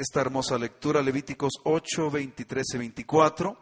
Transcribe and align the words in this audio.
Esta 0.00 0.20
hermosa 0.20 0.56
lectura, 0.58 1.02
Levíticos 1.02 1.54
8, 1.64 2.08
23 2.12 2.64
y 2.72 2.78
24, 2.78 3.58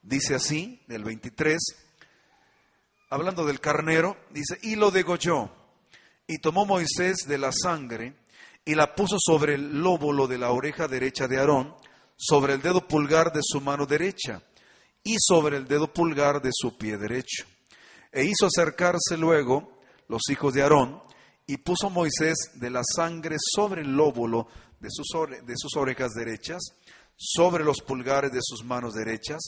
dice 0.00 0.34
así, 0.34 0.80
del 0.86 1.04
23, 1.04 1.58
hablando 3.10 3.44
del 3.44 3.60
carnero, 3.60 4.16
dice, 4.30 4.56
y 4.62 4.76
lo 4.76 4.90
degolló 4.90 5.50
y 6.26 6.38
tomó 6.38 6.64
Moisés 6.64 7.26
de 7.28 7.36
la 7.36 7.52
sangre 7.52 8.16
y 8.64 8.74
la 8.74 8.94
puso 8.94 9.16
sobre 9.18 9.56
el 9.56 9.82
lóbulo 9.82 10.26
de 10.26 10.38
la 10.38 10.50
oreja 10.50 10.88
derecha 10.88 11.28
de 11.28 11.36
Aarón, 11.36 11.74
sobre 12.16 12.54
el 12.54 12.62
dedo 12.62 12.88
pulgar 12.88 13.30
de 13.30 13.40
su 13.42 13.60
mano 13.60 13.84
derecha 13.84 14.42
y 15.04 15.16
sobre 15.18 15.58
el 15.58 15.68
dedo 15.68 15.92
pulgar 15.92 16.40
de 16.40 16.52
su 16.54 16.78
pie 16.78 16.96
derecho. 16.96 17.44
E 18.10 18.24
hizo 18.24 18.46
acercarse 18.46 19.18
luego 19.18 19.78
los 20.08 20.22
hijos 20.30 20.54
de 20.54 20.62
Aarón 20.62 21.02
y 21.46 21.58
puso 21.58 21.90
Moisés 21.90 22.52
de 22.54 22.70
la 22.70 22.82
sangre 22.82 23.36
sobre 23.38 23.82
el 23.82 23.94
lóbulo 23.94 24.48
de 24.80 24.88
sus, 24.90 25.06
de 25.44 25.54
sus 25.56 25.76
orejas 25.76 26.12
derechas, 26.12 26.62
sobre 27.16 27.64
los 27.64 27.80
pulgares 27.80 28.32
de 28.32 28.40
sus 28.42 28.64
manos 28.64 28.94
derechas, 28.94 29.42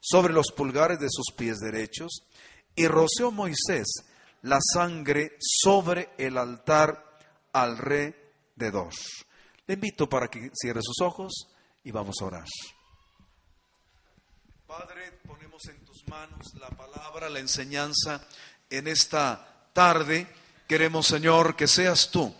sobre 0.00 0.32
los 0.32 0.52
pulgares 0.52 1.00
de 1.00 1.08
sus 1.10 1.34
pies 1.36 1.58
derechos, 1.58 2.24
y 2.76 2.86
roceó 2.86 3.30
Moisés 3.30 3.86
la 4.42 4.58
sangre 4.60 5.36
sobre 5.40 6.10
el 6.18 6.36
altar 6.36 7.18
alrededor. 7.52 8.92
Le 9.66 9.74
invito 9.74 10.08
para 10.08 10.28
que 10.28 10.50
cierre 10.54 10.80
sus 10.82 11.00
ojos 11.00 11.48
y 11.82 11.90
vamos 11.90 12.16
a 12.20 12.24
orar. 12.26 12.44
Padre, 14.66 15.12
ponemos 15.26 15.64
en 15.66 15.82
tus 15.84 16.06
manos 16.08 16.52
la 16.60 16.68
palabra, 16.68 17.30
la 17.30 17.38
enseñanza 17.38 18.26
en 18.68 18.88
esta 18.88 19.70
tarde. 19.72 20.26
Queremos, 20.66 21.06
Señor, 21.06 21.56
que 21.56 21.66
seas 21.66 22.10
tú 22.10 22.34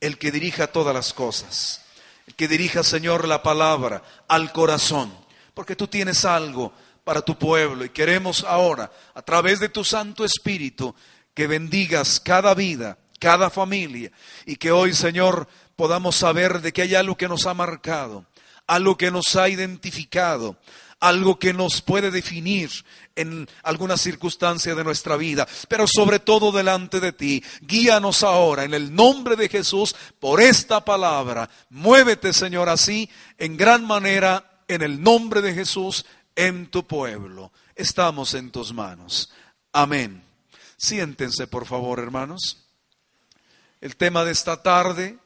el 0.00 0.18
que 0.18 0.32
dirija 0.32 0.68
todas 0.68 0.94
las 0.94 1.12
cosas, 1.12 1.82
el 2.26 2.34
que 2.34 2.48
dirija, 2.48 2.82
Señor, 2.82 3.28
la 3.28 3.42
palabra 3.42 4.02
al 4.28 4.52
corazón, 4.52 5.12
porque 5.54 5.76
tú 5.76 5.86
tienes 5.86 6.24
algo 6.24 6.72
para 7.04 7.22
tu 7.22 7.38
pueblo 7.38 7.84
y 7.84 7.90
queremos 7.90 8.44
ahora, 8.44 8.90
a 9.14 9.22
través 9.22 9.60
de 9.60 9.68
tu 9.68 9.84
Santo 9.84 10.24
Espíritu, 10.24 10.94
que 11.34 11.46
bendigas 11.46 12.20
cada 12.20 12.54
vida, 12.54 12.98
cada 13.18 13.50
familia 13.50 14.10
y 14.46 14.56
que 14.56 14.72
hoy, 14.72 14.94
Señor, 14.94 15.48
podamos 15.76 16.16
saber 16.16 16.60
de 16.60 16.72
que 16.72 16.82
hay 16.82 16.94
algo 16.94 17.16
que 17.16 17.28
nos 17.28 17.46
ha 17.46 17.54
marcado, 17.54 18.24
algo 18.66 18.96
que 18.96 19.10
nos 19.10 19.36
ha 19.36 19.48
identificado, 19.48 20.56
algo 21.00 21.38
que 21.38 21.52
nos 21.52 21.80
puede 21.80 22.10
definir 22.10 22.70
en 23.16 23.48
alguna 23.62 23.96
circunstancia 23.96 24.74
de 24.74 24.84
nuestra 24.84 25.16
vida, 25.16 25.48
pero 25.68 25.86
sobre 25.86 26.20
todo 26.20 26.52
delante 26.52 27.00
de 27.00 27.12
ti. 27.12 27.42
Guíanos 27.62 28.22
ahora 28.22 28.64
en 28.64 28.74
el 28.74 28.94
nombre 28.94 29.34
de 29.34 29.48
Jesús 29.48 29.96
por 30.20 30.40
esta 30.40 30.84
palabra. 30.84 31.50
Muévete, 31.70 32.32
Señor, 32.32 32.68
así 32.68 33.10
en 33.38 33.56
gran 33.56 33.84
manera 33.84 34.62
en 34.68 34.82
el 34.82 35.02
nombre 35.02 35.40
de 35.40 35.54
Jesús 35.54 36.04
en 36.36 36.66
tu 36.70 36.86
pueblo. 36.86 37.50
Estamos 37.74 38.34
en 38.34 38.50
tus 38.50 38.72
manos. 38.72 39.32
Amén. 39.72 40.22
Siéntense, 40.76 41.46
por 41.46 41.66
favor, 41.66 41.98
hermanos. 41.98 42.66
El 43.80 43.96
tema 43.96 44.24
de 44.24 44.32
esta 44.32 44.62
tarde, 44.62 45.18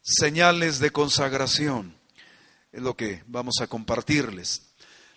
señales 0.00 0.78
de 0.78 0.90
consagración, 0.90 1.96
es 2.72 2.82
lo 2.82 2.96
que 2.96 3.24
vamos 3.26 3.56
a 3.60 3.66
compartirles. 3.66 4.67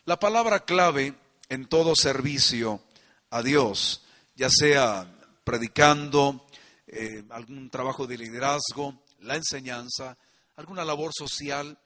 La 0.05 0.19
palabra 0.19 0.65
clave 0.65 1.13
en 1.49 1.67
todo 1.67 1.95
servicio 1.95 2.81
a 3.29 3.41
Dios, 3.43 4.03
ya 4.35 4.49
sea 4.49 5.07
predicando, 5.43 6.47
eh, 6.87 7.23
algún 7.29 7.69
trabajo 7.69 8.07
de 8.07 8.17
liderazgo, 8.17 9.03
la 9.19 9.35
enseñanza, 9.35 10.17
alguna 10.55 10.83
labor 10.83 11.11
social 11.13 11.77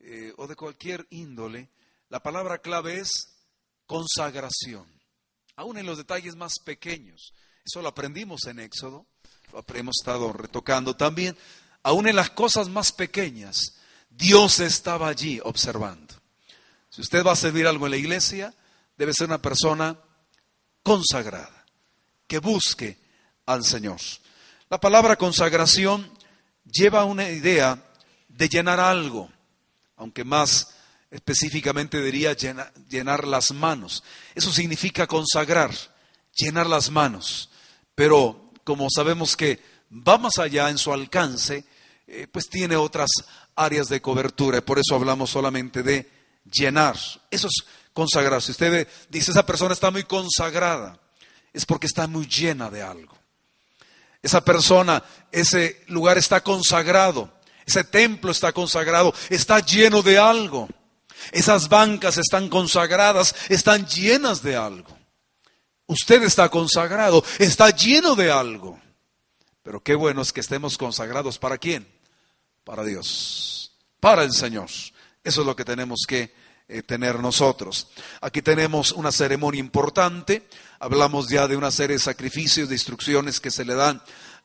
eh, 0.00 0.32
o 0.36 0.46
de 0.46 0.56
cualquier 0.56 1.06
índole, 1.10 1.70
la 2.10 2.22
palabra 2.22 2.58
clave 2.58 3.00
es 3.00 3.10
consagración 3.86 4.94
aún 5.56 5.78
en 5.78 5.86
los 5.86 5.98
detalles 5.98 6.36
más 6.36 6.58
pequeños. 6.58 7.32
Eso 7.64 7.80
lo 7.80 7.88
aprendimos 7.88 8.46
en 8.46 8.58
Éxodo, 8.58 9.06
lo 9.52 9.64
hemos 9.74 9.96
estado 10.00 10.32
retocando 10.32 10.96
también. 10.96 11.36
Aún 11.82 12.08
en 12.08 12.16
las 12.16 12.30
cosas 12.30 12.68
más 12.68 12.92
pequeñas, 12.92 13.76
Dios 14.10 14.60
estaba 14.60 15.08
allí 15.08 15.40
observando. 15.42 16.03
Si 16.94 17.00
usted 17.00 17.26
va 17.26 17.32
a 17.32 17.36
servir 17.36 17.66
algo 17.66 17.86
en 17.86 17.90
la 17.90 17.96
iglesia, 17.96 18.54
debe 18.96 19.12
ser 19.12 19.26
una 19.26 19.42
persona 19.42 19.98
consagrada, 20.80 21.64
que 22.28 22.38
busque 22.38 22.96
al 23.46 23.64
Señor. 23.64 23.98
La 24.70 24.78
palabra 24.78 25.16
consagración 25.16 26.08
lleva 26.64 27.04
una 27.04 27.28
idea 27.28 27.82
de 28.28 28.48
llenar 28.48 28.78
algo, 28.78 29.28
aunque 29.96 30.22
más 30.22 30.68
específicamente 31.10 32.00
diría 32.00 32.32
llenar, 32.32 33.26
las 33.26 33.50
manos. 33.50 34.04
Eso 34.36 34.52
significa 34.52 35.08
consagrar, 35.08 35.72
llenar 36.32 36.68
las 36.68 36.92
manos. 36.92 37.50
Pero 37.96 38.52
como 38.62 38.86
sabemos 38.88 39.36
que 39.36 39.60
va 39.90 40.16
más 40.16 40.38
allá 40.38 40.70
en 40.70 40.78
su 40.78 40.92
alcance, 40.92 41.64
eh, 42.06 42.28
pues 42.30 42.48
tiene 42.48 42.76
otras 42.76 43.10
áreas 43.56 43.88
de 43.88 44.00
cobertura. 44.00 44.64
Por 44.64 44.78
eso 44.78 44.94
hablamos 44.94 45.30
solamente 45.30 45.82
de 45.82 46.14
llenar. 46.44 46.96
Eso 47.30 47.48
es 47.48 47.64
consagrar. 47.92 48.42
Si 48.42 48.52
usted 48.52 48.88
dice, 49.08 49.30
esa 49.30 49.46
persona 49.46 49.74
está 49.74 49.90
muy 49.90 50.04
consagrada, 50.04 50.98
es 51.52 51.64
porque 51.64 51.86
está 51.86 52.06
muy 52.06 52.26
llena 52.26 52.70
de 52.70 52.82
algo. 52.82 53.16
Esa 54.22 54.42
persona, 54.42 55.02
ese 55.30 55.84
lugar 55.88 56.18
está 56.18 56.42
consagrado, 56.42 57.30
ese 57.66 57.84
templo 57.84 58.30
está 58.30 58.52
consagrado, 58.52 59.14
está 59.28 59.60
lleno 59.60 60.02
de 60.02 60.18
algo. 60.18 60.68
Esas 61.32 61.68
bancas 61.68 62.18
están 62.18 62.48
consagradas, 62.48 63.34
están 63.48 63.86
llenas 63.86 64.42
de 64.42 64.56
algo. 64.56 64.96
Usted 65.86 66.22
está 66.22 66.48
consagrado, 66.48 67.24
está 67.38 67.70
lleno 67.70 68.14
de 68.14 68.30
algo. 68.30 68.80
Pero 69.62 69.82
qué 69.82 69.94
bueno 69.94 70.22
es 70.22 70.32
que 70.32 70.40
estemos 70.40 70.76
consagrados 70.76 71.38
para 71.38 71.58
quién? 71.58 71.86
Para 72.64 72.84
Dios, 72.84 73.72
para 74.00 74.22
el 74.22 74.32
Señor. 74.32 74.68
Eso 75.24 75.40
es 75.40 75.46
lo 75.46 75.56
que 75.56 75.64
tenemos 75.64 76.00
que 76.06 76.32
eh, 76.68 76.82
tener 76.82 77.18
nosotros. 77.18 77.88
Aquí 78.20 78.42
tenemos 78.42 78.92
una 78.92 79.10
ceremonia 79.10 79.58
importante. 79.58 80.46
Hablamos 80.78 81.30
ya 81.30 81.48
de 81.48 81.56
una 81.56 81.70
serie 81.70 81.96
de 81.96 82.02
sacrificios, 82.02 82.68
de 82.68 82.74
instrucciones 82.74 83.40
que 83.40 83.50
se 83.50 83.64
le 83.64 83.74
dan 83.74 84.02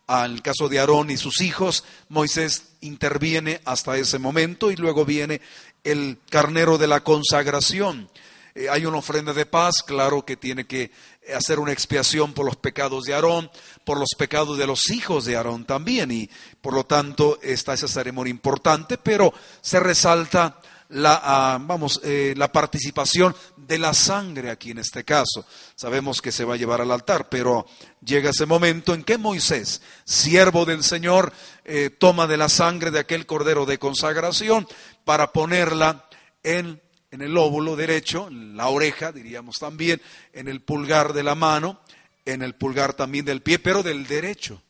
al 0.08 0.42
caso 0.42 0.70
de 0.70 0.80
Aarón 0.80 1.12
y 1.12 1.18
sus 1.18 1.42
hijos. 1.42 1.84
Moisés 2.08 2.64
interviene 2.80 3.60
hasta 3.66 3.98
ese 3.98 4.20
momento 4.20 4.72
y 4.72 4.78
luego 4.78 5.04
viene 5.04 5.42
el 5.84 6.18
carnero 6.30 6.78
de 6.78 6.88
la 6.88 7.04
consagración. 7.04 8.10
Eh, 8.56 8.68
hay 8.70 8.86
una 8.86 8.98
ofrenda 8.98 9.34
de 9.34 9.46
paz, 9.46 9.84
claro 9.86 10.26
que 10.26 10.36
tiene 10.36 10.66
que 10.66 10.92
hacer 11.34 11.60
una 11.60 11.72
expiación 11.72 12.34
por 12.34 12.46
los 12.46 12.56
pecados 12.56 13.06
de 13.06 13.14
Aarón, 13.14 13.50
por 13.86 13.98
los 13.98 14.10
pecados 14.18 14.58
de 14.58 14.68
los 14.68 14.90
hijos 14.90 15.26
de 15.26 15.38
Aarón 15.38 15.66
también, 15.66 16.12
y 16.12 16.30
por 16.60 16.74
lo 16.74 16.86
tanto 16.86 17.40
está 17.42 17.74
esa 17.74 17.88
ceremonia 17.88 18.32
importante, 18.32 18.98
pero 18.98 19.34
se 19.62 19.80
resalta 19.80 20.60
la, 20.90 21.22
ah, 21.24 21.60
vamos, 21.62 22.02
eh, 22.04 22.34
la 22.36 22.52
participación 22.52 23.36
de 23.56 23.78
la 23.78 23.94
sangre 23.94 24.50
aquí 24.50 24.72
en 24.72 24.80
este 24.80 25.04
caso. 25.04 25.46
Sabemos 25.76 26.22
que 26.22 26.32
se 26.32 26.44
va 26.44 26.56
a 26.56 26.58
llevar 26.58 26.82
al 26.82 26.92
altar, 26.92 27.30
pero 27.30 27.68
llega 28.04 28.32
ese 28.32 28.46
momento 28.46 28.94
en 28.94 29.04
que 29.04 29.18
Moisés, 29.18 29.82
siervo 30.04 30.66
del 30.66 30.84
Señor, 30.84 31.32
eh, 31.64 31.92
toma 31.92 32.26
de 32.26 32.38
la 32.38 32.50
sangre 32.50 32.92
de 32.92 33.00
aquel 33.00 33.26
cordero 33.26 33.66
de 33.66 33.78
consagración 33.78 34.68
para 35.06 35.32
ponerla 35.32 36.08
en, 36.42 36.82
en 37.12 37.22
el 37.22 37.38
óvulo 37.38 37.76
derecho, 37.76 38.28
en 38.28 38.58
la 38.58 38.68
oreja, 38.70 39.12
diríamos 39.12 39.58
también, 39.60 40.02
en 40.34 40.48
el 40.48 40.62
pulgar 40.62 41.14
de 41.14 41.24
la 41.24 41.36
mano, 41.36 41.82
en 42.26 42.42
el 42.42 42.56
pulgar 42.56 42.96
también 42.96 43.26
del 43.26 43.44
pie, 43.44 43.60
pero 43.60 43.84
del 43.84 44.08
derecho. 44.08 44.64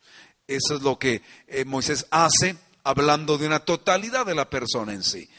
Eso 0.47 0.75
es 0.75 0.81
lo 0.81 0.99
que 0.99 1.21
eh, 1.47 1.63
Moisés 1.63 2.07
hace 2.11 2.57
hablando 2.83 3.37
de 3.37 3.47
una 3.47 3.59
totalidad 3.59 4.25
de 4.25 4.35
la 4.35 4.49
persona 4.49 4.93
en 4.93 5.03
sí 5.03 5.29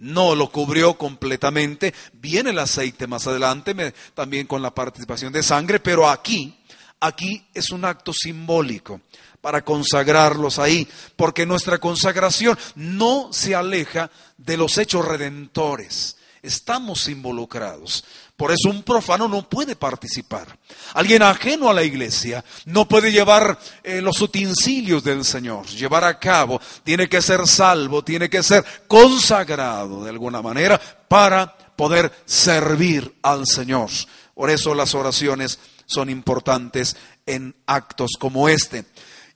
no 0.00 0.34
lo 0.34 0.50
cubrió 0.50 0.94
completamente. 0.94 1.94
Viene 2.14 2.50
el 2.50 2.58
aceite 2.58 3.06
más 3.06 3.26
adelante, 3.26 3.94
también 4.14 4.46
con 4.46 4.62
la 4.62 4.74
participación 4.74 5.32
de 5.32 5.42
sangre, 5.42 5.78
pero 5.78 6.08
aquí, 6.08 6.58
aquí 6.98 7.46
es 7.54 7.70
un 7.70 7.84
acto 7.84 8.12
simbólico 8.12 9.00
para 9.40 9.62
consagrarlos 9.64 10.58
ahí, 10.58 10.86
porque 11.16 11.46
nuestra 11.46 11.78
consagración 11.78 12.58
no 12.74 13.32
se 13.32 13.54
aleja 13.54 14.10
de 14.36 14.56
los 14.56 14.76
hechos 14.78 15.06
redentores. 15.06 16.16
Estamos 16.42 17.08
involucrados. 17.08 18.04
Por 18.36 18.50
eso 18.50 18.70
un 18.70 18.82
profano 18.82 19.28
no 19.28 19.46
puede 19.48 19.76
participar. 19.76 20.58
Alguien 20.94 21.22
ajeno 21.22 21.68
a 21.68 21.74
la 21.74 21.82
iglesia 21.82 22.42
no 22.64 22.88
puede 22.88 23.12
llevar 23.12 23.58
eh, 23.82 24.00
los 24.00 24.20
utensilios 24.22 25.04
del 25.04 25.24
Señor, 25.24 25.66
llevar 25.66 26.04
a 26.04 26.18
cabo. 26.18 26.60
Tiene 26.82 27.08
que 27.08 27.20
ser 27.20 27.46
salvo, 27.46 28.02
tiene 28.02 28.30
que 28.30 28.42
ser 28.42 28.64
consagrado 28.86 30.04
de 30.04 30.10
alguna 30.10 30.40
manera 30.40 30.80
para 31.08 31.54
poder 31.76 32.10
servir 32.24 33.14
al 33.22 33.46
Señor. 33.46 33.90
Por 34.34 34.48
eso 34.48 34.74
las 34.74 34.94
oraciones 34.94 35.58
son 35.84 36.08
importantes 36.08 36.96
en 37.26 37.54
actos 37.66 38.12
como 38.18 38.48
este. 38.48 38.86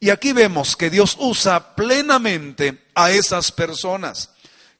Y 0.00 0.10
aquí 0.10 0.32
vemos 0.32 0.76
que 0.76 0.88
Dios 0.88 1.16
usa 1.18 1.74
plenamente 1.74 2.84
a 2.94 3.10
esas 3.10 3.52
personas. 3.52 4.30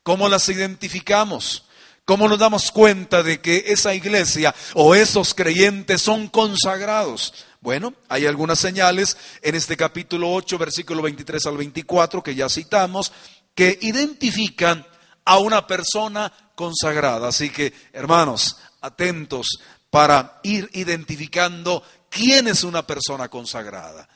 ¿Cómo 0.02 0.28
las 0.28 0.48
identificamos? 0.48 1.63
¿Cómo 2.06 2.28
nos 2.28 2.38
damos 2.38 2.70
cuenta 2.70 3.22
de 3.22 3.40
que 3.40 3.64
esa 3.68 3.94
iglesia 3.94 4.54
o 4.74 4.94
esos 4.94 5.32
creyentes 5.32 6.02
son 6.02 6.28
consagrados? 6.28 7.32
Bueno, 7.62 7.94
hay 8.10 8.26
algunas 8.26 8.58
señales 8.58 9.16
en 9.40 9.54
este 9.54 9.74
capítulo 9.74 10.30
8, 10.34 10.58
versículo 10.58 11.00
23 11.00 11.46
al 11.46 11.56
24, 11.56 12.22
que 12.22 12.34
ya 12.34 12.50
citamos, 12.50 13.10
que 13.54 13.78
identifican 13.80 14.86
a 15.24 15.38
una 15.38 15.66
persona 15.66 16.30
consagrada. 16.54 17.28
Así 17.28 17.48
que, 17.48 17.72
hermanos, 17.94 18.58
atentos 18.82 19.46
para 19.88 20.40
ir 20.42 20.68
identificando 20.74 21.82
quién 22.10 22.48
es 22.48 22.64
una 22.64 22.86
persona 22.86 23.30
consagrada. 23.30 24.06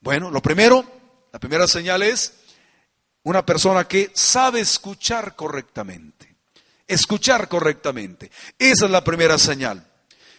Bueno, 0.00 0.30
lo 0.30 0.40
primero, 0.40 0.84
la 1.32 1.40
primera 1.40 1.66
señal 1.66 2.04
es 2.04 2.34
una 3.24 3.44
persona 3.44 3.88
que 3.88 4.12
sabe 4.14 4.60
escuchar 4.60 5.34
correctamente 5.34 6.31
escuchar 6.86 7.48
correctamente. 7.48 8.30
Esa 8.58 8.84
es 8.86 8.90
la 8.90 9.04
primera 9.04 9.38
señal. 9.38 9.86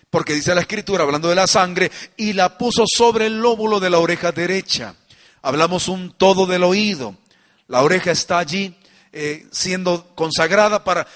Porque 0.10 0.34
dice 0.34 0.54
la 0.54 0.62
escritura, 0.62 1.04
hablando 1.04 1.30
de 1.30 1.36
la 1.36 1.48
sangre, 1.48 1.92
y 2.18 2.34
la 2.34 2.58
puso 2.58 2.84
sobre 2.88 3.26
el 3.26 3.40
lóbulo 3.40 3.80
de 3.80 3.90
la 3.90 4.00
oreja 4.00 4.32
derecha. 4.32 4.96
Hablamos 5.42 5.88
un 5.88 6.14
todo 6.14 6.46
del 6.46 6.64
oído. 6.64 7.18
La 7.68 7.82
oreja 7.82 8.12
está 8.12 8.38
allí 8.38 8.76
eh, 9.12 9.48
siendo 9.52 10.14
consagrada 10.16 10.84
para 10.84 11.08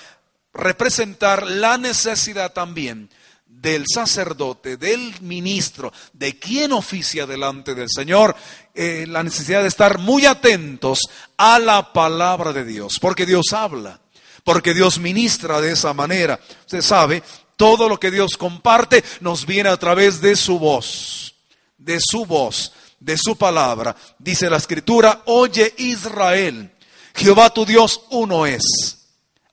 representar 0.54 1.46
la 1.46 1.78
necesidad 1.78 2.54
también 2.54 3.10
del 3.46 3.86
sacerdote, 3.92 4.78
del 4.78 5.14
ministro, 5.22 5.92
de 6.14 6.38
quien 6.38 6.72
oficia 6.72 7.26
delante 7.26 7.74
del 7.76 7.90
Señor, 7.90 8.36
eh, 8.74 9.06
la 9.08 9.24
necesidad 9.24 9.62
de 9.62 9.68
estar 9.68 9.98
muy 9.98 10.26
atentos 10.26 11.00
a 11.38 11.58
la 11.60 11.92
palabra 11.92 12.54
de 12.54 12.66
Dios, 12.66 12.98
porque 13.02 13.26
Dios 13.26 13.54
habla 13.54 14.00
porque 14.48 14.74
Dios 14.74 14.98
ministra 14.98 15.60
de 15.60 15.74
esa 15.74 15.94
manera. 15.94 16.40
Usted 16.62 16.82
sabe, 16.82 17.22
todo 17.58 17.90
lo 17.90 18.00
que 18.00 18.10
Dios 18.10 18.38
comparte 18.38 19.04
nos 19.20 19.46
viene 19.46 19.68
a 19.68 19.76
través 19.76 20.22
de 20.22 20.38
su 20.38 20.58
voz, 20.58 21.36
de 21.78 22.00
su 22.00 22.26
voz, 22.26 22.72
de 22.98 23.18
su 23.18 23.38
palabra. 23.38 23.94
Dice 24.18 24.50
la 24.50 24.56
escritura, 24.56 25.24
oye 25.26 25.74
Israel, 25.80 26.72
Jehová 27.14 27.50
tu 27.50 27.66
Dios 27.66 28.04
uno 28.12 28.46
es. 28.46 28.64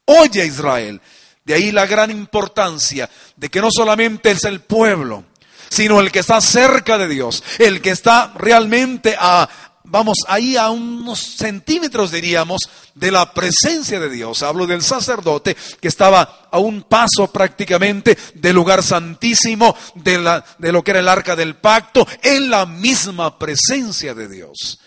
Oye 0.04 0.46
Israel. 0.46 1.00
De 1.44 1.54
ahí 1.54 1.72
la 1.72 1.86
gran 1.86 2.12
importancia 2.12 3.10
de 3.34 3.48
que 3.48 3.60
no 3.60 3.70
solamente 3.72 4.30
es 4.30 4.44
el 4.44 4.60
pueblo, 4.60 5.24
sino 5.70 5.98
el 5.98 6.12
que 6.12 6.20
está 6.20 6.40
cerca 6.40 6.98
de 6.98 7.08
Dios, 7.08 7.42
el 7.58 7.82
que 7.82 7.90
está 7.90 8.32
realmente 8.36 9.16
a, 9.18 9.48
vamos 9.94 10.18
ahí 10.26 10.56
a 10.56 10.70
unos 10.70 11.20
centímetros, 11.20 12.10
diríamos, 12.10 12.68
de 12.96 13.12
la 13.12 13.32
presencia 13.32 14.00
de 14.00 14.10
Dios. 14.10 14.42
Hablo 14.42 14.66
del 14.66 14.82
sacerdote 14.82 15.56
que 15.80 15.86
estaba 15.86 16.48
a 16.50 16.58
un 16.58 16.82
paso 16.82 17.30
prácticamente 17.30 18.18
del 18.34 18.56
lugar 18.56 18.82
santísimo, 18.82 19.76
de, 19.94 20.18
la, 20.18 20.44
de 20.58 20.72
lo 20.72 20.82
que 20.82 20.90
era 20.90 20.98
el 20.98 21.06
arca 21.06 21.36
del 21.36 21.54
pacto, 21.54 22.04
en 22.22 22.50
la 22.50 22.66
misma 22.66 23.38
presencia 23.38 24.14
de 24.14 24.28
Dios. 24.28 24.80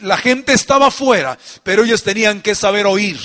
La 0.00 0.16
gente 0.16 0.54
estaba 0.54 0.88
afuera, 0.88 1.38
pero 1.62 1.84
ellos 1.84 2.02
tenían 2.02 2.40
que 2.40 2.56
saber 2.56 2.86
oír. 2.86 3.20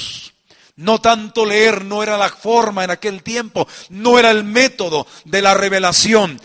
No 0.78 1.02
tanto 1.02 1.44
leer, 1.44 1.84
no 1.86 2.04
era 2.04 2.20
la 2.20 2.30
forma 2.30 2.84
en 2.84 2.92
aquel 2.92 3.24
tiempo, 3.24 3.68
no 3.90 4.20
era 4.20 4.30
el 4.30 4.44
método 4.44 5.08
de 5.26 5.42
la 5.42 5.56
revelación. 5.56 6.40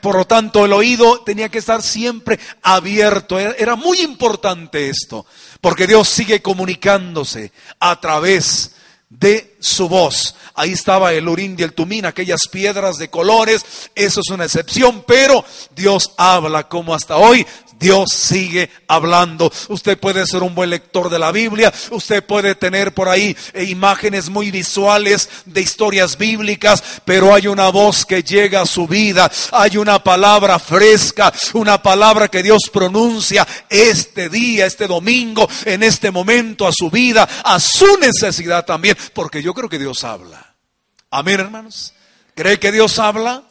Por 0.00 0.16
lo 0.16 0.24
tanto, 0.26 0.64
el 0.64 0.72
oído 0.72 1.20
tenía 1.20 1.48
que 1.48 1.58
estar 1.58 1.82
siempre 1.82 2.40
abierto. 2.62 3.38
Era, 3.38 3.76
muy 3.76 4.00
importante 4.00 4.90
esto, 4.90 5.24
porque 5.60 5.86
Dios 5.86 6.08
sigue 6.08 6.42
comunicándose 6.42 7.52
a 7.78 8.00
través 8.00 8.72
de 9.08 9.54
su 9.60 9.88
voz. 9.88 10.34
Ahí 10.54 10.72
estaba 10.72 11.12
el 11.12 11.28
Urín 11.28 11.54
y 11.56 11.62
el 11.62 11.72
Tumín, 11.72 12.06
aquellas 12.06 12.48
piedras 12.50 12.98
de 12.98 13.08
colores, 13.08 13.64
eso 13.94 14.20
es 14.20 14.32
una 14.32 14.46
excepción, 14.46 15.04
pero 15.06 15.44
Dios 15.76 16.10
habla 16.16 16.66
como 16.66 16.92
hasta 16.92 17.18
hoy 17.18 17.46
Dios 17.78 18.10
sigue 18.12 18.70
hablando. 18.88 19.52
Usted 19.68 19.98
puede 19.98 20.26
ser 20.26 20.42
un 20.42 20.54
buen 20.54 20.70
lector 20.70 21.10
de 21.10 21.18
la 21.18 21.32
Biblia, 21.32 21.72
usted 21.90 22.24
puede 22.24 22.54
tener 22.54 22.94
por 22.94 23.08
ahí 23.08 23.36
eh, 23.52 23.64
imágenes 23.64 24.28
muy 24.28 24.50
visuales 24.50 25.28
de 25.44 25.60
historias 25.60 26.16
bíblicas, 26.16 26.82
pero 27.04 27.34
hay 27.34 27.46
una 27.46 27.68
voz 27.68 28.04
que 28.04 28.22
llega 28.22 28.62
a 28.62 28.66
su 28.66 28.86
vida, 28.86 29.30
hay 29.52 29.76
una 29.76 30.02
palabra 30.02 30.58
fresca, 30.58 31.32
una 31.52 31.82
palabra 31.82 32.28
que 32.28 32.42
Dios 32.42 32.70
pronuncia 32.72 33.46
este 33.68 34.28
día, 34.28 34.66
este 34.66 34.86
domingo, 34.86 35.48
en 35.64 35.82
este 35.82 36.10
momento 36.10 36.66
a 36.66 36.72
su 36.72 36.90
vida, 36.90 37.28
a 37.44 37.60
su 37.60 37.98
necesidad 37.98 38.64
también, 38.64 38.96
porque 39.12 39.42
yo 39.42 39.52
creo 39.54 39.68
que 39.68 39.78
Dios 39.78 40.04
habla. 40.04 40.54
Amén, 41.10 41.40
hermanos. 41.40 41.92
¿Cree 42.34 42.58
que 42.58 42.72
Dios 42.72 42.98
habla? 42.98 43.42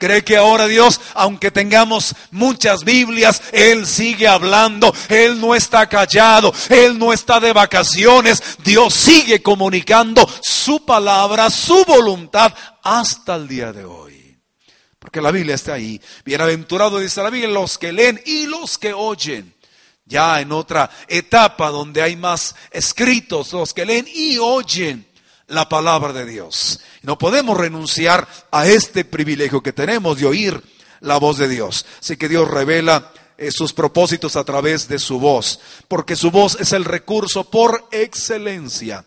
¿Cree 0.00 0.24
que 0.24 0.38
ahora 0.38 0.66
Dios, 0.66 0.98
aunque 1.12 1.50
tengamos 1.50 2.14
muchas 2.30 2.84
Biblias, 2.84 3.42
Él 3.52 3.86
sigue 3.86 4.26
hablando? 4.26 4.94
Él 5.10 5.38
no 5.38 5.54
está 5.54 5.90
callado, 5.90 6.54
Él 6.70 6.98
no 6.98 7.12
está 7.12 7.38
de 7.38 7.52
vacaciones. 7.52 8.42
Dios 8.64 8.94
sigue 8.94 9.42
comunicando 9.42 10.26
su 10.40 10.86
palabra, 10.86 11.50
su 11.50 11.84
voluntad 11.84 12.54
hasta 12.82 13.36
el 13.36 13.46
día 13.46 13.74
de 13.74 13.84
hoy. 13.84 14.38
Porque 14.98 15.20
la 15.20 15.32
Biblia 15.32 15.54
está 15.54 15.74
ahí. 15.74 16.00
Bienaventurado 16.24 16.98
dice 16.98 17.22
la 17.22 17.28
Biblia, 17.28 17.50
los 17.50 17.76
que 17.76 17.92
leen 17.92 18.22
y 18.24 18.46
los 18.46 18.78
que 18.78 18.94
oyen 18.94 19.54
ya 20.06 20.40
en 20.40 20.50
otra 20.50 20.90
etapa 21.08 21.68
donde 21.68 22.00
hay 22.00 22.16
más 22.16 22.56
escritos, 22.70 23.52
los 23.52 23.74
que 23.74 23.84
leen 23.84 24.08
y 24.12 24.38
oyen 24.38 25.09
la 25.50 25.68
palabra 25.68 26.12
de 26.12 26.24
Dios. 26.24 26.80
No 27.02 27.18
podemos 27.18 27.56
renunciar 27.56 28.26
a 28.50 28.66
este 28.66 29.04
privilegio 29.04 29.62
que 29.62 29.72
tenemos 29.72 30.18
de 30.18 30.26
oír 30.26 30.62
la 31.00 31.18
voz 31.18 31.38
de 31.38 31.48
Dios. 31.48 31.84
Así 32.00 32.16
que 32.16 32.28
Dios 32.28 32.48
revela 32.48 33.12
eh, 33.36 33.50
sus 33.50 33.72
propósitos 33.72 34.36
a 34.36 34.44
través 34.44 34.88
de 34.88 34.98
su 34.98 35.18
voz, 35.18 35.60
porque 35.88 36.16
su 36.16 36.30
voz 36.30 36.56
es 36.60 36.72
el 36.72 36.84
recurso 36.84 37.44
por 37.44 37.88
excelencia 37.90 39.04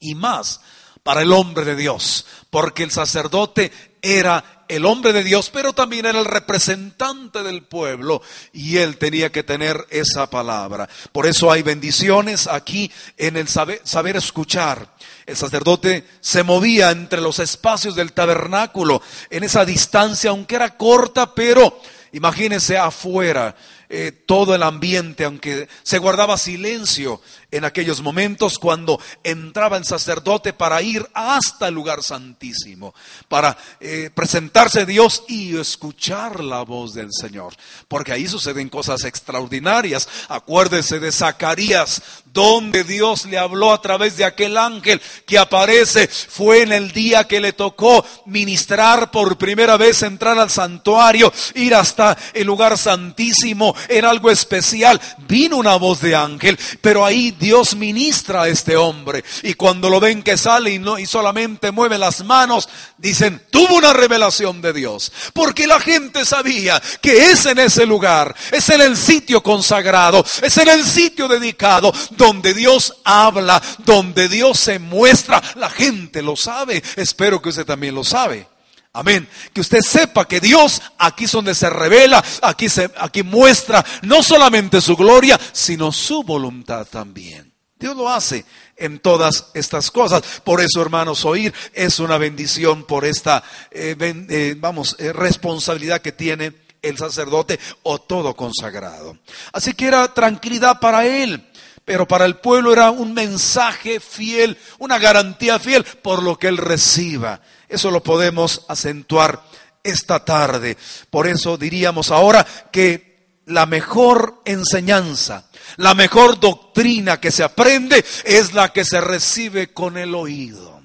y 0.00 0.14
más 0.14 0.60
para 1.02 1.22
el 1.22 1.32
hombre 1.32 1.64
de 1.64 1.76
Dios, 1.76 2.26
porque 2.50 2.82
el 2.82 2.90
sacerdote 2.90 3.72
era 4.02 4.57
el 4.68 4.84
hombre 4.84 5.12
de 5.12 5.24
Dios, 5.24 5.50
pero 5.52 5.72
también 5.72 6.06
era 6.06 6.18
el 6.18 6.24
representante 6.24 7.42
del 7.42 7.62
pueblo 7.62 8.22
y 8.52 8.76
él 8.76 8.98
tenía 8.98 9.32
que 9.32 9.42
tener 9.42 9.86
esa 9.90 10.28
palabra. 10.28 10.88
Por 11.12 11.26
eso 11.26 11.50
hay 11.50 11.62
bendiciones 11.62 12.46
aquí 12.46 12.90
en 13.16 13.36
el 13.36 13.48
saber, 13.48 13.80
saber 13.84 14.16
escuchar. 14.16 14.94
El 15.26 15.36
sacerdote 15.36 16.04
se 16.20 16.42
movía 16.42 16.90
entre 16.90 17.20
los 17.20 17.38
espacios 17.38 17.94
del 17.94 18.12
tabernáculo, 18.12 19.02
en 19.30 19.44
esa 19.44 19.64
distancia, 19.64 20.30
aunque 20.30 20.56
era 20.56 20.76
corta, 20.76 21.34
pero 21.34 21.80
imagínense 22.12 22.78
afuera 22.78 23.54
eh, 23.90 24.12
todo 24.12 24.54
el 24.54 24.62
ambiente, 24.62 25.24
aunque 25.24 25.66
se 25.82 25.98
guardaba 25.98 26.36
silencio 26.36 27.22
en 27.50 27.64
aquellos 27.64 28.02
momentos 28.02 28.58
cuando 28.58 29.00
entraba 29.24 29.78
el 29.78 29.86
sacerdote 29.86 30.52
para 30.52 30.82
ir 30.82 31.08
hasta 31.14 31.68
el 31.68 31.74
lugar 31.74 32.02
santísimo, 32.02 32.94
para 33.28 33.56
eh, 33.80 34.10
presentarse 34.14 34.80
a 34.80 34.84
Dios 34.84 35.24
y 35.28 35.56
escuchar 35.56 36.44
la 36.44 36.62
voz 36.62 36.92
del 36.92 37.08
Señor, 37.12 37.54
porque 37.88 38.12
ahí 38.12 38.28
suceden 38.28 38.68
cosas 38.68 39.04
extraordinarias. 39.04 40.06
Acuérdese 40.28 41.00
de 41.00 41.10
Zacarías, 41.10 42.02
donde 42.26 42.84
Dios 42.84 43.24
le 43.24 43.38
habló 43.38 43.72
a 43.72 43.80
través 43.80 44.16
de 44.16 44.24
aquel 44.24 44.58
ángel 44.58 45.00
que 45.26 45.38
aparece, 45.38 46.08
fue 46.08 46.62
en 46.62 46.72
el 46.72 46.92
día 46.92 47.24
que 47.24 47.40
le 47.40 47.54
tocó 47.54 48.04
ministrar 48.26 49.10
por 49.10 49.38
primera 49.38 49.76
vez, 49.76 50.02
entrar 50.02 50.38
al 50.38 50.50
santuario, 50.50 51.32
ir 51.54 51.74
hasta 51.74 52.16
el 52.34 52.46
lugar 52.46 52.76
santísimo 52.76 53.74
era 53.88 54.10
algo 54.10 54.30
especial. 54.30 55.00
Vino 55.26 55.56
una 55.56 55.76
voz 55.76 56.00
de 56.00 56.14
ángel, 56.14 56.58
pero 56.80 57.04
ahí 57.04 57.32
Dios 57.38 57.76
ministra 57.76 58.42
a 58.42 58.48
este 58.48 58.76
hombre. 58.76 59.24
Y 59.42 59.54
cuando 59.54 59.90
lo 59.90 60.00
ven 60.00 60.22
que 60.22 60.36
sale 60.36 60.70
y, 60.70 60.78
no, 60.78 60.98
y 60.98 61.06
solamente 61.06 61.70
mueve 61.70 61.98
las 61.98 62.24
manos, 62.24 62.68
dicen, 62.96 63.42
tuvo 63.50 63.76
una 63.76 63.92
revelación 63.92 64.60
de 64.60 64.72
Dios. 64.72 65.12
Porque 65.32 65.66
la 65.66 65.80
gente 65.80 66.24
sabía 66.24 66.80
que 67.00 67.30
es 67.30 67.46
en 67.46 67.58
ese 67.58 67.86
lugar, 67.86 68.34
es 68.52 68.68
en 68.70 68.80
el 68.80 68.96
sitio 68.96 69.42
consagrado, 69.42 70.24
es 70.42 70.56
en 70.58 70.68
el 70.68 70.84
sitio 70.84 71.28
dedicado 71.28 71.92
donde 72.10 72.54
Dios 72.54 72.94
habla, 73.04 73.62
donde 73.78 74.28
Dios 74.28 74.58
se 74.58 74.78
muestra. 74.78 75.42
La 75.56 75.70
gente 75.70 76.22
lo 76.22 76.36
sabe. 76.36 76.82
Espero 76.96 77.40
que 77.40 77.50
usted 77.50 77.64
también 77.64 77.94
lo 77.94 78.04
sabe. 78.04 78.46
Amén. 78.92 79.28
Que 79.52 79.60
usted 79.60 79.80
sepa 79.80 80.26
que 80.26 80.40
Dios 80.40 80.82
aquí 80.98 81.24
es 81.24 81.32
donde 81.32 81.54
se 81.54 81.70
revela, 81.70 82.24
aquí, 82.42 82.68
se, 82.68 82.90
aquí 82.98 83.22
muestra 83.22 83.84
no 84.02 84.22
solamente 84.22 84.80
su 84.80 84.96
gloria, 84.96 85.38
sino 85.52 85.92
su 85.92 86.22
voluntad 86.22 86.86
también. 86.86 87.52
Dios 87.78 87.96
lo 87.96 88.08
hace 88.08 88.44
en 88.76 88.98
todas 88.98 89.50
estas 89.54 89.90
cosas. 89.90 90.22
Por 90.42 90.60
eso, 90.60 90.82
hermanos, 90.82 91.24
oír 91.24 91.54
es 91.72 92.00
una 92.00 92.18
bendición 92.18 92.84
por 92.84 93.04
esta, 93.04 93.44
eh, 93.70 93.94
eh, 94.00 94.56
vamos, 94.58 94.96
eh, 94.98 95.12
responsabilidad 95.12 96.00
que 96.00 96.12
tiene 96.12 96.52
el 96.82 96.98
sacerdote 96.98 97.58
o 97.84 98.00
todo 98.00 98.34
consagrado. 98.34 99.18
Así 99.52 99.74
que 99.74 99.86
era 99.86 100.12
tranquilidad 100.12 100.80
para 100.80 101.06
él 101.06 101.48
pero 101.88 102.06
para 102.06 102.26
el 102.26 102.36
pueblo 102.36 102.70
era 102.70 102.90
un 102.90 103.14
mensaje 103.14 103.98
fiel, 103.98 104.58
una 104.78 104.98
garantía 104.98 105.58
fiel 105.58 105.84
por 105.84 106.22
lo 106.22 106.38
que 106.38 106.48
él 106.48 106.58
reciba. 106.58 107.40
Eso 107.66 107.90
lo 107.90 108.02
podemos 108.02 108.66
acentuar 108.68 109.42
esta 109.82 110.22
tarde. 110.22 110.76
Por 111.08 111.26
eso 111.26 111.56
diríamos 111.56 112.10
ahora 112.10 112.46
que 112.70 113.40
la 113.46 113.64
mejor 113.64 114.42
enseñanza, 114.44 115.48
la 115.78 115.94
mejor 115.94 116.38
doctrina 116.38 117.18
que 117.20 117.30
se 117.30 117.42
aprende 117.42 118.04
es 118.24 118.52
la 118.52 118.70
que 118.70 118.84
se 118.84 119.00
recibe 119.00 119.72
con 119.72 119.96
el 119.96 120.14
oído. 120.14 120.82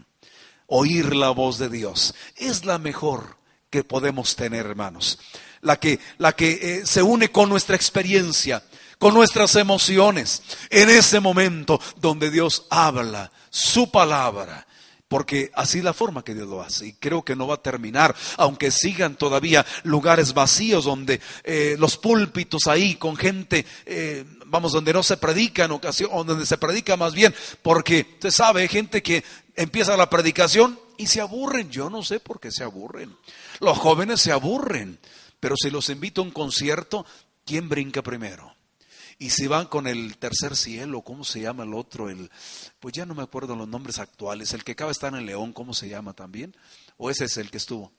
Oír 0.67 1.17
la 1.17 1.31
voz 1.31 1.57
de 1.57 1.67
Dios 1.67 2.15
es 2.37 2.63
la 2.63 2.77
mejor 2.77 3.35
que 3.69 3.83
podemos 3.83 4.37
tener, 4.37 4.67
hermanos. 4.67 5.19
La 5.59 5.77
que, 5.77 5.99
la 6.17 6.31
que 6.33 6.51
eh, 6.61 6.85
se 6.85 7.03
une 7.03 7.29
con 7.29 7.49
nuestra 7.49 7.75
experiencia, 7.75 8.63
con 8.97 9.13
nuestras 9.13 9.55
emociones, 9.55 10.43
en 10.69 10.89
ese 10.89 11.19
momento 11.19 11.79
donde 11.97 12.31
Dios 12.31 12.65
habla 12.69 13.31
su 13.49 13.91
palabra. 13.91 14.67
Porque 15.07 15.51
así 15.53 15.77
es 15.77 15.83
la 15.83 15.93
forma 15.93 16.23
que 16.23 16.33
Dios 16.33 16.47
lo 16.47 16.63
hace. 16.63 16.87
Y 16.87 16.93
creo 16.93 17.23
que 17.23 17.35
no 17.35 17.45
va 17.45 17.55
a 17.55 17.61
terminar, 17.61 18.15
aunque 18.37 18.71
sigan 18.71 19.15
todavía 19.15 19.63
lugares 19.83 20.33
vacíos 20.33 20.85
donde 20.85 21.21
eh, 21.43 21.75
los 21.77 21.97
púlpitos 21.97 22.65
ahí 22.65 22.95
con 22.95 23.15
gente, 23.15 23.63
eh, 23.85 24.25
vamos, 24.47 24.71
donde 24.71 24.91
no 24.91 25.03
se 25.03 25.17
predica 25.17 25.65
en 25.65 25.71
ocasión, 25.71 26.09
donde 26.25 26.47
se 26.47 26.57
predica 26.57 26.97
más 26.97 27.13
bien, 27.13 27.35
porque 27.61 28.07
usted 28.13 28.31
sabe, 28.31 28.67
gente 28.67 29.03
que 29.03 29.23
empieza 29.55 29.95
la 29.97 30.09
predicación 30.09 30.79
y 30.97 31.05
se 31.05 31.21
aburren. 31.21 31.69
Yo 31.69 31.91
no 31.91 32.01
sé 32.01 32.19
por 32.19 32.39
qué 32.39 32.49
se 32.49 32.63
aburren. 32.63 33.15
Los 33.59 33.77
jóvenes 33.77 34.19
se 34.19 34.31
aburren. 34.31 34.99
Pero 35.39 35.55
si 35.57 35.69
los 35.69 35.89
invito 35.89 36.21
a 36.21 36.23
un 36.23 36.31
concierto, 36.31 37.05
¿quién 37.45 37.69
brinca 37.69 38.01
primero? 38.01 38.52
Y 39.23 39.29
si 39.29 39.47
van 39.47 39.67
con 39.67 39.87
el 39.87 40.17
tercer 40.17 40.53
cielo, 40.53 41.01
¿cómo 41.01 41.23
se 41.23 41.39
llama 41.39 41.63
el 41.63 41.73
otro? 41.73 42.09
El, 42.09 42.29
pues 42.81 42.93
ya 42.93 43.05
no 43.05 43.15
me 43.15 43.23
acuerdo 43.23 43.55
los 43.55 43.69
nombres 43.69 43.99
actuales. 43.99 44.51
El 44.51 44.65
que 44.65 44.73
acaba 44.73 44.89
de 44.89 44.91
estar 44.91 45.15
en 45.15 45.25
León, 45.25 45.53
¿cómo 45.53 45.73
se 45.73 45.87
llama 45.87 46.11
también? 46.11 46.53
¿O 46.97 47.09
ese 47.09 47.23
es 47.23 47.37
el 47.37 47.49
que 47.49 47.55
estuvo? 47.55 47.93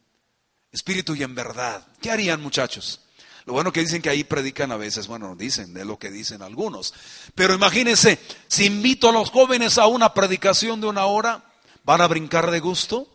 Espíritu 0.71 1.15
y 1.15 1.23
en 1.23 1.35
verdad. 1.35 1.83
¿Qué 2.03 2.11
harían 2.11 2.43
muchachos? 2.43 3.01
Lo 3.47 3.55
bueno 3.55 3.73
que 3.73 3.81
dicen 3.81 4.03
que 4.03 4.11
ahí 4.11 4.23
predican 4.23 4.71
a 4.71 4.77
veces, 4.77 5.07
bueno, 5.07 5.35
dicen, 5.35 5.73
de 5.73 5.87
lo 5.87 5.99
que 5.99 6.11
dicen 6.11 6.43
algunos. 6.43 6.93
Pero 7.35 7.55
imagínense, 7.55 8.19
si 8.47 8.67
invito 8.67 9.09
a 9.09 9.13
los 9.13 9.31
jóvenes 9.31 9.79
a 9.79 9.87
una 9.87 10.13
predicación 10.13 10.83
de 10.83 10.89
una 10.89 11.07
hora, 11.07 11.43
¿van 11.85 12.03
a 12.03 12.07
brincar 12.07 12.51
de 12.51 12.61
gusto? 12.61 13.09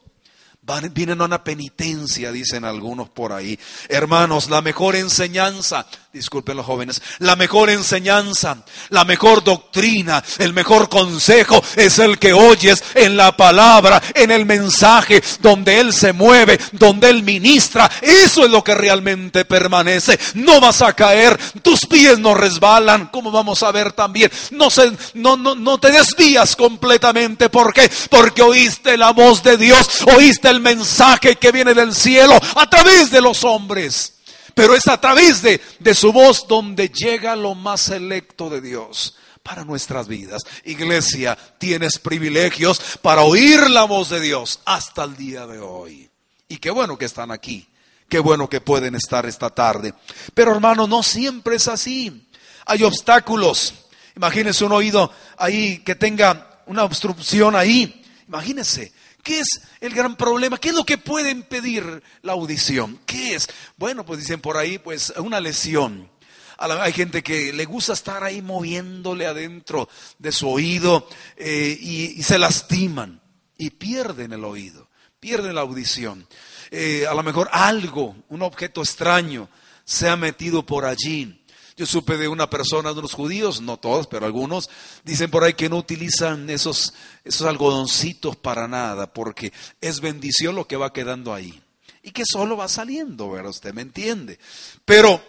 Vienen 0.92 1.22
a 1.22 1.26
una 1.26 1.44
penitencia, 1.44 2.32
dicen 2.32 2.66
algunos 2.66 3.10
por 3.10 3.34
ahí. 3.34 3.58
Hermanos, 3.88 4.50
la 4.50 4.62
mejor 4.62 4.96
enseñanza, 4.96 5.86
disculpen 6.14 6.58
los 6.58 6.66
jóvenes, 6.66 7.02
la 7.20 7.36
mejor 7.36 7.70
enseñanza, 7.70 8.64
la 8.90 9.06
mejor 9.06 9.44
doctrina, 9.44 10.24
el 10.38 10.54
mejor 10.54 10.90
consejo 10.90 11.62
es 11.76 12.00
el 12.00 12.20
que 12.20 12.34
oyes 12.34 12.84
en 12.96 13.18
la 13.18 13.36
palabra, 13.36 14.02
en 14.14 14.32
el 14.32 14.46
mensaje, 14.46 15.24
donde 15.40 15.80
Él 15.80 15.94
se 15.94 16.14
mueve, 16.14 16.60
donde 16.74 17.10
Él 17.10 17.24
ministra. 17.24 17.90
Eso 18.02 18.46
es 18.46 18.52
lo 18.52 18.64
que 18.64 18.76
realmente 18.76 19.46
permanece. 19.46 20.20
No 20.36 20.60
vas 20.60 20.82
a 20.82 20.94
caer, 20.94 21.38
tus 21.62 21.86
pies 21.86 22.20
no 22.20 22.34
resbalan, 22.34 23.08
como 23.08 23.32
vamos 23.32 23.64
a 23.64 23.72
ver 23.72 23.92
también. 23.94 24.32
No, 24.52 24.70
se, 24.70 24.92
no, 25.16 25.36
no, 25.36 25.56
no 25.56 25.80
te 25.80 25.92
desvías 25.92 26.56
completamente. 26.56 27.50
¿Por 27.50 27.74
qué? 27.74 27.90
Porque 28.10 28.42
oíste 28.42 28.98
la 28.98 29.12
voz 29.12 29.44
de 29.44 29.58
Dios, 29.58 29.88
oíste 30.16 30.50
el 30.50 30.59
mensaje 30.60 31.36
que 31.36 31.52
viene 31.52 31.74
del 31.74 31.94
cielo 31.94 32.40
a 32.56 32.70
través 32.70 33.12
de 33.12 33.22
los 33.22 33.44
hombres. 33.44 34.16
Pero 34.54 34.76
es 34.76 34.88
a 34.88 35.00
través 35.00 35.42
de, 35.42 35.62
de 35.80 35.94
su 35.94 36.12
voz 36.12 36.48
donde 36.48 36.90
llega 36.90 37.36
lo 37.36 37.56
más 37.56 37.82
selecto 37.82 38.50
de 38.50 38.62
Dios 38.62 39.16
para 39.44 39.64
nuestras 39.64 40.08
vidas. 40.08 40.42
Iglesia, 40.66 41.38
tienes 41.58 41.98
privilegios 42.00 42.82
para 43.02 43.22
oír 43.22 43.70
la 43.70 43.84
voz 43.86 44.10
de 44.10 44.20
Dios 44.20 44.60
hasta 44.66 45.04
el 45.04 45.16
día 45.16 45.48
de 45.48 45.60
hoy. 45.60 46.10
Y 46.48 46.58
qué 46.58 46.72
bueno 46.72 46.98
que 46.98 47.06
están 47.06 47.32
aquí. 47.32 47.68
Qué 48.10 48.18
bueno 48.20 48.50
que 48.50 48.60
pueden 48.60 48.96
estar 48.96 49.28
esta 49.28 49.52
tarde. 49.52 49.94
Pero 50.34 50.52
hermano, 50.52 50.88
no 50.88 51.04
siempre 51.04 51.56
es 51.56 51.68
así. 51.68 52.28
Hay 52.66 52.84
obstáculos. 52.84 53.74
Imagínese 54.16 54.66
un 54.66 54.72
oído 54.72 55.12
ahí 55.38 55.80
que 55.86 55.96
tenga 55.96 56.62
una 56.66 56.84
obstrucción 56.84 57.56
ahí. 57.56 58.04
Imagínese, 58.28 58.92
¿Qué 59.24 59.40
es 59.40 59.62
el 59.82 59.94
gran 59.94 60.16
problema? 60.16 60.58
¿Qué 60.58 60.70
es 60.70 60.76
lo 60.76 60.86
que 60.86 60.98
puede 60.98 61.32
impedir 61.32 62.04
la 62.22 62.34
audición? 62.34 63.00
¿Qué 63.06 63.36
es? 63.36 63.48
Bueno, 63.78 64.06
pues 64.06 64.20
dicen 64.20 64.42
por 64.42 64.58
ahí, 64.58 64.78
pues 64.80 65.14
una 65.18 65.40
lesión. 65.40 66.10
Hay 66.58 66.92
gente 66.92 67.24
que 67.24 67.54
le 67.54 67.64
gusta 67.66 67.94
estar 67.94 68.24
ahí 68.24 68.42
moviéndole 68.42 69.26
adentro 69.26 69.88
de 70.18 70.32
su 70.34 70.50
oído 70.50 71.08
eh, 71.38 71.78
y, 71.80 72.22
se 72.22 72.38
lastiman 72.38 73.22
y 73.58 73.70
pierden 73.70 74.34
el 74.34 74.44
oído, 74.44 74.90
pierden 75.22 75.56
la 75.56 75.62
audición. 75.62 76.28
Eh, 76.70 77.06
a 77.10 77.14
lo 77.14 77.24
mejor 77.24 77.50
algo, 77.54 78.16
un 78.28 78.42
objeto 78.42 78.82
extraño 78.82 79.50
se 79.86 80.10
ha 80.10 80.18
metido 80.18 80.66
por 80.66 80.84
allí 80.84 81.39
yo 81.80 81.86
supe 81.86 82.18
de 82.18 82.28
una 82.28 82.50
persona, 82.50 82.92
de 82.92 83.00
unos 83.00 83.14
judíos, 83.14 83.62
no 83.62 83.78
todos, 83.78 84.06
pero 84.06 84.26
algunos, 84.26 84.70
dicen 85.06 85.32
por 85.32 85.46
ahí 85.46 85.54
que 85.54 85.70
no 85.70 85.78
utilizan 85.78 86.50
esos, 86.50 86.94
esos 87.24 87.48
algodoncitos 87.48 88.36
para 88.36 88.68
nada, 88.68 89.14
porque 89.14 89.54
es 89.80 90.02
bendición 90.02 90.56
lo 90.56 90.68
que 90.68 90.76
va 90.76 90.92
quedando 90.92 91.34
ahí. 91.34 91.64
Y 92.04 92.12
que 92.12 92.24
solo 92.26 92.58
va 92.58 92.68
saliendo, 92.68 93.32
¿verdad? 93.32 93.52
Usted 93.52 93.74
me 93.74 93.82
entiende. 93.82 94.40
Pero 94.84 95.24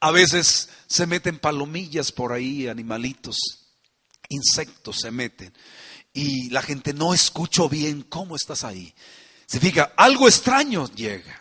a 0.00 0.10
veces 0.10 0.68
se 0.86 1.06
meten 1.06 1.38
palomillas 1.38 2.12
por 2.12 2.34
ahí, 2.34 2.68
animalitos, 2.68 3.38
insectos 4.28 4.98
se 5.00 5.10
meten. 5.10 5.50
Y 6.12 6.50
la 6.50 6.60
gente 6.60 6.92
no 6.92 7.14
escucho 7.14 7.70
bien, 7.70 8.02
¿cómo 8.02 8.36
estás 8.36 8.64
ahí? 8.64 8.92
Se 9.46 9.58
fija, 9.58 9.94
algo 9.96 10.28
extraño 10.28 10.90
llega. 10.94 11.39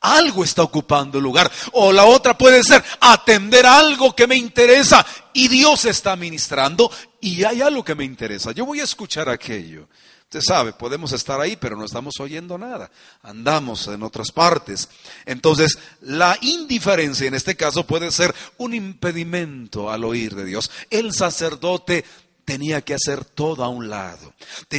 Algo 0.00 0.44
está 0.44 0.62
ocupando 0.62 1.20
lugar. 1.20 1.50
O 1.72 1.92
la 1.92 2.04
otra 2.04 2.36
puede 2.36 2.62
ser 2.62 2.82
atender 3.00 3.66
algo 3.66 4.14
que 4.14 4.26
me 4.26 4.36
interesa 4.36 5.04
y 5.32 5.48
Dios 5.48 5.84
está 5.84 6.16
ministrando 6.16 6.90
y 7.20 7.44
hay 7.44 7.62
algo 7.62 7.84
que 7.84 7.94
me 7.94 8.04
interesa. 8.04 8.52
Yo 8.52 8.64
voy 8.64 8.80
a 8.80 8.84
escuchar 8.84 9.28
aquello. 9.28 9.88
Usted 10.30 10.42
sabe, 10.42 10.74
podemos 10.74 11.12
estar 11.12 11.40
ahí, 11.40 11.56
pero 11.56 11.74
no 11.74 11.86
estamos 11.86 12.12
oyendo 12.20 12.58
nada. 12.58 12.90
Andamos 13.22 13.88
en 13.88 14.02
otras 14.02 14.30
partes. 14.30 14.86
Entonces, 15.24 15.78
la 16.02 16.36
indiferencia 16.42 17.26
en 17.26 17.34
este 17.34 17.56
caso 17.56 17.86
puede 17.86 18.10
ser 18.12 18.34
un 18.58 18.74
impedimento 18.74 19.90
al 19.90 20.04
oír 20.04 20.34
de 20.34 20.44
Dios. 20.44 20.70
El 20.90 21.14
sacerdote 21.14 22.04
tenía 22.48 22.80
que 22.80 22.94
hacer 22.94 23.26
todo 23.26 23.62
a 23.62 23.68
un 23.68 23.90
lado. 23.90 24.32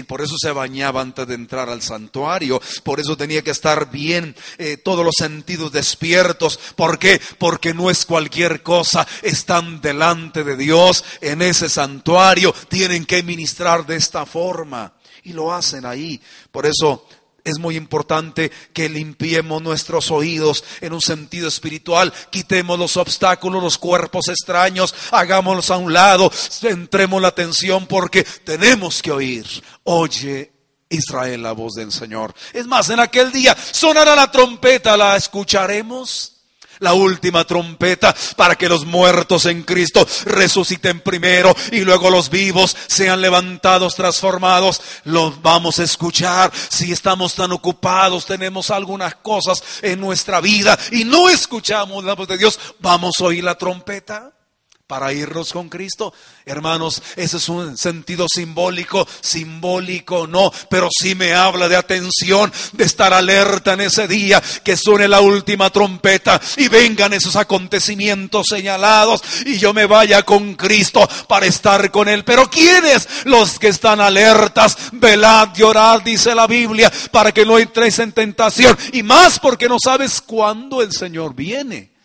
Por 0.08 0.22
eso 0.22 0.34
se 0.42 0.52
bañaba 0.52 1.02
antes 1.02 1.28
de 1.28 1.36
entrar 1.36 1.70
al 1.70 1.84
santuario, 1.84 2.60
por 2.84 3.00
eso 3.00 3.16
tenía 3.16 3.44
que 3.44 3.52
estar 3.52 3.92
bien, 3.92 4.36
eh, 4.58 4.78
todos 4.78 5.06
los 5.06 5.14
sentidos 5.16 5.72
despiertos. 5.72 6.60
¿Por 6.76 6.98
qué? 6.98 7.22
Porque 7.38 7.76
no 7.76 7.92
es 7.92 8.08
cualquier 8.08 8.64
cosa, 8.64 9.08
están 9.22 9.82
delante 9.82 10.44
de 10.44 10.58
Dios 10.58 11.04
en 11.22 11.44
ese 11.44 11.70
santuario, 11.70 12.56
tienen 12.70 13.06
que 13.06 13.22
ministrar 13.22 13.86
de 13.86 13.98
esta 13.98 14.26
forma. 14.26 14.94
Y 15.22 15.34
lo 15.34 15.54
hacen 15.54 15.86
ahí. 15.86 16.20
Por 16.52 16.66
eso 16.66 17.06
es 17.50 17.60
muy 17.60 17.76
importante 17.76 18.52
que 18.74 18.90
limpiemos 18.90 19.62
nuestros 19.62 20.12
oídos 20.12 20.64
en 20.82 20.94
un 20.94 21.02
sentido 21.02 21.48
espiritual, 21.48 22.14
quitemos 22.30 22.78
los 22.80 22.98
obstáculos, 22.98 23.62
los 23.62 23.78
cuerpos 23.78 24.28
extraños, 24.28 24.94
hagámoslos 25.12 25.72
a 25.72 25.78
un 25.78 25.94
lado, 25.94 26.32
centremos 26.32 27.22
la 27.22 27.30
atención 27.30 27.88
porque 27.88 28.24
tenemos 28.24 29.02
que 29.02 29.12
oír. 29.12 29.46
Oye 29.84 30.54
Israel 30.90 31.44
la 31.44 31.52
voz 31.52 31.74
del 31.76 31.92
Señor. 31.92 32.34
Es 32.54 32.66
más, 32.68 32.90
en 32.90 33.00
aquel 33.00 33.32
día 33.32 33.56
sonará 33.72 34.16
la 34.16 34.32
trompeta, 34.32 34.98
la 34.98 35.16
escucharemos. 35.16 36.39
La 36.80 36.94
última 36.94 37.46
trompeta 37.46 38.16
para 38.36 38.56
que 38.56 38.70
los 38.70 38.86
muertos 38.86 39.46
en 39.46 39.64
Cristo 39.64 40.06
resuciten 40.26 41.02
primero 41.02 41.56
y 41.72 41.82
luego 41.82 42.10
los 42.10 42.30
vivos 42.30 42.76
sean 42.88 43.22
levantados, 43.22 43.96
transformados. 43.96 44.82
Los 45.04 45.42
vamos 45.42 45.80
a 45.80 45.84
escuchar. 45.84 46.52
Si 46.70 46.92
estamos 46.92 47.36
tan 47.36 47.52
ocupados, 47.52 48.26
tenemos 48.26 48.72
algunas 48.72 49.16
cosas 49.16 49.62
en 49.82 50.00
nuestra 50.00 50.42
vida 50.42 50.78
y 50.92 51.04
no 51.04 51.30
escuchamos 51.30 52.04
la 52.04 52.16
voz 52.16 52.28
de 52.28 52.38
Dios, 52.38 52.60
vamos 52.80 53.16
a 53.20 53.26
oír 53.26 53.44
la 53.44 53.58
trompeta 53.58 54.32
para 54.90 55.14
irnos 55.14 55.54
con 55.54 55.70
Cristo. 55.70 56.12
Hermanos, 56.48 57.04
ese 57.16 57.38
es 57.38 57.48
un 57.48 57.78
sentido 57.78 58.26
simbólico, 58.28 59.08
simbólico 59.22 60.26
no, 60.26 60.52
pero 60.68 60.90
sí 60.90 61.14
me 61.14 61.36
habla 61.36 61.70
de 61.70 61.76
atención, 61.76 62.52
de 62.72 62.86
estar 62.86 63.14
alerta 63.14 63.74
en 63.74 63.82
ese 63.82 64.08
día, 64.08 64.42
que 64.64 64.76
suene 64.76 65.08
la 65.08 65.22
última 65.22 65.70
trompeta 65.70 66.42
y 66.58 66.70
vengan 66.70 67.14
esos 67.14 67.36
acontecimientos 67.36 68.48
señalados 68.50 69.22
y 69.46 69.60
yo 69.60 69.76
me 69.76 69.86
vaya 69.86 70.24
con 70.24 70.56
Cristo 70.56 71.08
para 71.28 71.46
estar 71.46 71.92
con 71.92 72.10
Él. 72.10 72.24
Pero 72.26 72.50
¿quiénes? 72.50 73.08
Los 73.26 73.60
que 73.60 73.68
están 73.68 74.02
alertas, 74.02 74.76
velad 74.94 75.50
y 75.56 75.62
orad, 75.62 76.02
dice 76.02 76.34
la 76.34 76.48
Biblia, 76.48 76.92
para 77.12 77.32
que 77.32 77.46
no 77.46 77.60
entréis 77.60 78.00
en 78.00 78.12
tentación 78.12 78.76
y 78.92 79.04
más 79.04 79.40
porque 79.40 79.70
no 79.70 79.78
sabes 79.80 80.20
cuándo 80.20 80.82
el 80.82 80.92
Señor 80.94 81.36
viene. 81.36 81.99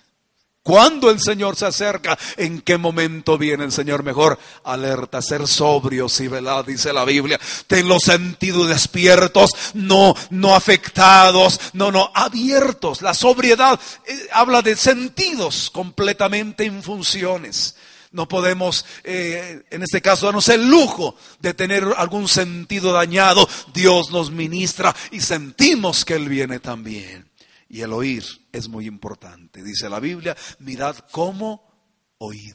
Cuando 0.64 1.10
el 1.10 1.20
Señor 1.20 1.56
se 1.56 1.66
acerca, 1.66 2.18
en 2.38 2.62
qué 2.62 2.78
momento 2.78 3.36
viene 3.36 3.64
el 3.64 3.70
Señor 3.70 4.02
mejor. 4.02 4.38
Alerta, 4.64 5.20
ser 5.20 5.46
sobrios 5.46 6.18
y 6.20 6.28
velad, 6.28 6.64
dice 6.64 6.90
la 6.90 7.04
Biblia. 7.04 7.38
Ten 7.66 7.86
los 7.86 8.04
sentidos 8.04 8.70
despiertos, 8.70 9.50
no, 9.74 10.14
no 10.30 10.54
afectados, 10.54 11.60
no, 11.74 11.92
no, 11.92 12.10
abiertos. 12.14 13.02
La 13.02 13.12
sobriedad 13.12 13.78
eh, 14.06 14.28
habla 14.32 14.62
de 14.62 14.74
sentidos 14.74 15.68
completamente 15.68 16.64
en 16.64 16.82
funciones. 16.82 17.76
No 18.12 18.26
podemos, 18.26 18.86
eh, 19.02 19.64
en 19.68 19.82
este 19.82 20.00
caso, 20.00 20.24
darnos 20.24 20.48
el 20.48 20.66
lujo 20.66 21.14
de 21.40 21.52
tener 21.52 21.84
algún 21.94 22.26
sentido 22.26 22.90
dañado. 22.94 23.46
Dios 23.74 24.10
nos 24.12 24.30
ministra 24.30 24.96
y 25.10 25.20
sentimos 25.20 26.06
que 26.06 26.14
Él 26.14 26.30
viene 26.30 26.58
también. 26.58 27.33
Y 27.68 27.80
el 27.80 27.92
oír 27.92 28.24
es 28.52 28.68
muy 28.68 28.86
importante. 28.86 29.62
Dice 29.62 29.88
la 29.88 30.00
Biblia, 30.00 30.36
mirad 30.58 30.96
cómo 31.10 31.74
oíd. 32.18 32.54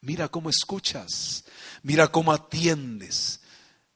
Mira 0.00 0.28
cómo 0.28 0.50
escuchas. 0.50 1.44
Mira 1.82 2.08
cómo 2.08 2.32
atiendes 2.32 3.40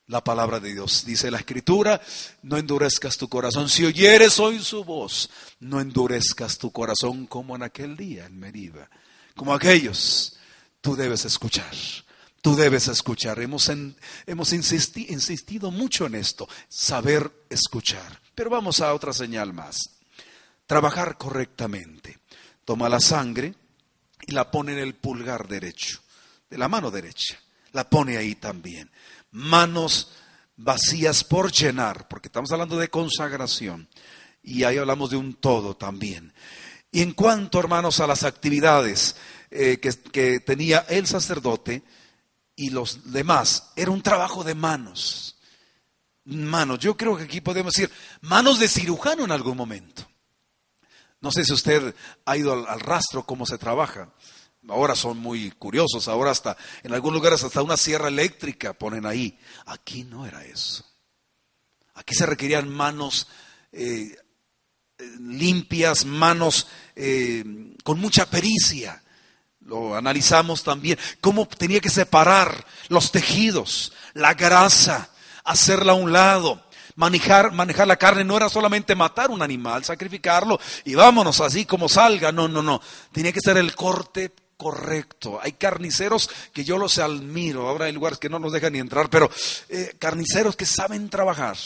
la 0.06 0.24
palabra 0.24 0.58
de 0.58 0.72
Dios. 0.72 1.04
Dice 1.04 1.30
la 1.30 1.38
escritura, 1.38 2.00
no 2.42 2.56
endurezcas 2.56 3.16
tu 3.18 3.28
corazón. 3.28 3.68
Si 3.68 3.84
oyeres 3.84 4.40
hoy 4.40 4.58
su 4.60 4.84
voz, 4.84 5.28
no 5.60 5.80
endurezcas 5.80 6.58
tu 6.58 6.72
corazón 6.72 7.26
como 7.26 7.56
en 7.56 7.62
aquel 7.62 7.96
día 7.96 8.26
en 8.26 8.38
Meriba. 8.38 8.88
Como 9.36 9.54
aquellos, 9.54 10.36
tú 10.80 10.96
debes 10.96 11.24
escuchar. 11.24 11.74
Tú 12.40 12.56
debes 12.56 12.88
escuchar. 12.88 13.40
Hemos, 13.40 13.70
hemos 14.26 14.52
insistido 14.52 15.70
mucho 15.70 16.06
en 16.06 16.14
esto, 16.14 16.48
saber 16.68 17.30
escuchar. 17.50 18.22
Pero 18.34 18.48
vamos 18.48 18.80
a 18.80 18.94
otra 18.94 19.12
señal 19.12 19.52
más 19.52 19.97
trabajar 20.68 21.16
correctamente. 21.16 22.20
Toma 22.64 22.88
la 22.88 23.00
sangre 23.00 23.54
y 24.26 24.32
la 24.32 24.52
pone 24.52 24.74
en 24.74 24.78
el 24.78 24.94
pulgar 24.94 25.48
derecho, 25.48 26.00
de 26.48 26.58
la 26.58 26.68
mano 26.68 26.92
derecha. 26.92 27.40
La 27.72 27.88
pone 27.88 28.16
ahí 28.16 28.34
también. 28.34 28.90
Manos 29.32 30.12
vacías 30.56 31.24
por 31.24 31.50
llenar, 31.50 32.06
porque 32.06 32.28
estamos 32.28 32.52
hablando 32.52 32.76
de 32.76 32.88
consagración. 32.88 33.88
Y 34.42 34.64
ahí 34.64 34.76
hablamos 34.76 35.10
de 35.10 35.16
un 35.16 35.34
todo 35.34 35.74
también. 35.76 36.32
Y 36.92 37.02
en 37.02 37.12
cuanto, 37.12 37.58
hermanos, 37.58 38.00
a 38.00 38.06
las 38.06 38.22
actividades 38.22 39.16
eh, 39.50 39.78
que, 39.80 39.90
que 39.90 40.40
tenía 40.40 40.84
el 40.88 41.06
sacerdote 41.06 41.82
y 42.56 42.70
los 42.70 43.10
demás, 43.12 43.70
era 43.74 43.90
un 43.90 44.02
trabajo 44.02 44.44
de 44.44 44.54
manos. 44.54 45.38
Manos, 46.24 46.78
yo 46.78 46.96
creo 46.96 47.16
que 47.16 47.24
aquí 47.24 47.40
podemos 47.40 47.72
decir 47.72 47.90
manos 48.20 48.58
de 48.58 48.68
cirujano 48.68 49.24
en 49.24 49.32
algún 49.32 49.56
momento. 49.56 50.06
No 51.20 51.32
sé 51.32 51.44
si 51.44 51.52
usted 51.52 51.94
ha 52.24 52.36
ido 52.36 52.52
al, 52.52 52.80
rastro 52.80 53.24
cómo 53.24 53.46
se 53.46 53.58
trabaja. 53.58 54.12
Ahora 54.68 54.94
son 54.94 55.18
muy 55.18 55.50
curiosos, 55.52 56.08
ahora 56.08 56.30
hasta 56.30 56.56
en 56.82 56.92
algunos 56.92 57.14
lugares 57.14 57.42
hasta 57.42 57.62
una 57.62 57.76
sierra 57.76 58.08
eléctrica 58.08 58.72
ponen 58.72 59.06
ahí. 59.06 59.38
Aquí 59.66 60.04
no 60.04 60.26
era 60.26 60.44
eso. 60.44 60.84
Aquí 61.94 62.14
se 62.14 62.26
requerían 62.26 62.68
manos 62.68 63.28
eh, 63.72 64.16
limpias, 65.18 66.04
manos 66.04 66.68
eh, 66.94 67.44
con 67.82 67.98
mucha 67.98 68.26
pericia. 68.26 69.02
Lo 69.60 69.96
analizamos 69.96 70.62
también, 70.62 70.98
cómo 71.20 71.46
tenía 71.46 71.80
que 71.80 71.90
separar 71.90 72.64
los 72.88 73.12
tejidos, 73.12 73.92
la 74.14 74.34
grasa, 74.34 75.10
hacerla 75.44 75.92
a 75.92 75.96
un 75.96 76.12
lado 76.12 76.67
manejar, 76.98 77.52
manejar 77.52 77.86
la 77.86 77.96
carne 77.96 78.24
no 78.24 78.36
era 78.36 78.48
solamente 78.48 78.96
matar 78.96 79.30
un 79.30 79.40
animal, 79.40 79.84
sacrificarlo 79.84 80.58
y 80.84 80.94
vámonos 80.94 81.40
así 81.40 81.64
como 81.64 81.88
salga. 81.88 82.32
No, 82.32 82.48
no, 82.48 82.60
no. 82.60 82.82
Tenía 83.12 83.32
que 83.32 83.40
ser 83.40 83.56
el 83.56 83.74
corte 83.74 84.32
correcto. 84.56 85.38
Hay 85.40 85.52
carniceros 85.52 86.28
que 86.52 86.64
yo 86.64 86.76
los 86.76 86.98
admiro. 86.98 87.68
Ahora 87.68 87.86
hay 87.86 87.92
lugares 87.92 88.18
que 88.18 88.28
no 88.28 88.40
nos 88.40 88.52
dejan 88.52 88.72
ni 88.72 88.80
entrar, 88.80 89.08
pero 89.08 89.30
eh, 89.68 89.94
carniceros 89.98 90.56
que 90.56 90.66
saben 90.66 91.08
trabajar. 91.08 91.56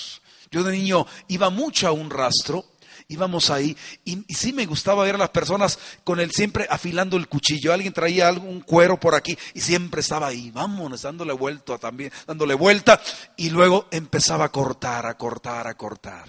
Yo 0.51 0.63
de 0.63 0.73
niño 0.73 1.07
iba 1.29 1.49
mucho 1.49 1.89
a 1.89 1.93
un 1.93 2.11
rastro 2.11 2.67
íbamos 3.13 3.51
ahí 3.51 3.77
y, 4.05 4.23
sí 4.35 4.53
me 4.53 4.67
gustaba 4.67 5.05
ver 5.05 5.15
a 5.15 5.19
las 5.19 5.31
personas 5.31 5.79
con 6.05 6.21
él 6.21 6.31
siempre 6.33 6.67
afilando 6.71 7.17
el 7.17 7.29
cuchillo. 7.29 7.73
Alguien 7.73 7.93
traía 7.93 8.29
algún 8.29 8.61
cuero 8.61 8.99
por 8.99 9.15
aquí 9.15 9.37
y 9.55 9.61
siempre 9.61 10.01
estaba 10.01 10.29
ahí, 10.29 10.51
vámonos, 10.51 11.03
dándole 11.03 11.33
vuelta 11.33 11.79
también, 11.79 12.13
dándole 12.27 12.55
vuelta 12.55 13.01
y 13.37 13.51
luego 13.51 13.87
empezaba 13.91 14.47
a 14.47 14.53
cortar, 14.53 15.07
a 15.07 15.17
cortar, 15.17 15.67
a 15.67 15.75
cortar. 15.75 16.29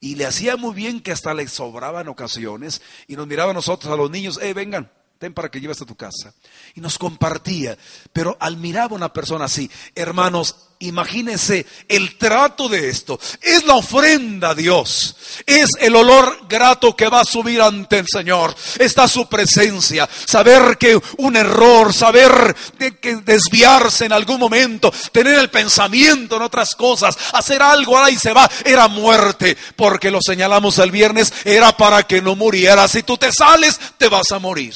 Y 0.00 0.16
le 0.16 0.26
hacía 0.26 0.56
muy 0.56 0.74
bien 0.74 1.00
que 1.00 1.12
hasta 1.12 1.32
le 1.32 1.48
sobraban 1.48 2.08
ocasiones 2.08 2.82
y 3.06 3.16
nos 3.16 3.26
miraba 3.26 3.52
a 3.52 3.54
nosotros, 3.54 3.92
a 3.92 3.96
los 3.96 4.10
niños, 4.10 4.38
eh, 4.42 4.52
vengan, 4.52 4.90
ten 5.18 5.32
para 5.32 5.50
que 5.50 5.60
lleves 5.60 5.80
a 5.80 5.86
tu 5.86 5.94
casa. 5.94 6.34
Y 6.74 6.80
nos 6.80 6.98
compartía. 6.98 7.78
Pero 8.12 8.36
al 8.38 8.58
mirar 8.58 8.90
a 8.90 8.94
una 8.94 9.12
persona 9.12 9.46
así, 9.46 9.70
hermanos, 9.94 10.73
imagínense 10.78 11.66
el 11.88 12.16
trato 12.18 12.68
de 12.68 12.88
esto. 12.88 13.18
Es 13.40 13.64
la 13.64 13.74
ofrenda 13.74 14.50
a 14.50 14.54
Dios. 14.54 15.16
Es 15.46 15.70
el 15.80 15.96
olor 15.96 16.46
grato 16.48 16.94
que 16.96 17.08
va 17.08 17.20
a 17.20 17.24
subir 17.24 17.60
ante 17.60 17.98
el 17.98 18.06
Señor. 18.08 18.54
Está 18.78 19.08
su 19.08 19.28
presencia. 19.28 20.08
Saber 20.26 20.78
que 20.78 21.00
un 21.18 21.36
error, 21.36 21.92
saber 21.92 22.54
que 23.00 23.16
desviarse 23.16 24.06
en 24.06 24.12
algún 24.12 24.38
momento, 24.38 24.92
tener 25.12 25.38
el 25.38 25.50
pensamiento 25.50 26.36
en 26.36 26.42
otras 26.42 26.74
cosas, 26.74 27.16
hacer 27.32 27.62
algo 27.62 27.98
ahí 27.98 28.16
se 28.16 28.32
va, 28.32 28.50
era 28.64 28.88
muerte. 28.88 29.56
Porque 29.76 30.10
lo 30.10 30.20
señalamos 30.20 30.78
el 30.78 30.90
viernes, 30.90 31.32
era 31.44 31.76
para 31.76 32.02
que 32.04 32.22
no 32.22 32.36
muriera. 32.36 32.88
Si 32.88 33.02
tú 33.02 33.16
te 33.16 33.32
sales, 33.32 33.80
te 33.98 34.08
vas 34.08 34.30
a 34.32 34.38
morir 34.38 34.74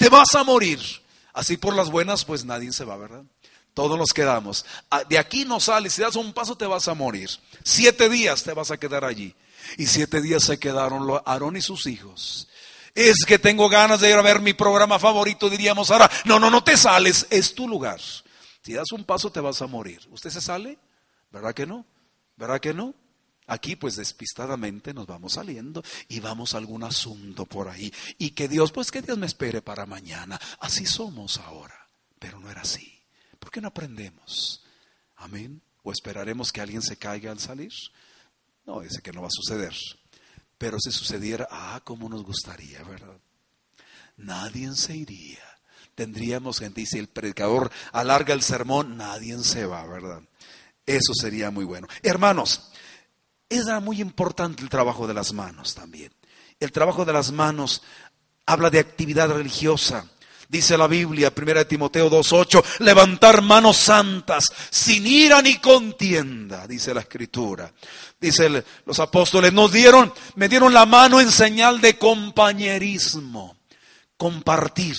te 0.00 0.08
vas 0.08 0.34
a 0.34 0.44
morir. 0.44 0.80
Así 1.34 1.58
por 1.58 1.76
las 1.76 1.90
buenas, 1.90 2.24
pues 2.24 2.46
nadie 2.46 2.72
se 2.72 2.86
va, 2.86 2.96
¿verdad? 2.96 3.22
Todos 3.74 3.98
nos 3.98 4.12
quedamos. 4.12 4.64
Ah, 4.90 5.04
de 5.04 5.18
aquí 5.18 5.44
no 5.44 5.60
sales, 5.60 5.94
si 5.94 6.02
das 6.02 6.16
un 6.16 6.32
paso 6.32 6.56
te 6.56 6.66
vas 6.66 6.88
a 6.88 6.94
morir. 6.94 7.30
Siete 7.64 8.08
días 8.08 8.42
te 8.42 8.52
vas 8.52 8.70
a 8.70 8.78
quedar 8.78 9.04
allí. 9.04 9.34
Y 9.78 9.86
siete 9.86 10.20
días 10.20 10.44
se 10.44 10.58
quedaron 10.58 11.08
Aarón 11.24 11.56
y 11.56 11.62
sus 11.62 11.86
hijos. 11.86 12.48
Es 12.94 13.24
que 13.24 13.38
tengo 13.38 13.68
ganas 13.68 14.00
de 14.00 14.10
ir 14.10 14.16
a 14.16 14.22
ver 14.22 14.40
mi 14.40 14.52
programa 14.52 14.98
favorito, 14.98 15.48
diríamos 15.48 15.90
ahora. 15.90 16.10
No, 16.24 16.40
no, 16.40 16.50
no 16.50 16.64
te 16.64 16.76
sales, 16.76 17.26
es 17.30 17.54
tu 17.54 17.68
lugar. 17.68 18.00
Si 18.62 18.72
das 18.72 18.92
un 18.92 19.04
paso 19.04 19.30
te 19.30 19.40
vas 19.40 19.62
a 19.62 19.66
morir. 19.66 20.00
¿Usted 20.10 20.30
se 20.30 20.40
sale? 20.40 20.78
¿Verdad 21.30 21.54
que 21.54 21.66
no? 21.66 21.86
¿Verdad 22.36 22.60
que 22.60 22.74
no? 22.74 22.94
Aquí 23.46 23.74
pues 23.76 23.96
despistadamente 23.96 24.94
nos 24.94 25.06
vamos 25.06 25.32
saliendo 25.32 25.82
y 26.08 26.20
vamos 26.20 26.54
a 26.54 26.58
algún 26.58 26.84
asunto 26.84 27.46
por 27.46 27.68
ahí. 27.68 27.92
Y 28.18 28.30
que 28.30 28.48
Dios, 28.48 28.70
pues 28.72 28.90
que 28.90 29.02
Dios 29.02 29.18
me 29.18 29.26
espere 29.26 29.62
para 29.62 29.86
mañana. 29.86 30.40
Así 30.60 30.86
somos 30.86 31.38
ahora, 31.38 31.88
pero 32.18 32.38
no 32.38 32.50
era 32.50 32.62
así. 32.62 32.99
¿Por 33.40 33.50
qué 33.50 33.60
no 33.60 33.68
aprendemos? 33.68 34.62
Amén. 35.16 35.60
¿O 35.82 35.90
esperaremos 35.90 36.52
que 36.52 36.60
alguien 36.60 36.82
se 36.82 36.96
caiga 36.96 37.32
al 37.32 37.40
salir? 37.40 37.72
No, 38.66 38.80
dice 38.80 39.02
que 39.02 39.12
no 39.12 39.22
va 39.22 39.26
a 39.26 39.32
suceder. 39.32 39.74
Pero 40.58 40.78
si 40.78 40.92
sucediera, 40.92 41.48
ah, 41.50 41.80
cómo 41.82 42.08
nos 42.08 42.22
gustaría, 42.22 42.84
¿verdad? 42.84 43.18
Nadie 44.18 44.72
se 44.76 44.96
iría. 44.96 45.42
Tendríamos 45.94 46.60
gente, 46.60 46.82
y 46.82 46.86
si 46.86 46.98
el 46.98 47.08
predicador 47.08 47.70
alarga 47.92 48.34
el 48.34 48.42
sermón, 48.42 48.96
nadie 48.96 49.36
se 49.42 49.66
va, 49.66 49.84
¿verdad? 49.86 50.22
Eso 50.86 51.14
sería 51.14 51.50
muy 51.50 51.64
bueno. 51.64 51.88
Hermanos, 52.02 52.70
era 53.48 53.80
muy 53.80 54.00
importante 54.00 54.62
el 54.62 54.68
trabajo 54.68 55.06
de 55.06 55.14
las 55.14 55.32
manos 55.32 55.74
también. 55.74 56.12
El 56.60 56.72
trabajo 56.72 57.04
de 57.04 57.12
las 57.12 57.32
manos 57.32 57.82
habla 58.46 58.70
de 58.70 58.78
actividad 58.78 59.30
religiosa, 59.30 60.06
Dice 60.50 60.76
la 60.76 60.88
Biblia, 60.88 61.32
1 61.34 61.66
Timoteo 61.68 62.10
2.8, 62.10 62.80
levantar 62.80 63.40
manos 63.40 63.76
santas, 63.76 64.46
sin 64.68 65.06
ira 65.06 65.40
ni 65.40 65.58
contienda, 65.58 66.66
dice 66.66 66.92
la 66.92 67.02
Escritura. 67.02 67.72
Dice 68.20 68.64
los 68.84 68.98
apóstoles, 68.98 69.52
nos 69.52 69.70
dieron, 69.70 70.12
me 70.34 70.48
dieron 70.48 70.74
la 70.74 70.86
mano 70.86 71.20
en 71.20 71.30
señal 71.30 71.80
de 71.80 71.96
compañerismo, 71.98 73.58
compartir. 74.16 74.96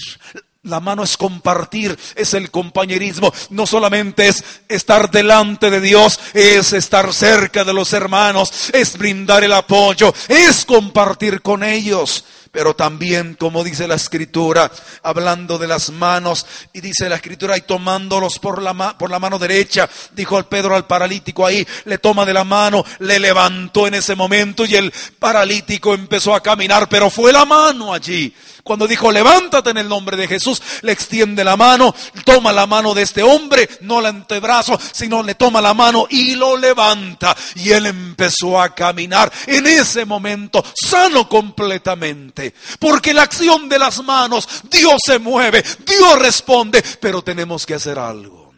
La 0.64 0.80
mano 0.80 1.04
es 1.04 1.18
compartir, 1.18 2.00
es 2.16 2.34
el 2.34 2.50
compañerismo. 2.50 3.34
No 3.50 3.68
solamente 3.68 4.30
es 4.30 4.46
estar 4.70 5.12
delante 5.12 5.70
de 5.70 5.82
Dios, 5.82 6.18
es 6.34 6.72
estar 6.72 7.14
cerca 7.14 7.66
de 7.66 7.74
los 7.74 7.92
hermanos, 7.92 8.70
es 8.72 8.98
brindar 8.98 9.44
el 9.44 9.52
apoyo, 9.52 10.14
es 10.30 10.64
compartir 10.64 11.42
con 11.42 11.62
ellos. 11.62 12.24
Pero 12.52 12.76
también, 12.76 13.36
como 13.36 13.64
dice 13.64 13.88
la 13.88 13.96
escritura, 13.96 14.70
hablando 15.04 15.58
de 15.58 15.68
las 15.68 15.90
manos, 15.90 16.46
y 16.74 16.82
dice 16.82 17.08
la 17.08 17.16
escritura, 17.16 17.58
y 17.58 17.62
tomándolos 17.62 18.40
por 18.40 18.62
la, 18.62 18.98
por 18.98 19.10
la 19.10 19.20
mano 19.20 19.40
derecha, 19.40 19.90
dijo 20.12 20.38
el 20.38 20.46
Pedro 20.46 20.76
al 20.76 20.86
paralítico 20.86 21.46
ahí, 21.46 21.66
le 21.86 21.98
toma 21.98 22.26
de 22.26 22.34
la 22.34 22.44
mano, 22.44 22.84
le 23.00 23.20
levantó 23.20 23.88
en 23.88 23.94
ese 23.94 24.16
momento 24.16 24.66
y 24.66 24.76
el 24.76 24.94
paralítico 25.18 25.94
empezó 25.94 26.36
a 26.36 26.44
caminar, 26.44 26.90
pero 26.90 27.10
fue 27.10 27.32
la 27.32 27.46
mano 27.46 27.94
allí 27.94 28.34
cuando 28.64 28.88
dijo, 28.88 29.12
levántate 29.12 29.72
en 29.72 29.78
el 29.78 29.90
nombre 29.90 30.18
de 30.18 30.28
Jesús, 30.28 30.62
le 30.82 30.92
extiende 30.92 31.44
la 31.44 31.58
mano, 31.58 31.94
toma 32.26 32.52
la 32.52 32.68
mano 32.68 32.94
de 32.94 33.04
este 33.04 33.24
hombre, 33.24 33.70
no 33.82 34.00
el 34.00 34.06
antebrazo, 34.06 34.80
sino 34.92 35.24
le 35.24 35.36
toma 35.36 35.62
la 35.62 35.74
mano 35.74 36.08
y 36.10 36.36
lo 36.36 36.58
levanta. 36.58 37.36
Y 37.56 37.72
él 37.72 37.86
empezó 37.86 38.62
a 38.62 38.74
caminar 38.74 39.32
en 39.48 39.68
ese 39.68 40.06
momento, 40.06 40.64
sano 40.76 41.28
completamente. 41.28 42.54
Porque 42.80 43.14
la 43.14 43.24
acción 43.24 43.70
de 43.70 43.80
las 43.80 44.04
manos, 44.04 44.48
Dios 44.70 45.02
se 45.06 45.20
mueve, 45.20 45.64
Dios 45.86 46.20
responde, 46.20 46.84
pero 47.00 47.22
tenemos 47.22 47.66
que 47.66 47.76
hacer 47.76 47.98
algo. 47.98 48.54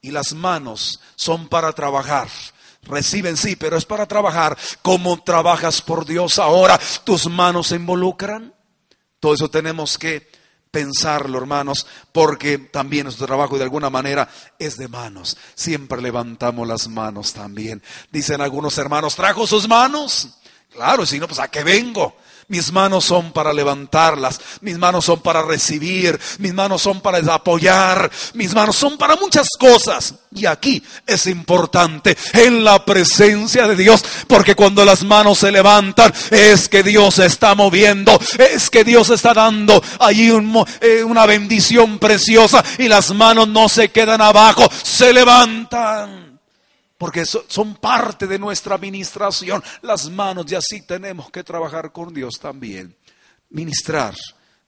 Y 0.00 0.10
las 0.10 0.32
manos 0.32 1.00
son 1.16 1.48
para 1.48 1.72
trabajar 1.72 2.28
reciben 2.88 3.36
sí, 3.36 3.56
pero 3.56 3.76
es 3.76 3.84
para 3.84 4.06
trabajar. 4.06 4.56
como 4.82 5.22
trabajas 5.22 5.82
por 5.82 6.04
Dios 6.04 6.38
ahora? 6.38 6.80
¿Tus 7.04 7.26
manos 7.26 7.68
se 7.68 7.76
involucran? 7.76 8.54
Todo 9.20 9.34
eso 9.34 9.50
tenemos 9.50 9.98
que 9.98 10.30
pensarlo, 10.70 11.38
hermanos, 11.38 11.86
porque 12.12 12.58
también 12.58 13.04
nuestro 13.04 13.26
trabajo 13.26 13.56
de 13.56 13.64
alguna 13.64 13.90
manera 13.90 14.28
es 14.58 14.76
de 14.76 14.88
manos. 14.88 15.36
Siempre 15.54 16.00
levantamos 16.00 16.66
las 16.68 16.88
manos 16.88 17.32
también. 17.32 17.82
Dicen 18.10 18.40
algunos 18.40 18.76
hermanos, 18.78 19.16
¿trajo 19.16 19.46
sus 19.46 19.68
manos? 19.68 20.28
Claro, 20.70 21.06
si 21.06 21.18
no, 21.18 21.26
pues 21.26 21.40
¿a 21.40 21.48
qué 21.48 21.64
vengo? 21.64 22.16
Mis 22.48 22.72
manos 22.72 23.04
son 23.04 23.32
para 23.32 23.52
levantarlas, 23.52 24.40
mis 24.62 24.78
manos 24.78 25.04
son 25.04 25.20
para 25.20 25.42
recibir, 25.42 26.18
mis 26.38 26.54
manos 26.54 26.80
son 26.80 27.02
para 27.02 27.18
apoyar, 27.34 28.10
mis 28.32 28.54
manos 28.54 28.74
son 28.74 28.96
para 28.96 29.16
muchas 29.16 29.48
cosas. 29.58 30.14
Y 30.34 30.46
aquí 30.46 30.82
es 31.06 31.26
importante 31.26 32.16
en 32.32 32.64
la 32.64 32.82
presencia 32.86 33.68
de 33.68 33.76
Dios, 33.76 34.02
porque 34.26 34.54
cuando 34.54 34.82
las 34.82 35.04
manos 35.04 35.40
se 35.40 35.52
levantan 35.52 36.10
es 36.30 36.70
que 36.70 36.82
Dios 36.82 37.18
está 37.18 37.54
moviendo, 37.54 38.18
es 38.38 38.70
que 38.70 38.82
Dios 38.82 39.10
está 39.10 39.34
dando 39.34 39.82
allí 40.00 40.30
eh, 40.80 41.04
una 41.04 41.26
bendición 41.26 41.98
preciosa 41.98 42.64
y 42.78 42.88
las 42.88 43.14
manos 43.14 43.48
no 43.48 43.68
se 43.68 43.90
quedan 43.90 44.22
abajo, 44.22 44.66
se 44.82 45.12
levantan 45.12 46.27
porque 46.98 47.24
son 47.24 47.76
parte 47.76 48.26
de 48.26 48.38
nuestra 48.38 48.74
administración, 48.74 49.62
las 49.82 50.10
manos, 50.10 50.50
y 50.50 50.56
así 50.56 50.82
tenemos 50.82 51.30
que 51.30 51.44
trabajar 51.44 51.92
con 51.92 52.12
Dios 52.12 52.40
también, 52.40 52.96
ministrar 53.50 54.14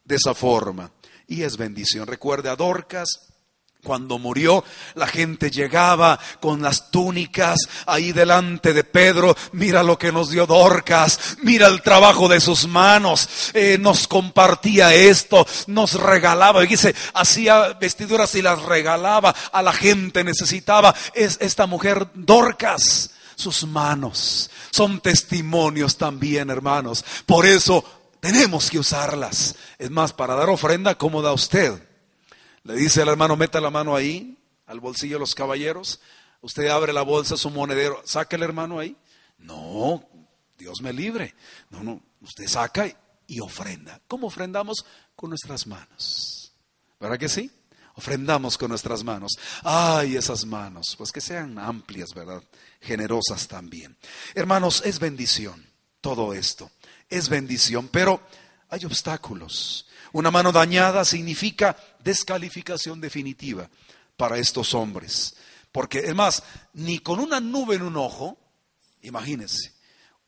de 0.04 0.14
esa 0.14 0.32
forma. 0.32 0.92
Y 1.26 1.42
es 1.42 1.56
bendición. 1.56 2.06
Recuerde 2.06 2.48
a 2.48 2.56
Dorcas, 2.56 3.29
cuando 3.82 4.18
murió, 4.18 4.62
la 4.94 5.06
gente 5.06 5.50
llegaba 5.50 6.18
con 6.40 6.62
las 6.62 6.90
túnicas 6.90 7.58
ahí 7.86 8.12
delante 8.12 8.72
de 8.72 8.84
Pedro. 8.84 9.36
Mira 9.52 9.82
lo 9.82 9.98
que 9.98 10.12
nos 10.12 10.30
dio 10.30 10.46
Dorcas. 10.46 11.38
Mira 11.42 11.66
el 11.66 11.82
trabajo 11.82 12.28
de 12.28 12.40
sus 12.40 12.68
manos. 12.68 13.28
Eh, 13.54 13.78
nos 13.80 14.06
compartía 14.06 14.94
esto. 14.94 15.46
Nos 15.66 15.94
regalaba. 15.94 16.60
Dice, 16.62 16.94
hacía 17.14 17.74
vestiduras 17.80 18.34
y 18.34 18.42
las 18.42 18.62
regalaba 18.62 19.34
a 19.52 19.62
la 19.62 19.72
gente. 19.72 20.24
Necesitaba. 20.24 20.94
Es 21.14 21.38
esta 21.40 21.66
mujer 21.66 22.08
Dorcas. 22.14 23.10
Sus 23.34 23.66
manos 23.66 24.50
son 24.70 25.00
testimonios 25.00 25.96
también, 25.96 26.50
hermanos. 26.50 27.04
Por 27.24 27.46
eso 27.46 27.82
tenemos 28.20 28.70
que 28.70 28.78
usarlas. 28.78 29.56
Es 29.78 29.90
más, 29.90 30.12
para 30.12 30.34
dar 30.34 30.50
ofrenda, 30.50 30.96
¿cómo 30.96 31.22
da 31.22 31.32
usted? 31.32 31.89
Le 32.64 32.74
dice 32.74 33.02
al 33.02 33.08
hermano, 33.08 33.36
meta 33.36 33.60
la 33.60 33.70
mano 33.70 33.96
ahí, 33.96 34.36
al 34.66 34.80
bolsillo 34.80 35.16
de 35.16 35.20
los 35.20 35.34
caballeros. 35.34 36.00
Usted 36.42 36.68
abre 36.68 36.92
la 36.92 37.02
bolsa, 37.02 37.36
su 37.36 37.50
monedero, 37.50 38.00
saca 38.04 38.36
el 38.36 38.42
hermano 38.42 38.78
ahí. 38.78 38.96
No, 39.38 40.08
Dios 40.58 40.80
me 40.82 40.92
libre. 40.92 41.34
No, 41.70 41.82
no, 41.82 42.02
usted 42.20 42.46
saca 42.46 42.86
y 43.26 43.40
ofrenda. 43.40 44.00
¿Cómo 44.06 44.26
ofrendamos? 44.26 44.84
Con 45.16 45.30
nuestras 45.30 45.66
manos. 45.66 46.52
¿Verdad 46.98 47.18
que 47.18 47.28
sí? 47.28 47.50
Ofrendamos 47.94 48.56
con 48.56 48.68
nuestras 48.68 49.04
manos. 49.04 49.32
Ay, 49.62 50.16
esas 50.16 50.44
manos, 50.44 50.94
pues 50.96 51.12
que 51.12 51.20
sean 51.20 51.58
amplias, 51.58 52.14
¿verdad? 52.14 52.42
Generosas 52.80 53.48
también. 53.48 53.96
Hermanos, 54.34 54.82
es 54.84 54.98
bendición 54.98 55.70
todo 56.00 56.32
esto. 56.32 56.70
Es 57.08 57.28
bendición, 57.28 57.88
pero 57.88 58.20
hay 58.68 58.84
obstáculos. 58.84 59.86
Una 60.12 60.30
mano 60.30 60.52
dañada 60.52 61.04
significa 61.04 61.76
descalificación 62.02 63.00
definitiva 63.00 63.68
para 64.16 64.38
estos 64.38 64.74
hombres. 64.74 65.36
Porque, 65.72 66.00
es 66.00 66.14
más, 66.14 66.42
ni 66.74 66.98
con 66.98 67.20
una 67.20 67.40
nube 67.40 67.76
en 67.76 67.82
un 67.82 67.96
ojo, 67.96 68.36
imagínense, 69.02 69.72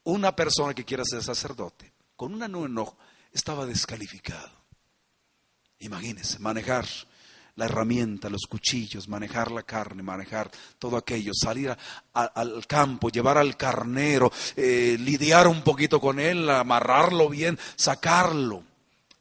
una 0.04 0.34
persona 0.36 0.72
que 0.74 0.84
quiera 0.84 1.04
ser 1.04 1.22
sacerdote, 1.22 1.92
con 2.16 2.32
una 2.32 2.46
nube 2.46 2.66
en 2.66 2.72
un 2.72 2.78
ojo, 2.78 2.96
estaba 3.32 3.66
descalificado. 3.66 4.50
Imagínense, 5.80 6.38
manejar 6.38 6.86
la 7.56 7.64
herramienta, 7.64 8.30
los 8.30 8.46
cuchillos, 8.48 9.08
manejar 9.08 9.50
la 9.50 9.64
carne, 9.64 10.02
manejar 10.02 10.50
todo 10.78 10.96
aquello, 10.96 11.32
salir 11.34 11.76
al 12.12 12.66
campo, 12.68 13.10
llevar 13.10 13.36
al 13.36 13.56
carnero, 13.56 14.32
eh, 14.56 14.96
lidiar 14.98 15.48
un 15.48 15.62
poquito 15.62 16.00
con 16.00 16.20
él, 16.20 16.48
amarrarlo 16.48 17.28
bien, 17.28 17.58
sacarlo 17.76 18.62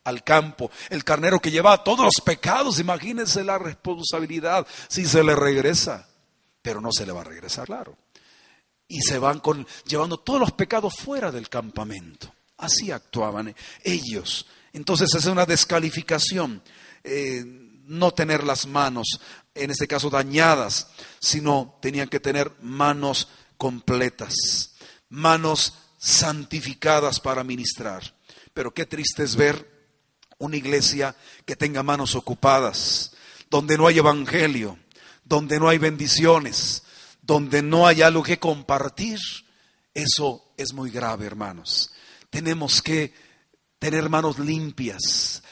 al 0.03 0.23
campo, 0.23 0.71
el 0.89 1.03
carnero 1.03 1.39
que 1.39 1.51
lleva 1.51 1.83
todos 1.83 2.05
los 2.05 2.21
pecados, 2.25 2.79
imagínense 2.79 3.43
la 3.43 3.57
responsabilidad 3.57 4.65
si 4.87 5.05
se 5.05 5.23
le 5.23 5.35
regresa, 5.35 6.07
pero 6.61 6.81
no 6.81 6.91
se 6.91 7.05
le 7.05 7.11
va 7.11 7.21
a 7.21 7.25
regresar, 7.25 7.67
claro. 7.67 7.97
Y 8.87 9.01
se 9.01 9.19
van 9.19 9.39
con, 9.39 9.65
llevando 9.85 10.19
todos 10.19 10.39
los 10.39 10.51
pecados 10.51 10.95
fuera 10.95 11.31
del 11.31 11.49
campamento. 11.49 12.33
Así 12.57 12.91
actuaban 12.91 13.55
ellos. 13.83 14.45
Entonces 14.73 15.13
es 15.15 15.25
una 15.25 15.45
descalificación 15.45 16.61
eh, 17.03 17.43
no 17.87 18.11
tener 18.11 18.43
las 18.43 18.67
manos, 18.67 19.19
en 19.53 19.71
este 19.71 19.87
caso 19.87 20.09
dañadas, 20.09 20.87
sino 21.19 21.77
tenían 21.81 22.07
que 22.07 22.19
tener 22.19 22.51
manos 22.61 23.27
completas, 23.57 24.75
manos 25.09 25.73
santificadas 25.97 27.19
para 27.19 27.43
ministrar. 27.43 28.15
Pero 28.53 28.73
qué 28.73 28.85
triste 28.85 29.23
es 29.23 29.35
ver 29.35 29.70
una 30.41 30.57
iglesia 30.57 31.15
que 31.45 31.55
tenga 31.55 31.83
manos 31.83 32.15
ocupadas, 32.15 33.11
donde 33.49 33.77
no 33.77 33.87
hay 33.87 33.99
evangelio, 33.99 34.77
donde 35.23 35.59
no 35.59 35.69
hay 35.69 35.77
bendiciones, 35.77 36.83
donde 37.21 37.61
no 37.61 37.87
hay 37.87 38.01
algo 38.01 38.23
que 38.23 38.39
compartir. 38.39 39.19
Eso 39.93 40.53
es 40.57 40.73
muy 40.73 40.89
grave, 40.89 41.25
hermanos. 41.25 41.91
Tenemos 42.29 42.81
que 42.81 43.13
tener 43.77 44.09
manos 44.09 44.39
limpias, 44.39 45.43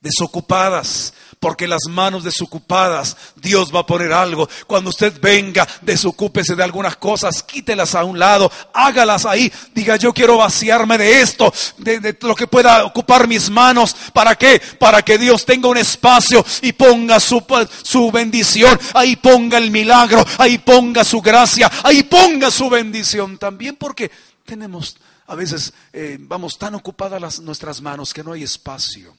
desocupadas, 0.00 1.12
porque 1.40 1.66
las 1.66 1.82
manos 1.88 2.24
desocupadas, 2.24 3.16
Dios 3.36 3.74
va 3.74 3.80
a 3.80 3.86
poner 3.86 4.12
algo. 4.12 4.48
Cuando 4.66 4.90
usted 4.90 5.20
venga, 5.20 5.66
desocúpese 5.82 6.54
de 6.54 6.62
algunas 6.62 6.96
cosas, 6.96 7.42
quítelas 7.42 7.94
a 7.94 8.04
un 8.04 8.18
lado, 8.18 8.50
hágalas 8.72 9.26
ahí. 9.26 9.52
Diga, 9.74 9.96
yo 9.96 10.12
quiero 10.12 10.38
vaciarme 10.38 10.98
de 10.98 11.20
esto, 11.20 11.52
de, 11.78 12.16
lo 12.22 12.34
que 12.34 12.46
pueda 12.46 12.84
ocupar 12.84 13.26
mis 13.26 13.50
manos. 13.50 13.94
¿Para 14.12 14.36
qué? 14.36 14.60
Para 14.78 15.02
que 15.02 15.18
Dios 15.18 15.44
tenga 15.44 15.68
un 15.68 15.78
espacio 15.78 16.44
y 16.62 16.72
ponga 16.72 17.18
su, 17.20 17.44
su 17.82 18.10
bendición. 18.10 18.78
Ahí 18.94 19.16
ponga 19.16 19.58
el 19.58 19.70
milagro, 19.70 20.24
ahí 20.38 20.58
ponga 20.58 21.04
su 21.04 21.20
gracia, 21.20 21.70
ahí 21.82 22.04
ponga 22.04 22.50
su 22.50 22.68
bendición 22.68 23.38
también, 23.38 23.76
porque 23.76 24.10
tenemos 24.44 24.96
a 25.28 25.34
veces 25.34 25.74
eh, 25.92 26.16
vamos 26.18 26.56
tan 26.56 26.74
ocupadas 26.74 27.20
las, 27.20 27.40
nuestras 27.40 27.82
manos 27.82 28.14
que 28.14 28.24
no 28.24 28.32
hay 28.32 28.44
espacio. 28.44 29.14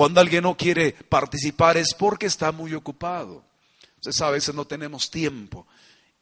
Cuando 0.00 0.18
alguien 0.22 0.44
no 0.44 0.56
quiere 0.56 0.92
participar 0.92 1.76
es 1.76 1.92
porque 1.92 2.24
está 2.24 2.52
muy 2.52 2.72
ocupado. 2.72 3.44
Sabe, 4.00 4.28
a 4.28 4.32
veces 4.32 4.54
no 4.54 4.64
tenemos 4.64 5.10
tiempo. 5.10 5.66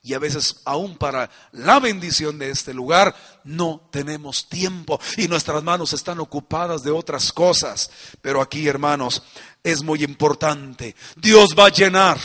Y 0.08 0.14
a 0.14 0.18
veces 0.18 0.62
aún 0.64 0.96
para 0.96 1.28
la 1.52 1.80
bendición 1.80 2.38
de 2.38 2.48
este 2.48 2.72
lugar 2.72 3.14
no 3.44 3.82
tenemos 3.90 4.48
tiempo 4.48 4.98
y 5.18 5.28
nuestras 5.28 5.62
manos 5.62 5.92
están 5.92 6.18
ocupadas 6.18 6.82
de 6.82 6.90
otras 6.90 7.30
cosas. 7.30 7.90
Pero 8.22 8.40
aquí, 8.40 8.66
hermanos, 8.66 9.22
es 9.62 9.82
muy 9.82 10.02
importante. 10.02 10.96
Dios 11.14 11.50
va 11.50 11.66
a 11.66 11.68
llenar, 11.68 12.16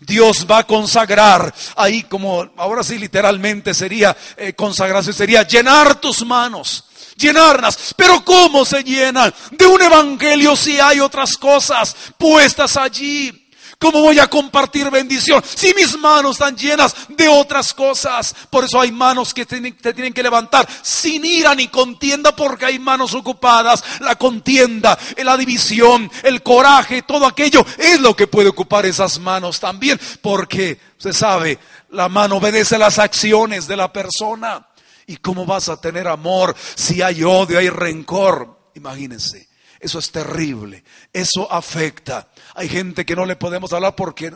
Dios 0.00 0.46
va 0.50 0.58
a 0.58 0.66
consagrar. 0.66 1.54
Ahí 1.76 2.02
como 2.02 2.46
ahora 2.58 2.82
sí 2.82 2.98
literalmente 2.98 3.72
sería 3.72 4.14
eh, 4.36 4.52
consagración, 4.52 5.14
sería 5.14 5.42
llenar 5.42 5.98
tus 5.98 6.26
manos 6.26 6.84
llenarlas. 7.16 7.94
Pero 7.96 8.22
¿cómo 8.22 8.66
se 8.66 8.84
llenan? 8.84 9.32
De 9.52 9.64
un 9.64 9.80
evangelio 9.80 10.56
si 10.56 10.78
hay 10.78 11.00
otras 11.00 11.38
cosas 11.38 11.96
puestas 12.18 12.76
allí. 12.76 13.39
¿Cómo 13.80 14.02
voy 14.02 14.18
a 14.18 14.26
compartir 14.26 14.90
bendición 14.90 15.42
si 15.42 15.72
mis 15.72 15.98
manos 15.98 16.32
están 16.32 16.54
llenas 16.54 16.94
de 17.08 17.28
otras 17.28 17.72
cosas? 17.72 18.36
Por 18.50 18.64
eso 18.64 18.78
hay 18.78 18.92
manos 18.92 19.32
que 19.32 19.46
te 19.46 19.94
tienen 19.94 20.12
que 20.12 20.22
levantar 20.22 20.68
sin 20.82 21.24
ira 21.24 21.54
ni 21.54 21.68
contienda 21.68 22.36
porque 22.36 22.66
hay 22.66 22.78
manos 22.78 23.14
ocupadas. 23.14 23.82
La 24.00 24.16
contienda, 24.16 24.98
la 25.24 25.34
división, 25.38 26.10
el 26.24 26.42
coraje, 26.42 27.00
todo 27.00 27.24
aquello 27.24 27.64
es 27.78 27.98
lo 28.00 28.14
que 28.14 28.26
puede 28.26 28.50
ocupar 28.50 28.84
esas 28.84 29.18
manos 29.18 29.58
también. 29.60 29.98
Porque, 30.20 30.78
se 30.98 31.14
sabe, 31.14 31.58
la 31.88 32.10
mano 32.10 32.36
obedece 32.36 32.76
las 32.76 32.98
acciones 32.98 33.66
de 33.66 33.78
la 33.78 33.90
persona. 33.90 34.68
¿Y 35.06 35.16
cómo 35.16 35.46
vas 35.46 35.70
a 35.70 35.80
tener 35.80 36.06
amor 36.06 36.54
si 36.74 37.00
hay 37.00 37.24
odio, 37.24 37.58
hay 37.58 37.70
rencor? 37.70 38.72
Imagínense. 38.74 39.49
Eso 39.80 39.98
es 39.98 40.12
terrible. 40.12 40.84
Eso 41.12 41.50
afecta. 41.50 42.28
Hay 42.54 42.68
gente 42.68 43.06
que 43.06 43.16
no 43.16 43.24
le 43.24 43.34
podemos 43.34 43.72
hablar 43.72 43.96
porque, 43.96 44.32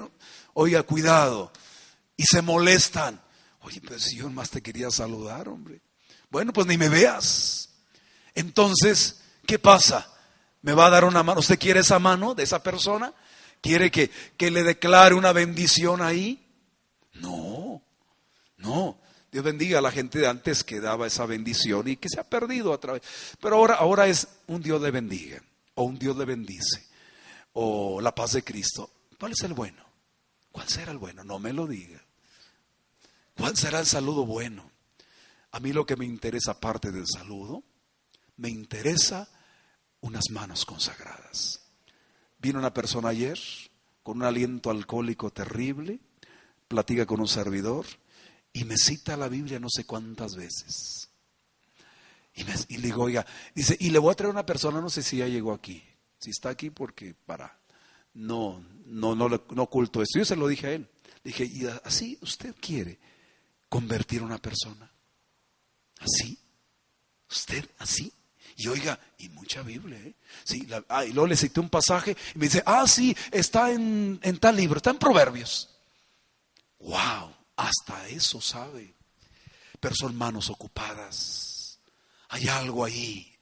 oiga, 0.54 0.82
cuidado. 0.82 1.52
Y 2.16 2.24
se 2.24 2.40
molestan. 2.40 3.20
Oye, 3.60 3.80
pero 3.82 3.98
si 3.98 4.16
yo 4.16 4.30
más 4.30 4.50
te 4.50 4.62
quería 4.62 4.90
saludar, 4.90 5.48
hombre. 5.48 5.82
Bueno, 6.30 6.52
pues 6.52 6.66
ni 6.66 6.78
me 6.78 6.88
veas. 6.88 7.68
Entonces, 8.34 9.20
¿qué 9.46 9.58
pasa? 9.58 10.10
¿Me 10.62 10.72
va 10.72 10.86
a 10.86 10.90
dar 10.90 11.04
una 11.04 11.22
mano? 11.22 11.40
¿Usted 11.40 11.58
quiere 11.58 11.80
esa 11.80 11.98
mano 11.98 12.34
de 12.34 12.42
esa 12.42 12.62
persona? 12.62 13.12
¿Quiere 13.60 13.90
que, 13.90 14.10
que 14.36 14.50
le 14.50 14.62
declare 14.62 15.14
una 15.14 15.32
bendición 15.32 16.00
ahí? 16.00 16.46
No, 17.12 17.82
no. 18.56 18.98
Dios 19.34 19.42
bendiga 19.42 19.80
a 19.80 19.82
la 19.82 19.90
gente 19.90 20.20
de 20.20 20.28
antes 20.28 20.62
que 20.62 20.78
daba 20.78 21.08
esa 21.08 21.26
bendición 21.26 21.88
y 21.88 21.96
que 21.96 22.08
se 22.08 22.20
ha 22.20 22.22
perdido 22.22 22.72
a 22.72 22.78
través. 22.78 23.02
Pero 23.40 23.56
ahora, 23.56 23.74
ahora 23.74 24.06
es 24.06 24.28
un 24.46 24.62
Dios 24.62 24.80
le 24.80 24.92
bendiga, 24.92 25.42
o 25.74 25.82
un 25.82 25.98
Dios 25.98 26.16
le 26.16 26.24
bendice, 26.24 26.86
o 27.54 28.00
la 28.00 28.14
paz 28.14 28.34
de 28.34 28.44
Cristo. 28.44 28.88
¿Cuál 29.18 29.32
es 29.32 29.40
el 29.42 29.52
bueno? 29.52 29.84
¿Cuál 30.52 30.68
será 30.68 30.92
el 30.92 30.98
bueno? 30.98 31.24
No 31.24 31.40
me 31.40 31.52
lo 31.52 31.66
diga. 31.66 32.00
¿Cuál 33.36 33.56
será 33.56 33.80
el 33.80 33.86
saludo 33.86 34.24
bueno? 34.24 34.70
A 35.50 35.58
mí 35.58 35.72
lo 35.72 35.84
que 35.84 35.96
me 35.96 36.04
interesa, 36.04 36.52
aparte 36.52 36.92
del 36.92 37.08
saludo, 37.08 37.64
me 38.36 38.50
interesa 38.50 39.28
unas 40.02 40.30
manos 40.30 40.64
consagradas. 40.64 41.60
Vino 42.38 42.60
una 42.60 42.72
persona 42.72 43.08
ayer 43.08 43.40
con 44.04 44.18
un 44.18 44.22
aliento 44.22 44.70
alcohólico 44.70 45.32
terrible, 45.32 45.98
platica 46.68 47.04
con 47.04 47.18
un 47.18 47.26
servidor 47.26 47.84
y 48.54 48.64
me 48.64 48.76
cita 48.76 49.16
la 49.16 49.28
Biblia 49.28 49.58
no 49.58 49.68
sé 49.68 49.84
cuántas 49.84 50.36
veces. 50.36 51.10
Y, 52.34 52.44
le 52.78 52.86
digo, 52.86 53.02
oiga, 53.02 53.26
dice, 53.54 53.76
y 53.78 53.90
le 53.90 53.98
voy 53.98 54.12
a 54.12 54.14
traer 54.14 54.32
una 54.32 54.46
persona, 54.46 54.80
no 54.80 54.90
sé 54.90 55.02
si 55.02 55.18
ya 55.18 55.26
llegó 55.26 55.52
aquí. 55.52 55.84
Si 56.18 56.30
está 56.30 56.48
aquí, 56.48 56.70
porque 56.70 57.14
para. 57.14 57.58
No, 58.14 58.64
no, 58.86 59.14
no, 59.14 59.28
no 59.28 59.62
oculto 59.62 60.02
esto. 60.02 60.18
Yo 60.18 60.24
se 60.24 60.36
lo 60.36 60.48
dije 60.48 60.66
a 60.68 60.72
él. 60.72 60.88
dije, 61.22 61.44
y 61.44 61.66
así 61.84 62.16
usted 62.22 62.54
quiere 62.60 62.98
convertir 63.68 64.22
a 64.22 64.24
una 64.24 64.38
persona. 64.38 64.90
¿Así? 65.98 66.38
¿Usted 67.28 67.68
así? 67.78 68.12
Y 68.56 68.68
oiga, 68.68 68.98
y 69.18 69.28
mucha 69.30 69.62
Biblia, 69.62 69.98
¿eh? 69.98 70.14
Sí, 70.44 70.68
ah, 70.88 71.04
y 71.04 71.12
luego 71.12 71.26
le 71.26 71.36
cité 71.36 71.58
un 71.58 71.68
pasaje 71.68 72.16
y 72.34 72.38
me 72.38 72.46
dice, 72.46 72.62
ah, 72.66 72.86
sí, 72.86 73.16
está 73.32 73.72
en, 73.72 74.20
en 74.22 74.38
tal 74.38 74.56
libro, 74.56 74.76
está 74.76 74.90
en 74.90 74.98
Proverbios. 74.98 75.70
¡Wow! 76.78 77.43
Hasta 77.56 78.08
eso 78.08 78.40
sabe. 78.40 78.94
Pero 79.80 79.94
son 79.94 80.16
manos 80.16 80.50
ocupadas. 80.50 81.78
Hay 82.28 82.48
algo 82.48 82.84
ahí. 82.84 83.36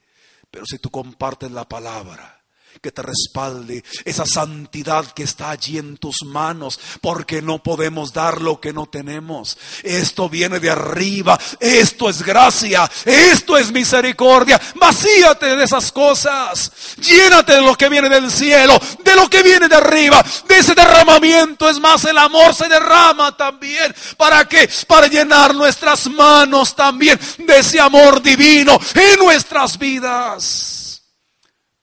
Pero 0.51 0.67
si 0.67 0.79
tú 0.79 0.91
compartes 0.91 1.51
la 1.51 1.69
palabra, 1.69 2.42
que 2.81 2.93
te 2.93 3.03
respalde, 3.03 3.85
esa 4.05 4.25
santidad 4.27 5.05
que 5.13 5.25
está 5.25 5.51
allí 5.51 5.79
en 5.79 5.97
tus 5.97 6.25
manos, 6.25 6.79
porque 7.01 7.43
no 7.43 7.63
podemos 7.63 8.13
dar 8.13 8.41
lo 8.41 8.61
que 8.61 8.73
no 8.73 8.87
tenemos. 8.87 9.59
Esto 9.83 10.29
viene 10.29 10.61
de 10.61 10.71
arriba, 10.71 11.39
esto 11.61 12.09
es 12.09 12.23
gracia, 12.23 12.91
esto 13.05 13.57
es 13.59 13.71
misericordia. 13.73 14.61
Vacíate 14.77 15.57
de 15.57 15.65
esas 15.65 15.93
cosas, 15.93 16.73
llénate 16.99 17.55
de 17.55 17.63
lo 17.63 17.77
que 17.77 17.89
viene 17.89 18.09
del 18.09 18.31
cielo, 18.31 18.81
de 19.05 19.15
lo 19.15 19.29
que 19.29 19.43
viene 19.43 19.69
de 19.69 19.77
arriba, 19.77 20.25
de 20.49 20.59
ese 20.59 20.75
derramamiento. 20.75 21.69
Es 21.69 21.79
más, 21.79 22.05
el 22.05 22.19
amor 22.19 22.55
se 22.55 22.69
derrama 22.69 23.37
también. 23.37 23.95
¿Para 24.17 24.49
qué? 24.49 24.69
Para 24.87 25.07
llenar 25.07 25.55
nuestras 25.55 26.09
manos 26.11 26.75
también 26.75 27.19
de 27.39 27.59
ese 27.59 27.81
amor 27.81 28.23
divino 28.23 28.79
en 28.95 29.19
nuestras 29.19 29.79
vidas. 29.79 30.82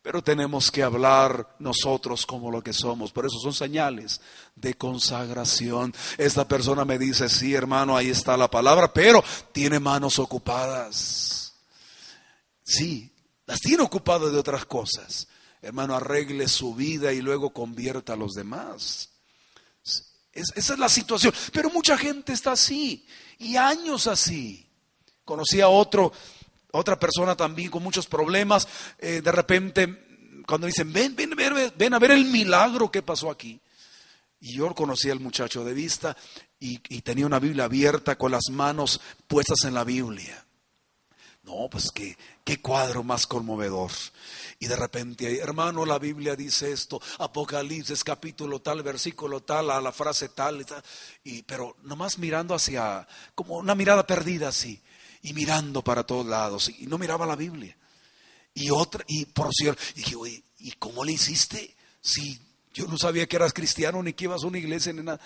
Pero 0.01 0.23
tenemos 0.23 0.71
que 0.71 0.81
hablar 0.81 1.55
nosotros 1.59 2.25
como 2.25 2.49
lo 2.49 2.63
que 2.63 2.71
somos. 2.71 3.11
Por 3.11 3.25
eso 3.25 3.37
son 3.39 3.53
señales 3.53 4.21
de 4.55 4.73
consagración. 4.75 5.93
Esta 6.17 6.47
persona 6.47 6.85
me 6.85 6.97
dice, 6.97 7.27
sí 7.27 7.53
hermano, 7.53 7.97
ahí 7.97 8.09
está 8.09 8.37
la 8.37 8.49
palabra, 8.49 8.93
pero 8.93 9.23
tiene 9.51 9.79
manos 9.79 10.17
ocupadas. 10.17 11.53
Sí, 12.63 13.11
las 13.45 13.59
tiene 13.59 13.83
ocupadas 13.83 14.31
de 14.31 14.37
otras 14.37 14.65
cosas. 14.65 15.27
Hermano, 15.61 15.95
arregle 15.95 16.47
su 16.47 16.73
vida 16.73 17.11
y 17.11 17.21
luego 17.21 17.49
convierta 17.49 18.13
a 18.13 18.15
los 18.15 18.33
demás. 18.33 19.09
esa 20.31 20.73
es 20.73 20.79
la 20.79 20.87
situación. 20.87 21.33
Pero 21.51 21.69
mucha 21.69 21.97
gente 21.97 22.31
está 22.31 22.53
así 22.53 23.05
y 23.37 23.57
años 23.57 24.07
así. 24.07 24.65
Conocí 25.25 25.59
a 25.59 25.67
otro 25.67 26.13
otra 26.71 26.99
persona 26.99 27.35
también 27.35 27.71
con 27.71 27.83
muchos 27.83 28.07
problemas, 28.07 28.67
eh, 28.99 29.21
de 29.21 29.31
repente 29.31 30.09
cuando 30.49 30.65
dicen, 30.65 30.91
ven, 30.91 31.15
ven, 31.15 31.35
ven, 31.75 31.93
a 31.93 31.99
ver 31.99 32.09
el 32.09 32.25
milagro 32.25 32.89
que 32.89 33.03
pasó 33.03 33.29
aquí. 33.29 33.61
Y 34.39 34.55
yo 34.55 34.73
conocí 34.73 35.11
al 35.11 35.19
muchacho 35.19 35.63
de 35.63 35.75
vista 35.75 36.17
y, 36.59 36.79
tenía 37.01 37.27
una 37.27 37.37
Biblia 37.37 37.65
abierta 37.65 38.17
con 38.17 38.31
las 38.31 38.49
manos 38.49 38.99
puestas 39.27 39.65
en 39.65 39.75
la 39.75 39.83
Biblia. 39.83 40.43
No, 41.43 41.67
pues 41.69 41.91
qué, 41.93 42.17
qué 42.43 42.59
cuadro 42.59 43.03
más 43.03 43.27
conmovedor. 43.27 43.91
Y 44.57 44.65
de 44.65 44.75
repente, 44.75 45.39
hermano, 45.39 45.85
la 45.85 45.99
Biblia 45.99 46.35
dice 46.35 46.71
esto, 46.71 46.99
Apocalipsis 47.19 48.03
capítulo 48.03 48.59
tal, 48.59 48.81
versículo 48.81 49.41
tal, 49.41 49.69
a 49.69 49.79
la 49.79 49.91
frase 49.91 50.29
tal, 50.29 50.61
y 51.23 51.31
y, 51.37 51.43
pero 51.43 51.75
nomás 51.83 52.17
mirando 52.17 52.55
hacia, 52.55 53.07
como 53.35 53.57
una 53.57 53.75
mirada 53.75 54.07
perdida 54.07 54.47
así 54.47 54.81
y 55.21 55.33
mirando 55.33 55.83
para 55.83 56.03
todos 56.03 56.25
lados 56.25 56.71
y 56.79 56.87
no 56.87 56.97
miraba 56.97 57.25
la 57.25 57.35
Biblia. 57.35 57.75
Y 58.53 58.71
otra, 58.71 59.03
y 59.07 59.25
por 59.25 59.53
cierto, 59.53 59.81
dije, 59.95 60.15
oye, 60.15 60.43
¿y 60.57 60.71
cómo 60.73 61.03
le 61.05 61.13
hiciste? 61.13 61.75
Si 62.01 62.39
yo 62.73 62.87
no 62.87 62.97
sabía 62.97 63.27
que 63.27 63.35
eras 63.35 63.53
cristiano 63.53 64.01
ni 64.01 64.13
que 64.13 64.25
ibas 64.25 64.43
a 64.43 64.47
una 64.47 64.57
iglesia 64.57 64.93
ni 64.93 65.03
nada. 65.03 65.19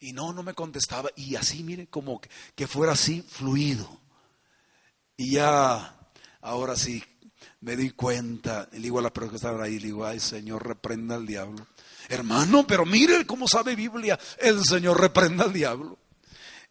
Y 0.00 0.12
no, 0.12 0.32
no 0.32 0.42
me 0.42 0.54
contestaba. 0.54 1.10
Y 1.16 1.34
así, 1.34 1.62
mire, 1.62 1.88
como 1.88 2.20
que, 2.54 2.66
fuera 2.66 2.92
así, 2.92 3.22
fluido. 3.22 4.00
Y 5.16 5.32
ya, 5.32 5.98
ahora 6.40 6.76
sí, 6.76 7.02
me 7.60 7.76
di 7.76 7.90
cuenta. 7.90 8.68
Le 8.72 8.78
digo 8.78 8.98
a 8.98 9.02
la 9.02 9.12
persona 9.12 9.30
que 9.30 9.36
estaba 9.36 9.64
ahí, 9.64 9.78
le 9.78 9.86
digo, 9.86 10.06
ay 10.06 10.20
Señor, 10.20 10.66
reprenda 10.66 11.16
al 11.16 11.26
diablo. 11.26 11.66
Hermano, 12.08 12.66
pero 12.66 12.86
mire 12.86 13.26
cómo 13.26 13.46
sabe 13.48 13.74
Biblia. 13.74 14.18
El 14.38 14.64
Señor 14.64 15.00
reprenda 15.00 15.44
al 15.44 15.52
diablo. 15.52 15.98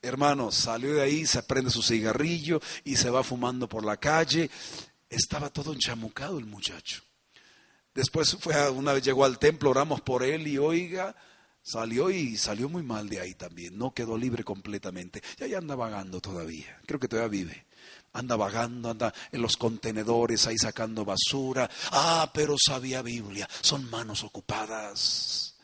Hermano, 0.02 0.52
salió 0.52 0.94
de 0.94 1.02
ahí, 1.02 1.26
se 1.26 1.42
prende 1.44 1.72
su 1.72 1.82
cigarrillo 1.82 2.62
y 2.84 2.96
se 2.96 3.10
va 3.10 3.24
fumando 3.24 3.68
por 3.68 3.84
la 3.84 3.98
calle. 3.98 4.50
Estaba 5.10 5.50
todo 5.50 5.74
enchamucado 5.74 6.38
el 6.38 6.46
muchacho. 6.46 7.02
Después 7.94 8.38
fue 8.40 8.70
una 8.70 8.94
vez 8.94 9.04
llegó 9.04 9.26
al 9.26 9.40
templo, 9.40 9.72
oramos 9.72 10.02
por 10.02 10.24
él 10.24 10.48
y 10.48 10.60
oiga, 10.60 11.16
salió 11.64 12.12
y 12.12 12.38
salió 12.38 12.70
muy 12.70 12.84
mal 12.84 13.10
de 13.10 13.20
ahí 13.20 13.34
también. 13.34 13.76
No 13.76 13.92
quedó 13.92 14.18
libre 14.18 14.44
completamente. 14.44 15.24
Ya 15.38 15.48
ya 15.48 15.58
anda 15.58 15.76
vagando 15.76 16.22
todavía. 16.22 16.80
Creo 16.86 17.00
que 17.00 17.08
todavía 17.08 17.30
vive. 17.30 17.66
Anda 18.14 18.36
vagando, 18.36 18.92
anda 18.92 19.12
en 19.32 19.42
los 19.42 19.58
contenedores 19.58 20.46
ahí 20.46 20.58
sacando 20.60 21.06
basura. 21.06 21.68
Ah, 21.92 22.30
pero 22.34 22.56
sabía 22.64 23.02
Biblia. 23.02 23.50
Son 23.62 23.90
manos 23.90 24.24
ocupadas. 24.24 25.57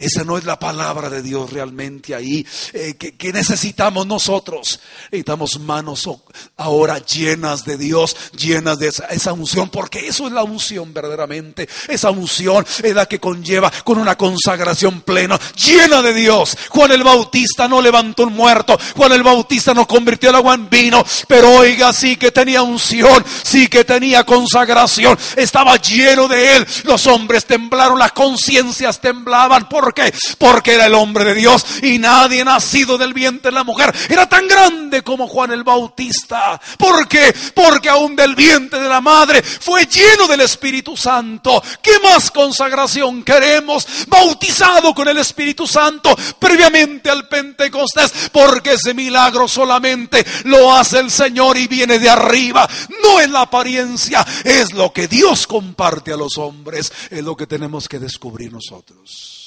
Esa 0.00 0.22
no 0.22 0.38
es 0.38 0.44
la 0.44 0.60
palabra 0.60 1.10
de 1.10 1.22
Dios 1.22 1.52
realmente 1.52 2.14
ahí. 2.14 2.46
Eh, 2.72 2.94
que, 2.94 3.32
necesitamos 3.32 4.06
nosotros? 4.06 4.78
Necesitamos 5.10 5.58
manos 5.58 6.08
ahora 6.56 7.00
llenas 7.00 7.64
de 7.64 7.76
Dios, 7.76 8.14
llenas 8.30 8.78
de 8.78 8.86
esa, 8.86 9.06
esa, 9.06 9.32
unción, 9.32 9.70
porque 9.70 10.06
eso 10.06 10.28
es 10.28 10.32
la 10.32 10.44
unción 10.44 10.94
verdaderamente. 10.94 11.68
Esa 11.88 12.10
unción 12.10 12.64
es 12.80 12.94
la 12.94 13.06
que 13.06 13.18
conlleva 13.18 13.72
con 13.82 13.98
una 13.98 14.16
consagración 14.16 15.00
plena, 15.00 15.36
llena 15.56 16.00
de 16.00 16.14
Dios. 16.14 16.56
Juan 16.68 16.92
el 16.92 17.02
Bautista 17.02 17.66
no 17.66 17.82
levantó 17.82 18.22
un 18.22 18.34
muerto, 18.34 18.78
Juan 18.94 19.10
el 19.10 19.24
Bautista 19.24 19.74
no 19.74 19.88
convirtió 19.88 20.30
el 20.30 20.36
agua 20.36 20.54
en 20.54 20.70
vino, 20.70 21.04
pero 21.26 21.50
oiga, 21.54 21.92
sí 21.92 22.14
que 22.14 22.30
tenía 22.30 22.62
unción, 22.62 23.24
sí 23.42 23.66
que 23.66 23.82
tenía 23.82 24.22
consagración, 24.22 25.18
estaba 25.34 25.74
lleno 25.74 26.28
de 26.28 26.56
él. 26.56 26.66
Los 26.84 27.04
hombres 27.08 27.46
temblaron, 27.46 27.98
las 27.98 28.12
conciencias 28.12 29.00
temblaban. 29.00 29.68
¿Por 29.68 29.87
qué? 29.94 30.12
Porque 30.38 30.74
era 30.74 30.86
el 30.86 30.94
hombre 30.94 31.24
de 31.24 31.34
Dios 31.34 31.64
y 31.82 31.98
nadie 31.98 32.44
nacido 32.44 32.98
del 32.98 33.14
vientre 33.14 33.50
de 33.50 33.54
la 33.54 33.64
mujer 33.64 33.94
era 34.08 34.28
tan 34.28 34.46
grande 34.48 35.02
como 35.02 35.28
Juan 35.28 35.50
el 35.52 35.64
Bautista. 35.64 36.60
¿Por 36.76 37.06
qué? 37.08 37.34
Porque 37.54 37.88
aún 37.88 38.16
del 38.16 38.34
vientre 38.34 38.80
de 38.80 38.88
la 38.88 39.00
madre 39.00 39.42
fue 39.42 39.86
lleno 39.86 40.26
del 40.26 40.40
Espíritu 40.40 40.96
Santo. 40.96 41.62
¿Qué 41.82 41.98
más 42.02 42.30
consagración 42.30 43.22
queremos? 43.22 43.86
Bautizado 44.06 44.94
con 44.94 45.08
el 45.08 45.18
Espíritu 45.18 45.66
Santo 45.66 46.16
previamente 46.38 47.10
al 47.10 47.28
Pentecostés, 47.28 48.12
porque 48.32 48.74
ese 48.74 48.94
milagro 48.94 49.48
solamente 49.48 50.24
lo 50.44 50.74
hace 50.74 50.98
el 50.98 51.10
Señor 51.10 51.56
y 51.58 51.66
viene 51.66 51.98
de 51.98 52.08
arriba. 52.08 52.68
No 53.02 53.20
es 53.20 53.30
la 53.30 53.42
apariencia, 53.42 54.26
es 54.44 54.72
lo 54.72 54.92
que 54.92 55.08
Dios 55.08 55.46
comparte 55.46 56.12
a 56.12 56.16
los 56.16 56.38
hombres, 56.38 56.92
es 57.10 57.22
lo 57.22 57.36
que 57.36 57.46
tenemos 57.46 57.88
que 57.88 57.98
descubrir 57.98 58.52
nosotros. 58.52 59.37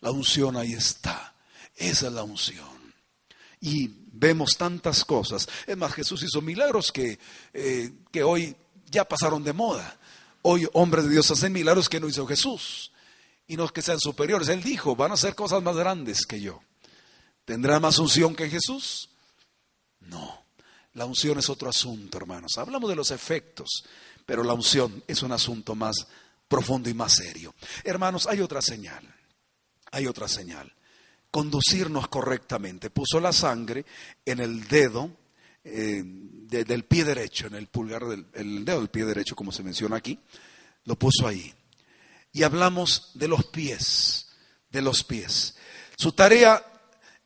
La 0.00 0.10
unción 0.10 0.56
ahí 0.56 0.72
está. 0.72 1.34
Esa 1.74 2.06
es 2.06 2.12
la 2.12 2.22
unción. 2.22 2.94
Y 3.60 3.90
vemos 4.12 4.52
tantas 4.56 5.04
cosas. 5.04 5.48
Es 5.66 5.76
más, 5.76 5.92
Jesús 5.92 6.22
hizo 6.22 6.40
milagros 6.40 6.92
que, 6.92 7.18
eh, 7.52 7.92
que 8.10 8.22
hoy 8.22 8.56
ya 8.90 9.06
pasaron 9.06 9.44
de 9.44 9.52
moda. 9.52 9.98
Hoy 10.42 10.68
hombres 10.72 11.04
de 11.04 11.10
Dios 11.10 11.30
hacen 11.30 11.52
milagros 11.52 11.88
que 11.88 12.00
no 12.00 12.08
hizo 12.08 12.26
Jesús. 12.26 12.92
Y 13.46 13.56
no 13.56 13.68
que 13.68 13.82
sean 13.82 14.00
superiores. 14.00 14.48
Él 14.48 14.62
dijo, 14.62 14.96
van 14.96 15.10
a 15.10 15.14
hacer 15.14 15.34
cosas 15.34 15.62
más 15.62 15.76
grandes 15.76 16.26
que 16.26 16.40
yo. 16.40 16.60
¿Tendrá 17.44 17.78
más 17.78 17.98
unción 17.98 18.34
que 18.34 18.48
Jesús? 18.48 19.10
No. 20.00 20.44
La 20.94 21.04
unción 21.04 21.38
es 21.38 21.48
otro 21.50 21.68
asunto, 21.68 22.16
hermanos. 22.18 22.56
Hablamos 22.58 22.88
de 22.88 22.96
los 22.96 23.10
efectos, 23.10 23.84
pero 24.24 24.42
la 24.42 24.54
unción 24.54 25.04
es 25.06 25.22
un 25.22 25.30
asunto 25.30 25.74
más 25.74 25.94
profundo 26.48 26.88
y 26.88 26.94
más 26.94 27.14
serio. 27.14 27.54
Hermanos, 27.84 28.26
hay 28.26 28.40
otra 28.40 28.62
señal 28.62 29.15
hay 29.96 30.06
otra 30.06 30.28
señal. 30.28 30.72
Conducirnos 31.30 32.08
correctamente. 32.08 32.90
Puso 32.90 33.18
la 33.18 33.32
sangre 33.32 33.84
en 34.24 34.40
el 34.40 34.68
dedo 34.68 35.10
eh, 35.64 36.02
del 36.04 36.84
pie 36.84 37.04
derecho, 37.04 37.46
en 37.46 37.54
el 37.54 37.66
pulgar 37.66 38.04
del 38.04 38.26
el 38.34 38.64
dedo 38.64 38.80
del 38.80 38.90
pie 38.90 39.06
derecho, 39.06 39.34
como 39.34 39.52
se 39.52 39.62
menciona 39.62 39.96
aquí. 39.96 40.18
Lo 40.84 40.96
puso 40.96 41.26
ahí. 41.26 41.52
Y 42.32 42.42
hablamos 42.42 43.12
de 43.14 43.28
los 43.28 43.46
pies, 43.46 44.28
de 44.70 44.82
los 44.82 45.02
pies. 45.02 45.56
Su 45.96 46.12
tarea 46.12 46.64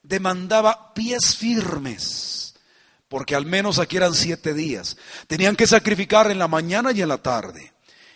demandaba 0.03 0.95
pies 0.95 1.37
firmes, 1.37 2.55
porque 3.09 3.35
al 3.35 3.47
menos 3.47 3.81
aquí 3.81 3.97
eran 3.97 4.15
siete 4.15 4.55
días. 4.55 4.97
Tenían 5.27 5.57
que 5.57 5.67
sacrificar 5.67 6.31
en 6.31 6.39
la 6.39 6.47
mañana 6.47 6.93
y 6.93 7.03
en 7.03 7.09
la 7.09 7.19
tarde. 7.19 7.73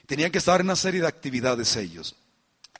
Tenían 0.06 0.30
que 0.30 0.38
estar 0.38 0.60
en 0.60 0.68
una 0.68 0.76
serie 0.76 1.00
de 1.00 1.08
actividades 1.08 1.74
ellos 1.76 2.14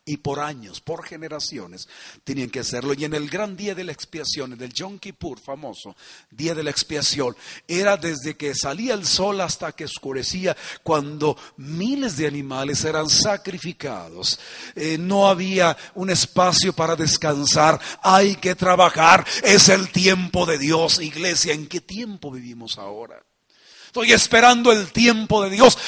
y 0.06 0.18
por 0.18 0.40
años, 0.40 0.80
por 0.80 1.04
generaciones, 1.04 1.88
tenían 2.24 2.50
que 2.50 2.60
hacerlo. 2.60 2.92
Y 2.94 3.04
en 3.04 3.14
el 3.14 3.30
gran 3.30 3.56
día 3.56 3.74
de 3.74 3.84
la 3.84 3.92
expiación, 3.92 4.52
en 4.52 4.60
el 4.60 4.72
Yom 4.72 4.98
Kippur 4.98 5.40
famoso, 5.40 5.96
día 6.30 6.54
de 6.54 6.62
la 6.62 6.70
expiación, 6.70 7.34
era 7.66 7.96
desde 7.96 8.36
que 8.36 8.54
salía 8.54 8.94
el 8.94 9.06
sol 9.06 9.40
hasta 9.40 9.72
que 9.72 9.86
oscurecía, 9.86 10.56
cuando 10.82 11.36
miles 11.56 12.18
de 12.18 12.26
animales 12.26 12.84
eran 12.84 13.08
sacrificados. 13.08 14.38
Eh, 14.74 14.98
no 14.98 15.26
había 15.26 15.76
un 15.94 16.10
espacio 16.10 16.74
para 16.74 16.96
descansar, 16.96 17.80
hay 18.02 18.36
que 18.36 18.54
trabajar, 18.54 19.26
es 19.42 19.70
el 19.70 19.90
tiempo 19.90 20.44
de 20.44 20.58
Dios, 20.58 21.00
iglesia. 21.00 21.54
¿En 21.54 21.66
qué 21.66 21.80
tiempo 21.80 22.30
vivimos 22.30 22.76
ahora? 22.76 23.22
Estoy 23.86 24.12
esperando 24.12 24.70
el 24.70 24.92
tiempo 24.92 25.42
de 25.42 25.50
Dios. 25.50 25.78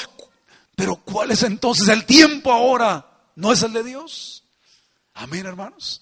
Pero 0.75 0.95
¿cuál 0.95 1.31
es 1.31 1.43
entonces 1.43 1.87
el 1.87 2.05
tiempo 2.05 2.51
ahora? 2.51 3.16
No 3.37 3.53
es 3.53 3.61
el 3.61 3.71
de 3.71 3.83
Dios. 3.83 4.43
Amén, 5.13 5.45
hermanos. 5.45 6.01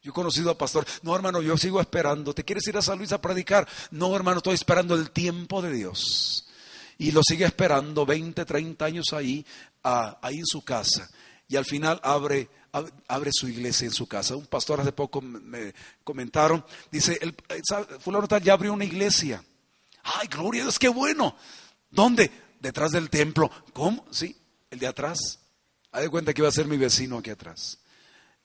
Yo 0.00 0.12
he 0.12 0.14
conocido 0.14 0.50
a 0.50 0.56
pastor, 0.56 0.86
no 1.02 1.14
hermano, 1.14 1.42
yo 1.42 1.58
sigo 1.58 1.80
esperando. 1.80 2.32
¿Te 2.32 2.44
quieres 2.44 2.66
ir 2.68 2.76
a 2.76 2.82
San 2.82 2.98
Luis 2.98 3.10
a 3.10 3.20
predicar? 3.20 3.68
No 3.90 4.14
hermano, 4.14 4.38
estoy 4.38 4.54
esperando 4.54 4.94
el 4.94 5.10
tiempo 5.10 5.60
de 5.60 5.72
Dios. 5.72 6.46
Y 6.96 7.10
lo 7.10 7.22
sigue 7.24 7.44
esperando 7.46 8.06
20, 8.06 8.44
30 8.44 8.84
años 8.84 9.12
ahí, 9.12 9.44
ahí 9.82 10.38
en 10.38 10.46
su 10.46 10.62
casa. 10.62 11.10
Y 11.48 11.56
al 11.56 11.64
final 11.64 11.98
abre, 12.04 12.48
abre 13.08 13.30
su 13.32 13.48
iglesia 13.48 13.86
en 13.86 13.92
su 13.92 14.06
casa. 14.06 14.36
Un 14.36 14.46
pastor 14.46 14.80
hace 14.80 14.92
poco 14.92 15.20
me 15.20 15.74
comentaron, 16.04 16.64
dice, 16.92 17.18
el, 17.20 17.34
fulano 17.98 18.28
tal 18.28 18.40
ya 18.40 18.52
abrió 18.52 18.72
una 18.72 18.84
iglesia. 18.84 19.42
Ay, 20.04 20.28
gloria 20.28 20.62
a 20.62 20.64
Dios, 20.66 20.78
qué 20.78 20.88
bueno. 20.88 21.34
¿Dónde? 21.90 22.30
Detrás 22.60 22.92
del 22.92 23.10
templo. 23.10 23.50
¿Cómo? 23.72 24.06
Sí, 24.12 24.36
el 24.70 24.78
de 24.78 24.86
atrás. 24.86 25.40
Haz 25.90 26.02
de 26.02 26.10
cuenta 26.10 26.34
que 26.34 26.40
iba 26.40 26.48
a 26.48 26.52
ser 26.52 26.66
mi 26.66 26.76
vecino 26.76 27.18
aquí 27.18 27.30
atrás. 27.30 27.78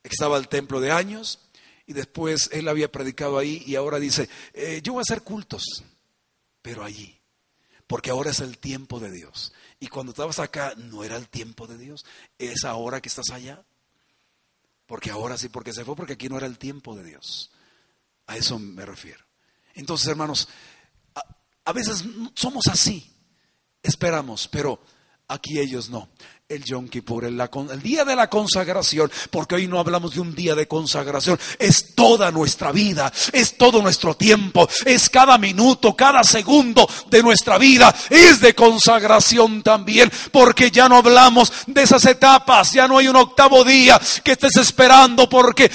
Estaba 0.03 0.37
el 0.37 0.47
templo 0.47 0.79
de 0.79 0.91
años 0.91 1.39
y 1.85 1.93
después 1.93 2.49
él 2.51 2.67
había 2.67 2.91
predicado 2.91 3.37
ahí 3.37 3.63
y 3.65 3.75
ahora 3.75 3.99
dice, 3.99 4.29
eh, 4.53 4.81
yo 4.83 4.93
voy 4.93 5.01
a 5.01 5.07
hacer 5.07 5.23
cultos, 5.23 5.83
pero 6.61 6.83
allí, 6.83 7.19
porque 7.87 8.09
ahora 8.09 8.31
es 8.31 8.39
el 8.39 8.57
tiempo 8.57 8.99
de 8.99 9.11
Dios. 9.11 9.53
Y 9.79 9.87
cuando 9.87 10.11
estabas 10.11 10.39
acá 10.39 10.73
no 10.77 11.03
era 11.03 11.17
el 11.17 11.27
tiempo 11.27 11.67
de 11.67 11.77
Dios, 11.77 12.05
es 12.37 12.63
ahora 12.63 13.01
que 13.01 13.09
estás 13.09 13.29
allá. 13.31 13.63
Porque 14.85 15.11
ahora 15.11 15.37
sí, 15.37 15.49
porque 15.49 15.73
se 15.73 15.85
fue, 15.85 15.95
porque 15.95 16.13
aquí 16.13 16.29
no 16.29 16.37
era 16.37 16.47
el 16.47 16.57
tiempo 16.57 16.95
de 16.95 17.03
Dios. 17.03 17.51
A 18.27 18.37
eso 18.37 18.59
me 18.59 18.85
refiero. 18.85 19.23
Entonces, 19.73 20.07
hermanos, 20.07 20.47
a 21.65 21.73
veces 21.73 22.03
somos 22.35 22.67
así, 22.67 23.11
esperamos, 23.81 24.47
pero 24.47 24.81
aquí 25.27 25.59
ellos 25.59 25.89
no 25.89 26.09
el 26.49 26.61
Yom 26.65 26.89
Kippur, 26.89 27.23
el, 27.23 27.39
el, 27.39 27.81
día 27.81 28.03
de 28.03 28.17
la 28.17 28.29
consagración, 28.29 29.09
porque 29.31 29.55
hoy 29.55 29.67
no 29.67 29.79
hablamos 29.79 30.13
de 30.13 30.19
un 30.19 30.35
día 30.35 30.53
de 30.53 30.67
consagración, 30.67 31.39
es 31.57 31.95
toda 31.95 32.31
nuestra 32.31 32.73
vida, 32.73 33.11
es 33.31 33.57
todo 33.57 33.81
nuestro 33.81 34.15
tiempo, 34.15 34.67
es 34.85 35.09
cada 35.09 35.37
minuto, 35.37 35.95
cada 35.95 36.21
segundo 36.25 36.87
de 37.09 37.23
nuestra 37.23 37.57
vida, 37.57 37.95
es 38.09 38.41
de 38.41 38.53
consagración 38.53 39.63
también, 39.63 40.11
porque 40.33 40.69
ya 40.69 40.89
no 40.89 40.97
hablamos 40.97 41.51
de 41.65 41.81
esas 41.81 42.05
etapas, 42.05 42.73
ya 42.73 42.89
no 42.89 42.97
hay 42.97 43.07
un 43.07 43.15
octavo 43.15 43.63
día 43.63 43.99
que 44.21 44.33
estés 44.33 44.57
esperando, 44.57 45.29
porque 45.29 45.71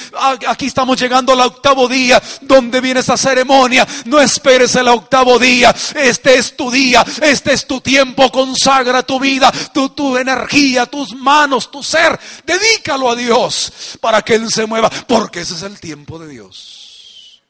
aquí 0.46 0.66
estamos 0.66 1.00
llegando 1.00 1.32
al 1.32 1.40
octavo 1.40 1.88
día 1.88 2.22
donde 2.42 2.82
viene 2.82 3.00
esa 3.00 3.16
ceremonia, 3.16 3.88
no 4.04 4.20
esperes 4.20 4.76
el 4.76 4.88
octavo 4.88 5.38
día, 5.38 5.74
este 5.96 6.36
es 6.36 6.54
tu 6.54 6.70
día, 6.70 7.04
este 7.22 7.54
es 7.54 7.66
tu 7.66 7.80
tiempo, 7.80 8.30
consagra 8.30 9.02
tu 9.02 9.18
vida, 9.18 9.50
tu, 9.72 9.88
tu 9.88 10.18
energía 10.18 10.57
tus 10.90 11.14
manos, 11.14 11.70
tu 11.70 11.82
ser. 11.82 12.18
Dedícalo 12.44 13.10
a 13.10 13.16
Dios 13.16 13.98
para 14.00 14.22
que 14.22 14.34
Él 14.34 14.48
se 14.50 14.66
mueva, 14.66 14.90
porque 15.06 15.40
ese 15.40 15.54
es 15.54 15.62
el 15.62 15.78
tiempo 15.80 16.18
de 16.18 16.28
Dios. 16.28 17.42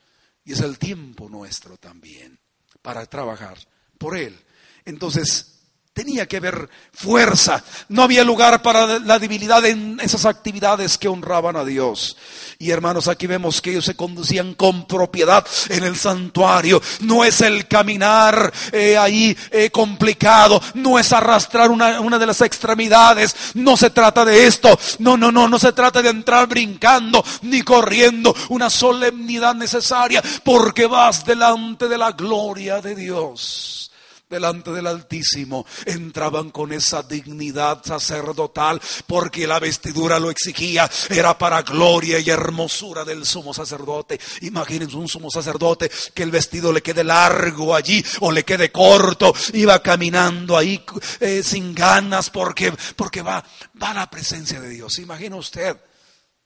Y 0.45 0.53
es 0.53 0.61
el 0.61 0.79
tiempo 0.79 1.29
nuestro 1.29 1.77
también 1.77 2.39
para 2.83 3.05
trabajar 3.07 3.59
por 3.99 4.17
Él. 4.17 4.39
Entonces, 4.85 5.58
tenía 5.99 6.27
que 6.27 6.37
haber 6.37 6.71
fuerza. 6.93 7.65
No 7.89 8.05
había 8.05 8.23
lugar 8.23 8.63
para 8.63 9.01
la 9.01 9.19
debilidad 9.19 9.67
en 9.67 9.99
esas 9.99 10.27
actividades 10.27 10.97
que 10.97 11.09
honraban 11.09 11.57
a 11.57 11.65
Dios. 11.65 12.17
Y 12.61 12.71
hermanos, 12.71 13.09
aquí 13.09 13.27
vemos 13.27 13.61
que 13.61 13.71
ellos 13.71 13.85
se 13.85 13.97
conducían 13.97 14.55
con 14.55 14.87
propiedad 14.87 15.45
en 15.69 15.83
el 15.83 15.97
santuario. 15.97 16.81
No 17.01 17.25
es 17.25 17.41
el 17.41 17.67
caminar 17.67 18.53
eh, 18.71 18.97
ahí 18.97 19.37
eh, 19.51 19.71
complicado, 19.71 20.63
no 20.75 21.01
es 21.01 21.13
arrastrar 21.13 21.69
una, 21.69 21.99
una 21.99 22.17
de 22.17 22.27
las 22.27 22.43
extremidades. 22.43 23.35
No 23.55 23.77
se 23.77 23.91
trata 23.91 24.25
de 24.25 24.47
esto. 24.47 24.79
No, 25.01 25.17
no, 25.17 25.33
no, 25.33 25.49
no 25.49 25.59
se 25.59 25.73
trata 25.73 26.01
de 26.01 26.11
entrar 26.11 26.47
brincando 26.47 27.25
ni 27.43 27.63
corriendo. 27.63 28.37
Una 28.51 28.71
solemnidad 28.71 29.57
necesaria 29.57 30.23
porque 30.45 30.87
vas 30.87 31.25
delante 31.25 31.89
de 31.89 31.99
la 31.99 32.13
gloria 32.13 32.81
de 32.81 32.95
Dios 32.95 33.88
delante 34.29 34.71
del 34.73 34.87
Altísimo, 34.87 35.67
entraban 35.87 36.51
con 36.51 36.73
esa 36.73 37.03
dignidad 37.03 37.83
sacerdotal, 37.85 38.81
porque 39.07 39.47
la 39.47 39.59
vestidura 39.59 40.19
lo 40.19 40.31
exigía, 40.31 40.91
era 41.09 41.37
para 41.39 41.63
gloria 41.63 42.19
y 42.19 42.29
hermosura 42.29 43.05
del 43.05 43.25
sumo 43.25 43.55
sacerdote. 43.55 44.21
Imagínense 44.43 44.97
un 44.97 45.09
sumo 45.09 45.31
sacerdote 45.31 45.91
que 46.15 46.23
el 46.23 46.31
vestido 46.31 46.73
le 46.73 46.83
quede 46.83 47.05
largo 47.05 47.75
allí 47.75 48.05
o 48.21 48.31
le 48.31 48.45
quede 48.45 48.71
corto, 48.71 49.35
iba 49.55 49.83
caminando 49.83 50.57
ahí 50.57 50.85
eh, 51.21 51.43
sin 51.43 51.75
ganas 51.75 52.31
porque, 52.31 52.73
porque 52.97 53.23
va, 53.23 53.45
va 53.81 53.91
a 53.91 53.95
la 53.95 54.11
presencia 54.11 54.61
de 54.61 54.69
Dios. 54.69 54.99
Imagina 54.99 55.37
usted. 55.37 55.77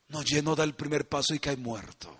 no 0.08 0.22
lleno 0.22 0.54
da 0.54 0.64
el 0.64 0.74
primer 0.74 1.08
paso 1.08 1.34
y 1.34 1.38
cae 1.38 1.56
muerto. 1.56 2.14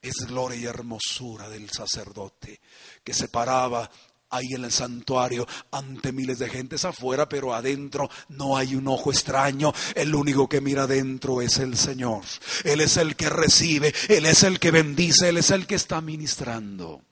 Es 0.00 0.26
gloria 0.26 0.58
y 0.58 0.64
hermosura 0.66 1.48
del 1.48 1.70
sacerdote 1.70 2.60
que 3.04 3.14
se 3.14 3.28
paraba 3.28 3.88
ahí 4.32 4.54
en 4.54 4.64
el 4.64 4.72
santuario 4.72 5.46
ante 5.70 6.10
miles 6.10 6.38
de 6.40 6.48
gentes 6.48 6.84
afuera, 6.84 7.28
pero 7.28 7.54
adentro 7.54 8.10
no 8.30 8.56
hay 8.56 8.74
un 8.74 8.88
ojo 8.88 9.12
extraño. 9.12 9.72
El 9.94 10.14
único 10.14 10.48
que 10.48 10.60
mira 10.60 10.84
adentro 10.84 11.40
es 11.40 11.58
el 11.58 11.76
Señor. 11.76 12.24
Él 12.64 12.80
es 12.80 12.96
el 12.96 13.14
que 13.14 13.28
recibe, 13.28 13.94
Él 14.08 14.26
es 14.26 14.42
el 14.42 14.58
que 14.58 14.70
bendice, 14.70 15.28
Él 15.28 15.36
es 15.36 15.50
el 15.50 15.66
que 15.66 15.76
está 15.76 16.00
ministrando. 16.00 17.02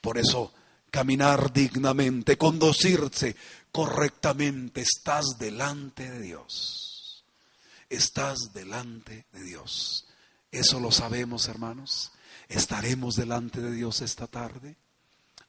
Por 0.00 0.18
eso, 0.18 0.52
caminar 0.90 1.52
dignamente, 1.52 2.36
conducirse 2.36 3.34
correctamente, 3.72 4.82
estás 4.82 5.24
delante 5.38 6.10
de 6.10 6.20
Dios. 6.20 7.24
Estás 7.88 8.52
delante 8.52 9.26
de 9.32 9.42
Dios. 9.42 10.06
Eso 10.52 10.78
lo 10.78 10.92
sabemos, 10.92 11.48
hermanos. 11.48 12.12
¿Estaremos 12.48 13.16
delante 13.16 13.60
de 13.60 13.72
Dios 13.72 14.02
esta 14.02 14.26
tarde? 14.26 14.76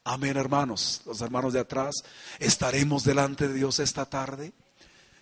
Amén, 0.07 0.37
hermanos. 0.37 1.01
Los 1.07 1.19
hermanos 1.21 1.53
de 1.53 1.59
atrás, 1.59 1.95
¿estaremos 2.37 3.03
delante 3.03 3.47
de 3.47 3.55
Dios 3.55 3.79
esta 3.79 4.05
tarde? 4.05 4.53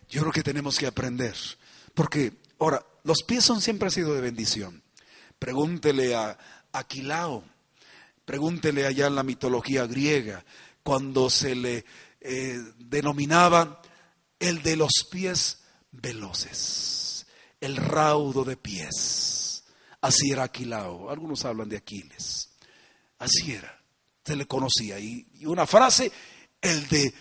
Yo 0.09 0.21
creo 0.21 0.33
que 0.33 0.43
tenemos 0.43 0.77
que 0.77 0.87
aprender. 0.87 1.35
Porque, 1.93 2.33
ahora, 2.59 2.85
los 3.05 3.23
pies 3.23 3.45
son 3.45 3.61
siempre 3.61 3.87
han 3.87 3.91
sido 3.91 4.13
de 4.13 4.19
bendición. 4.19 4.83
Pregúntele 5.39 6.15
a 6.15 6.37
Aquilao, 6.73 7.45
pregúntele 8.25 8.85
allá 8.85 9.07
en 9.07 9.15
la 9.15 9.23
mitología 9.23 9.87
griega, 9.87 10.43
cuando 10.83 11.29
se 11.29 11.55
le 11.55 11.85
eh, 12.19 12.59
denominaba 12.77 13.81
el 14.37 14.61
de 14.63 14.75
los 14.75 14.91
pies 15.09 15.59
veloces, 15.91 17.25
el 17.61 17.77
raudo 17.77 18.43
de 18.43 18.57
pies. 18.57 19.63
Así 20.01 20.31
era 20.31 20.43
Aquilao. 20.43 21.09
Algunos 21.09 21.45
hablan 21.45 21.69
de 21.69 21.77
Aquiles. 21.77 22.49
Así 23.17 23.53
era. 23.53 23.82
Se 24.25 24.35
le 24.35 24.45
conocía. 24.45 24.99
Y, 24.99 25.25
una 25.45 25.67
frase, 25.67 26.11
el 26.61 26.87
de 26.87 27.13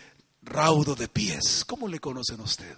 raudo 0.43 0.95
de 0.95 1.09
pies. 1.09 1.65
¿Cómo 1.67 1.89
le 1.89 2.01
conocen 2.01 2.41
a 2.41 2.45
usted? 2.45 2.77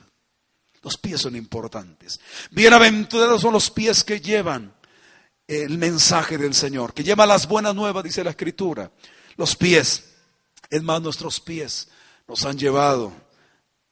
Los 0.82 0.96
pies 0.98 1.20
son 1.20 1.36
importantes. 1.36 2.20
Bienaventurados 2.50 3.40
son 3.40 3.52
los 3.52 3.70
pies 3.70 4.04
que 4.04 4.20
llevan 4.20 4.74
el 5.46 5.78
mensaje 5.78 6.38
del 6.38 6.54
Señor, 6.54 6.94
que 6.94 7.04
llevan 7.04 7.28
las 7.28 7.46
buenas 7.46 7.74
nuevas, 7.74 8.04
dice 8.04 8.24
la 8.24 8.30
Escritura. 8.30 8.90
Los 9.36 9.56
pies, 9.56 10.04
es 10.70 10.82
más, 10.82 11.02
nuestros 11.02 11.40
pies 11.40 11.88
nos 12.26 12.44
han 12.44 12.58
llevado 12.58 13.12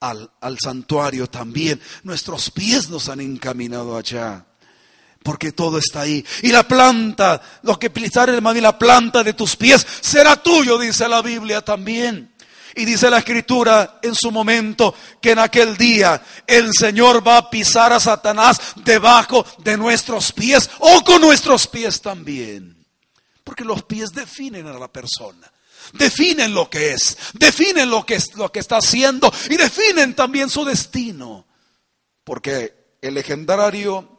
al 0.00 0.58
santuario 0.62 1.26
también. 1.26 1.80
Nuestros 2.02 2.50
pies 2.50 2.88
nos 2.88 3.08
han 3.08 3.20
encaminado 3.20 3.96
allá 3.96 4.46
porque 5.22 5.52
todo 5.52 5.78
está 5.78 6.02
ahí. 6.02 6.24
Y 6.42 6.48
la 6.48 6.66
planta, 6.66 7.40
lo 7.62 7.78
que 7.78 7.90
pisar 7.90 8.28
hermano, 8.28 8.58
y 8.58 8.62
la 8.62 8.78
planta 8.78 9.22
de 9.22 9.34
tus 9.34 9.56
pies 9.56 9.86
será 10.00 10.36
tuyo, 10.36 10.78
dice 10.78 11.08
la 11.08 11.22
Biblia 11.22 11.60
también. 11.60 12.32
Y 12.74 12.86
dice 12.86 13.10
la 13.10 13.18
escritura 13.18 13.98
en 14.02 14.14
su 14.14 14.30
momento 14.30 14.94
que 15.20 15.32
en 15.32 15.38
aquel 15.38 15.76
día 15.76 16.22
el 16.46 16.72
Señor 16.72 17.26
va 17.26 17.36
a 17.36 17.50
pisar 17.50 17.92
a 17.92 18.00
Satanás 18.00 18.58
debajo 18.76 19.44
de 19.58 19.76
nuestros 19.76 20.32
pies 20.32 20.70
o 20.78 21.04
con 21.04 21.20
nuestros 21.20 21.66
pies 21.66 22.00
también. 22.00 22.86
Porque 23.44 23.64
los 23.64 23.82
pies 23.82 24.12
definen 24.12 24.66
a 24.68 24.78
la 24.78 24.90
persona. 24.90 25.52
Definen 25.92 26.54
lo 26.54 26.70
que 26.70 26.92
es, 26.92 27.18
definen 27.34 27.90
lo 27.90 28.06
que, 28.06 28.18
lo 28.36 28.50
que 28.50 28.60
está 28.60 28.78
haciendo 28.78 29.30
y 29.50 29.56
definen 29.56 30.14
también 30.14 30.48
su 30.48 30.64
destino. 30.64 31.44
Porque 32.24 32.96
el 33.02 33.14
legendario 33.14 34.18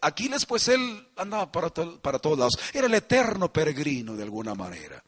Aquiles, 0.00 0.46
pues 0.46 0.68
él 0.68 1.08
andaba 1.16 1.50
para, 1.50 1.70
para 1.70 2.18
todos 2.18 2.38
lados. 2.38 2.58
Era 2.72 2.86
el 2.86 2.94
eterno 2.94 3.52
peregrino 3.52 4.16
de 4.16 4.22
alguna 4.22 4.54
manera. 4.54 5.02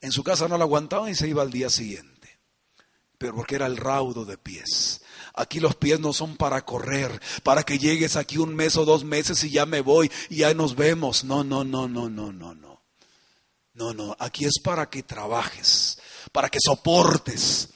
En 0.00 0.12
su 0.12 0.22
casa 0.22 0.48
no 0.48 0.58
lo 0.58 0.64
aguantaban 0.64 1.10
y 1.10 1.14
se 1.14 1.28
iba 1.28 1.42
al 1.42 1.50
día 1.50 1.70
siguiente. 1.70 2.38
Pero 3.18 3.34
porque 3.34 3.54
era 3.54 3.66
el 3.66 3.76
raudo 3.76 4.24
de 4.24 4.36
pies. 4.36 5.02
Aquí 5.34 5.60
los 5.60 5.74
pies 5.74 6.00
no 6.00 6.12
son 6.12 6.36
para 6.36 6.64
correr, 6.64 7.20
para 7.42 7.62
que 7.62 7.78
llegues 7.78 8.16
aquí 8.16 8.38
un 8.38 8.54
mes 8.54 8.76
o 8.76 8.84
dos 8.84 9.04
meses 9.04 9.42
y 9.44 9.50
ya 9.50 9.66
me 9.66 9.80
voy 9.80 10.10
y 10.28 10.36
ya 10.36 10.52
nos 10.54 10.76
vemos. 10.76 11.24
No, 11.24 11.44
no, 11.44 11.64
no, 11.64 11.88
no, 11.88 12.08
no, 12.08 12.32
no, 12.32 12.54
no. 12.54 12.82
No, 13.74 13.92
no, 13.92 14.16
aquí 14.18 14.46
es 14.46 14.58
para 14.62 14.88
que 14.88 15.02
trabajes, 15.02 15.98
para 16.32 16.48
que 16.48 16.58
soportes 16.64 17.68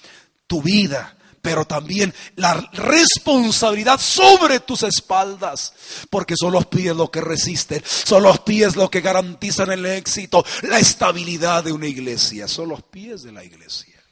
tu 0.46 0.62
vida, 0.62 1.18
pero 1.42 1.64
también 1.64 2.12
la 2.36 2.54
responsabilidad 2.72 3.98
sobre 3.98 4.60
tus 4.60 4.82
espaldas, 4.82 5.72
porque 6.10 6.34
son 6.38 6.52
los 6.52 6.66
pies 6.66 6.94
lo 6.94 7.10
que 7.10 7.20
resisten, 7.20 7.82
son 7.84 8.22
los 8.22 8.40
pies 8.40 8.76
lo 8.76 8.90
que 8.90 9.00
garantizan 9.00 9.70
el 9.72 9.86
éxito, 9.86 10.44
la 10.62 10.78
estabilidad 10.78 11.64
de 11.64 11.72
una 11.72 11.86
iglesia, 11.86 12.46
son 12.46 12.68
los 12.68 12.82
pies 12.82 13.22
de 13.22 13.32
la 13.32 13.44
iglesia. 13.44 14.02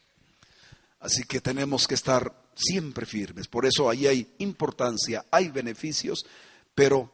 Así 1.00 1.24
que 1.24 1.40
tenemos 1.40 1.86
que 1.86 1.94
estar 1.94 2.32
siempre 2.54 3.06
firmes, 3.06 3.46
por 3.46 3.66
eso 3.66 3.88
ahí 3.88 4.06
hay 4.06 4.34
importancia, 4.38 5.24
hay 5.30 5.48
beneficios, 5.48 6.24
pero 6.74 7.12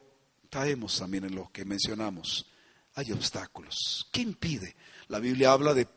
caemos 0.48 0.98
también 0.98 1.24
en 1.24 1.34
lo 1.34 1.50
que 1.52 1.64
mencionamos, 1.64 2.46
hay 2.94 3.12
obstáculos. 3.12 4.06
¿Qué 4.12 4.22
impide? 4.22 4.76
La 5.08 5.18
Biblia 5.18 5.52
habla 5.52 5.74
de, 5.74 5.88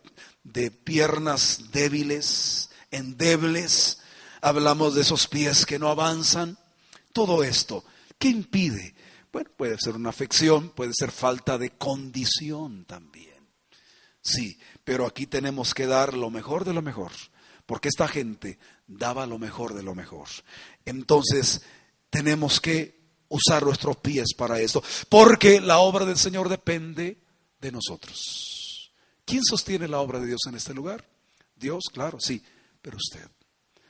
de 0.43 0.71
piernas 0.71 1.71
débiles, 1.71 2.69
endebles, 2.91 3.99
hablamos 4.41 4.95
de 4.95 5.01
esos 5.01 5.27
pies 5.27 5.65
que 5.65 5.79
no 5.79 5.89
avanzan. 5.89 6.57
Todo 7.13 7.43
esto, 7.43 7.83
¿qué 8.17 8.29
impide? 8.29 8.95
Bueno, 9.31 9.49
puede 9.55 9.77
ser 9.79 9.95
una 9.95 10.09
afección, 10.09 10.69
puede 10.69 10.91
ser 10.97 11.11
falta 11.11 11.57
de 11.57 11.71
condición 11.71 12.85
también. 12.85 13.47
Sí, 14.21 14.59
pero 14.83 15.05
aquí 15.05 15.27
tenemos 15.27 15.73
que 15.73 15.87
dar 15.87 16.15
lo 16.15 16.29
mejor 16.29 16.65
de 16.65 16.73
lo 16.73 16.81
mejor, 16.81 17.11
porque 17.65 17.87
esta 17.87 18.07
gente 18.07 18.59
daba 18.85 19.25
lo 19.25 19.39
mejor 19.39 19.73
de 19.73 19.83
lo 19.83 19.95
mejor. 19.95 20.27
Entonces, 20.85 21.61
tenemos 22.09 22.59
que 22.59 22.97
usar 23.29 23.63
nuestros 23.63 23.97
pies 23.97 24.33
para 24.35 24.59
eso, 24.59 24.83
porque 25.09 25.61
la 25.61 25.79
obra 25.79 26.05
del 26.05 26.17
Señor 26.17 26.49
depende 26.49 27.17
de 27.59 27.71
nosotros. 27.71 28.91
¿Quién 29.25 29.43
sostiene 29.43 29.87
la 29.87 29.99
obra 29.99 30.19
de 30.19 30.27
Dios 30.27 30.41
en 30.47 30.55
este 30.55 30.73
lugar? 30.73 31.05
Dios, 31.55 31.85
claro, 31.91 32.19
sí, 32.19 32.41
pero 32.81 32.97
usted 32.97 33.29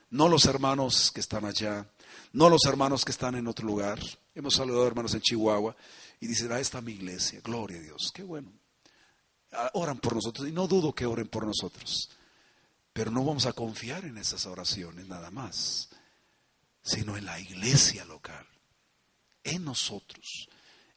no 0.10 0.30
los 0.30 0.45
hermanos 0.45 1.12
que 1.12 1.20
están 1.20 1.45
allá, 1.45 1.89
no 2.34 2.49
los 2.49 2.66
hermanos 2.66 3.03
que 3.03 3.12
están 3.12 3.36
en 3.36 3.47
otro 3.47 3.66
lugar. 3.66 3.99
Hemos 4.36 4.55
saludado 4.55 4.88
hermanos 4.88 5.14
en 5.14 5.22
Chihuahua 5.22 5.76
y 6.20 6.28
dicen, 6.28 6.51
ah, 6.51 6.60
está 6.60 6.82
mi 6.82 6.93
iglesia, 6.93 7.41
gloria 7.43 7.78
a 7.78 7.82
Dios, 7.82 8.12
qué 8.14 8.24
bueno. 8.24 8.51
Ah, 9.51 9.72
oran 9.74 9.97
por 9.97 10.16
nosotros 10.16 10.47
y 10.47 10.51
no 10.51 10.68
dudo 10.68 10.93
que 10.93 11.05
oren 11.05 11.28
por 11.28 11.45
nosotros, 11.45 12.10
pero 12.93 13.12
no 13.12 13.24
vamos 13.24 13.45
a 13.45 13.53
confiar 13.53 14.05
en 14.05 14.18
esas 14.18 14.45
oraciones 14.45 15.08
nada 15.08 15.32
más, 15.32 15.89
sino 16.82 17.18
en 17.18 17.26
la 17.26 17.39
iglesia 17.39 18.05
local, 18.05 18.45
en 19.43 19.64
nosotros, 19.64 20.47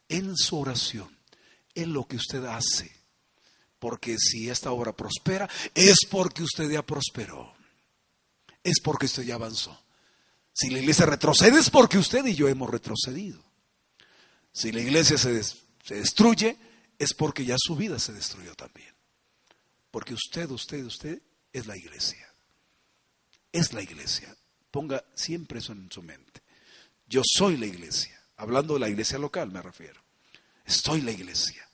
en 0.08 0.36
su 0.36 0.58
oración, 0.58 1.16
en 1.74 1.92
lo 1.92 2.06
que 2.06 2.16
usted 2.16 2.44
hace. 2.44 2.98
Porque 3.78 4.18
si 4.18 4.50
esta 4.50 4.72
obra 4.72 4.94
prospera, 4.94 5.48
es 5.74 6.00
porque 6.10 6.42
usted 6.42 6.70
ya 6.70 6.84
prosperó 6.84 7.59
es 8.62 8.80
porque 8.80 9.06
usted 9.06 9.22
ya 9.22 9.34
avanzó. 9.34 9.78
Si 10.52 10.70
la 10.70 10.78
iglesia 10.78 11.06
retrocede 11.06 11.58
es 11.58 11.70
porque 11.70 11.98
usted 11.98 12.24
y 12.26 12.34
yo 12.34 12.48
hemos 12.48 12.68
retrocedido. 12.68 13.42
Si 14.52 14.72
la 14.72 14.80
iglesia 14.80 15.16
se, 15.16 15.42
se 15.42 15.94
destruye 15.94 16.56
es 16.98 17.14
porque 17.14 17.44
ya 17.44 17.56
su 17.58 17.76
vida 17.76 17.98
se 17.98 18.12
destruyó 18.12 18.54
también. 18.54 18.94
Porque 19.90 20.14
usted, 20.14 20.50
usted, 20.50 20.84
usted 20.84 21.22
es 21.52 21.66
la 21.66 21.76
iglesia. 21.76 22.26
Es 23.52 23.72
la 23.72 23.82
iglesia. 23.82 24.34
Ponga 24.70 25.02
siempre 25.14 25.58
eso 25.60 25.72
en 25.72 25.90
su 25.90 26.02
mente. 26.02 26.42
Yo 27.06 27.22
soy 27.24 27.56
la 27.56 27.66
iglesia. 27.66 28.20
Hablando 28.36 28.74
de 28.74 28.80
la 28.80 28.88
iglesia 28.88 29.18
local 29.18 29.50
me 29.50 29.62
refiero. 29.62 30.00
Estoy 30.64 31.00
la 31.00 31.10
iglesia. 31.10 31.66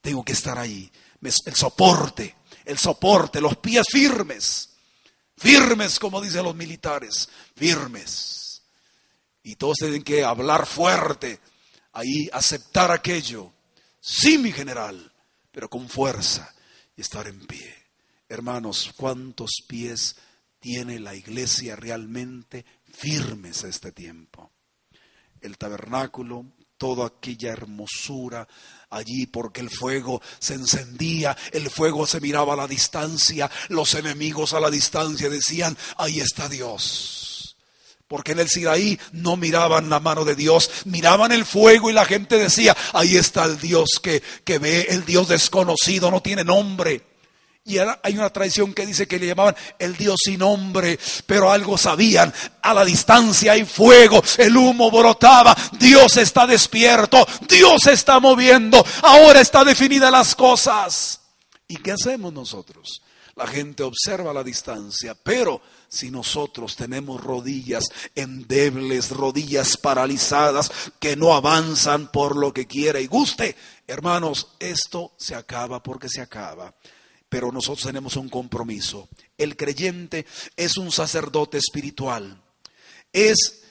Tengo 0.00 0.24
que 0.24 0.32
estar 0.32 0.58
ahí. 0.58 0.90
El 1.20 1.54
soporte, 1.54 2.36
el 2.64 2.78
soporte, 2.78 3.40
los 3.40 3.56
pies 3.58 3.86
firmes 3.90 4.75
Firmes, 5.36 5.98
como 5.98 6.20
dicen 6.20 6.44
los 6.44 6.54
militares, 6.54 7.28
firmes. 7.54 8.62
Y 9.42 9.56
todos 9.56 9.76
tienen 9.78 10.02
que 10.02 10.24
hablar 10.24 10.66
fuerte, 10.66 11.40
ahí 11.92 12.28
aceptar 12.32 12.90
aquello. 12.90 13.52
Sí, 14.00 14.38
mi 14.38 14.52
general, 14.52 15.12
pero 15.52 15.68
con 15.68 15.88
fuerza 15.88 16.54
y 16.96 17.02
estar 17.02 17.26
en 17.26 17.46
pie. 17.46 17.74
Hermanos, 18.28 18.92
¿cuántos 18.96 19.50
pies 19.66 20.16
tiene 20.58 20.98
la 20.98 21.14
iglesia 21.14 21.76
realmente 21.76 22.64
firmes 22.92 23.62
a 23.64 23.68
este 23.68 23.92
tiempo? 23.92 24.50
El 25.40 25.58
tabernáculo, 25.58 26.46
toda 26.78 27.06
aquella 27.06 27.52
hermosura 27.52 28.46
allí 28.90 29.26
porque 29.26 29.60
el 29.60 29.70
fuego 29.70 30.20
se 30.38 30.54
encendía, 30.54 31.36
el 31.52 31.70
fuego 31.70 32.06
se 32.06 32.20
miraba 32.20 32.54
a 32.54 32.56
la 32.56 32.68
distancia, 32.68 33.50
los 33.68 33.94
enemigos 33.94 34.52
a 34.52 34.60
la 34.60 34.70
distancia 34.70 35.28
decían, 35.28 35.76
ahí 35.96 36.20
está 36.20 36.48
Dios. 36.48 37.56
Porque 38.08 38.32
en 38.32 38.38
el 38.38 38.48
Sinaí 38.48 38.98
no 39.12 39.36
miraban 39.36 39.90
la 39.90 39.98
mano 39.98 40.24
de 40.24 40.36
Dios, 40.36 40.70
miraban 40.84 41.32
el 41.32 41.44
fuego 41.44 41.90
y 41.90 41.92
la 41.92 42.04
gente 42.04 42.38
decía, 42.38 42.76
ahí 42.92 43.16
está 43.16 43.44
el 43.44 43.58
Dios 43.58 44.00
que, 44.00 44.22
que 44.44 44.58
ve, 44.58 44.86
el 44.90 45.04
Dios 45.04 45.28
desconocido, 45.28 46.10
no 46.10 46.22
tiene 46.22 46.44
nombre. 46.44 47.04
Y 47.68 47.78
hay 47.78 48.14
una 48.16 48.30
tradición 48.30 48.72
que 48.72 48.86
dice 48.86 49.08
que 49.08 49.18
le 49.18 49.26
llamaban 49.26 49.56
el 49.80 49.96
Dios 49.96 50.20
sin 50.24 50.38
nombre, 50.38 51.00
pero 51.26 51.50
algo 51.50 51.76
sabían. 51.76 52.32
A 52.62 52.72
la 52.72 52.84
distancia 52.84 53.52
hay 53.52 53.64
fuego, 53.64 54.22
el 54.38 54.56
humo 54.56 54.88
brotaba, 54.88 55.56
Dios 55.72 56.16
está 56.16 56.46
despierto, 56.46 57.26
Dios 57.48 57.88
está 57.88 58.20
moviendo, 58.20 58.86
ahora 59.02 59.40
está 59.40 59.64
definida 59.64 60.12
las 60.12 60.36
cosas. 60.36 61.20
¿Y 61.66 61.78
qué 61.78 61.90
hacemos 61.90 62.32
nosotros? 62.32 63.02
La 63.34 63.48
gente 63.48 63.82
observa 63.82 64.32
la 64.32 64.44
distancia, 64.44 65.16
pero 65.20 65.60
si 65.88 66.12
nosotros 66.12 66.76
tenemos 66.76 67.20
rodillas 67.20 67.86
endebles, 68.14 69.10
rodillas 69.10 69.76
paralizadas, 69.76 70.70
que 71.00 71.16
no 71.16 71.34
avanzan 71.34 72.12
por 72.12 72.36
lo 72.36 72.54
que 72.54 72.68
quiera 72.68 73.00
y 73.00 73.08
guste, 73.08 73.56
hermanos, 73.88 74.52
esto 74.60 75.14
se 75.18 75.34
acaba 75.34 75.82
porque 75.82 76.08
se 76.08 76.20
acaba 76.20 76.72
pero 77.36 77.52
nosotros 77.52 77.84
tenemos 77.84 78.16
un 78.16 78.30
compromiso. 78.30 79.10
El 79.36 79.58
creyente 79.58 80.24
es 80.56 80.78
un 80.78 80.90
sacerdote 80.90 81.58
espiritual, 81.58 82.42
es 83.12 83.62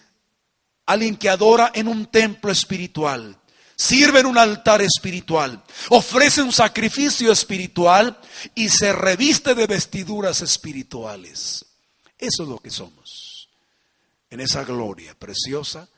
alguien 0.86 1.16
que 1.16 1.30
adora 1.30 1.72
en 1.74 1.88
un 1.88 2.05
templo 2.05 2.51
espiritual, 2.51 3.41
sirve 3.76 4.20
en 4.20 4.28
un 4.28 4.38
altar 4.38 4.84
espiritual, 4.84 5.63
ofrece 5.89 6.43
un 6.43 6.51
sacrificio 6.51 7.32
espiritual 7.32 8.20
y 8.53 8.70
se 8.70 8.93
reviste 8.93 9.55
de 9.55 9.66
vestiduras 9.66 10.43
espirituales. 10.43 11.66
Eso 12.20 12.43
es 12.43 12.49
lo 12.49 12.59
que 12.59 12.70
somos, 12.70 13.49
en 14.30 14.41
esa 14.41 14.63
gloria 14.63 15.18
preciosa, 15.18 15.89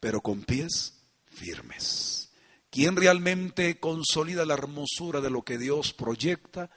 pero 0.00 0.20
con 0.20 0.42
pies 0.42 0.94
firmes. 1.30 2.30
¿Quién 2.70 2.96
realmente 2.96 3.78
consolida 3.78 4.44
la 4.44 4.54
hermosura 4.54 5.20
de 5.20 5.30
lo 5.30 5.42
que 5.42 5.58
Dios 5.58 5.92
proyecta? 5.92 6.70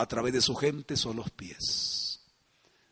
A 0.00 0.06
través 0.06 0.32
de 0.32 0.40
su 0.40 0.54
gente 0.54 0.96
son 0.96 1.16
los 1.16 1.30
pies. 1.30 2.20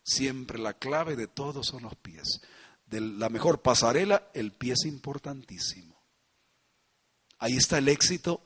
Siempre 0.03 0.59
la 0.59 0.75
clave 0.75 1.17
de 1.17 1.29
todo 1.29 1.63
son 1.63 1.83
los 1.83 1.95
pies. 1.95 2.41
De 2.87 3.01
la 3.01 3.29
mejor 3.29 3.63
pasarela, 3.63 4.31
el 4.35 4.53
pie 4.53 4.73
es 4.73 4.85
importantísimo. 4.87 5.97
Ahí 7.39 7.57
está 7.57 7.79
el 7.79 7.89
éxito 7.89 8.43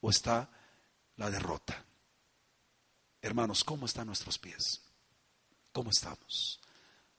o 0.00 0.10
está 0.10 0.50
la 1.16 1.30
derrota. 1.30 1.84
Hermanos, 3.22 3.64
¿cómo 3.64 3.86
están 3.86 4.08
nuestros 4.08 4.38
pies? 4.38 4.82
¿Cómo 5.72 5.90
estamos? 5.90 6.60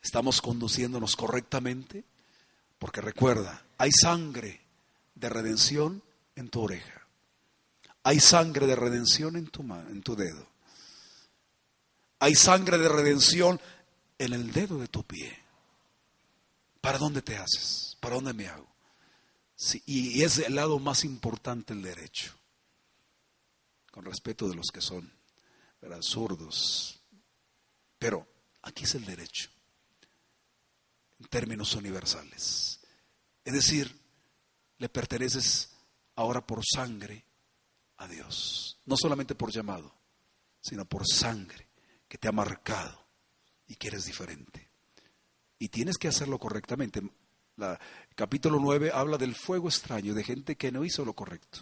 ¿Estamos 0.01 0.41
conduciéndonos 0.41 1.15
correctamente? 1.15 2.03
Porque 2.77 3.01
recuerda, 3.01 3.65
hay 3.77 3.91
sangre 3.91 4.61
de 5.15 5.29
redención 5.29 6.03
en 6.35 6.49
tu 6.49 6.61
oreja. 6.61 7.07
Hay 8.03 8.19
sangre 8.19 8.67
de 8.67 8.75
redención 8.75 9.37
en 9.37 9.47
tu, 9.47 9.61
en 9.61 10.03
tu 10.03 10.15
dedo. 10.15 10.52
Hay 12.23 12.35
sangre 12.35 12.77
de 12.77 12.87
redención 12.87 13.59
en 14.17 14.31
el 14.31 14.53
dedo 14.53 14.77
de 14.77 14.87
tu 14.87 15.03
pie. 15.03 15.37
¿Para 16.79 16.97
dónde 16.97 17.21
te 17.21 17.35
haces? 17.35 17.97
¿Para 17.99 18.15
dónde 18.15 18.31
me 18.31 18.47
hago? 18.47 18.71
y 19.85 20.23
es 20.23 20.37
el 20.37 20.55
lado 20.55 20.79
más 20.79 21.03
importante 21.03 21.73
el 21.73 21.81
derecho. 21.81 22.33
Con 23.91 24.05
respeto 24.05 24.47
de 24.47 24.55
los 24.55 24.67
que 24.71 24.79
son 24.79 25.11
¿verdad? 25.81 25.99
zurdos. 26.01 27.01
Pero 27.99 28.25
aquí 28.61 28.85
es 28.85 28.95
el 28.95 29.03
derecho. 29.03 29.49
En 31.19 31.27
términos 31.27 31.75
universales. 31.75 32.79
Es 33.43 33.53
decir, 33.53 33.93
le 34.77 34.87
perteneces 34.87 35.71
ahora 36.15 36.39
por 36.39 36.61
sangre 36.65 37.25
a 37.97 38.07
Dios. 38.07 38.79
No 38.85 38.95
solamente 38.95 39.35
por 39.35 39.51
llamado, 39.51 39.93
sino 40.61 40.85
por 40.85 41.05
sangre 41.05 41.72
que 42.13 42.19
te 42.19 42.27
ha 42.27 42.31
marcado 42.31 43.07
y 43.65 43.75
que 43.75 43.87
eres 43.87 44.05
diferente. 44.05 44.69
Y 45.57 45.69
tienes 45.69 45.97
que 45.97 46.07
hacerlo 46.07 46.37
correctamente. 46.37 47.01
La, 47.55 47.79
capítulo 48.13 48.59
9 48.59 48.91
habla 48.93 49.17
del 49.17 49.33
fuego 49.33 49.67
extraño, 49.67 50.13
de 50.13 50.23
gente 50.23 50.55
que 50.55 50.71
no 50.71 50.85
hizo 50.85 51.03
lo 51.05 51.13
correcto. 51.13 51.61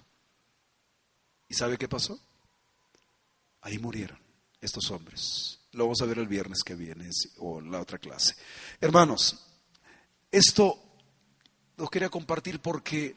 ¿Y 1.47 1.54
sabe 1.54 1.78
qué 1.78 1.88
pasó? 1.88 2.20
Ahí 3.62 3.80
murieron 3.80 4.20
estos 4.60 4.91
hombres. 4.91 5.58
Lo 5.72 5.86
vamos 5.86 6.02
a 6.02 6.06
ver 6.06 6.20
el 6.20 6.28
viernes 6.28 6.64
que 6.66 6.76
viene 6.76 7.10
o 7.38 7.62
la 7.62 7.80
otra 7.80 7.97
clase. 7.97 8.36
Hermanos, 8.82 9.38
esto 10.30 10.84
lo 11.78 11.88
quería 11.88 12.10
compartir 12.10 12.60
porque 12.60 13.16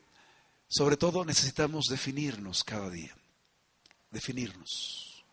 sobre 0.69 0.97
todo 0.97 1.25
necesitamos 1.25 1.87
definirnos 1.91 2.63
cada 2.63 2.89
día. 2.91 3.13
Definirnos. 4.13 5.25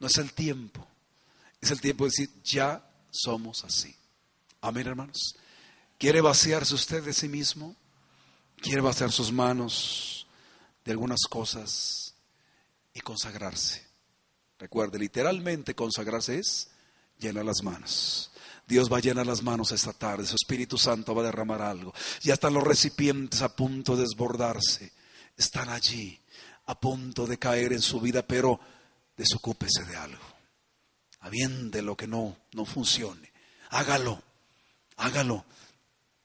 No 0.00 0.06
es 0.06 0.18
el 0.18 0.34
tiempo, 0.34 0.86
es 1.60 1.70
el 1.70 1.80
tiempo 1.80 2.04
de 2.04 2.10
decir, 2.10 2.30
ya 2.42 2.82
somos 3.10 3.64
así. 3.64 3.94
Amén, 4.60 4.86
hermanos. 4.86 5.36
¿Quiere 5.98 6.20
vaciarse 6.20 6.74
usted 6.74 7.02
de 7.02 7.12
sí 7.12 7.28
mismo? 7.28 7.76
¿Quiere 8.56 8.80
vaciar 8.80 9.12
sus 9.12 9.32
manos 9.32 10.26
de 10.84 10.92
algunas 10.92 11.20
cosas 11.28 12.14
y 12.94 13.00
consagrarse? 13.00 13.86
Recuerde, 14.58 14.98
literalmente 14.98 15.74
consagrarse 15.74 16.38
es 16.38 16.68
llenar 17.18 17.44
las 17.44 17.62
manos. 17.62 18.30
Dios 18.66 18.90
va 18.90 18.98
a 18.98 19.00
llenar 19.00 19.26
las 19.26 19.42
manos 19.42 19.72
esta 19.72 19.92
tarde, 19.92 20.26
su 20.26 20.36
Espíritu 20.36 20.78
Santo 20.78 21.14
va 21.14 21.22
a 21.22 21.26
derramar 21.26 21.60
algo. 21.60 21.92
Ya 22.22 22.34
están 22.34 22.54
los 22.54 22.62
recipientes 22.62 23.42
a 23.42 23.54
punto 23.54 23.96
de 23.96 24.02
desbordarse. 24.02 24.92
Están 25.36 25.70
allí, 25.70 26.18
a 26.66 26.78
punto 26.78 27.26
de 27.26 27.38
caer 27.38 27.72
en 27.72 27.82
su 27.82 28.00
vida, 28.00 28.22
pero 28.22 28.60
desocúpese 29.16 29.84
de 29.84 29.96
algo 29.96 30.29
aviente 31.20 31.82
lo 31.82 31.96
que 31.96 32.06
no, 32.06 32.36
no 32.52 32.64
funcione. 32.64 33.32
Hágalo, 33.70 34.22
hágalo 34.96 35.44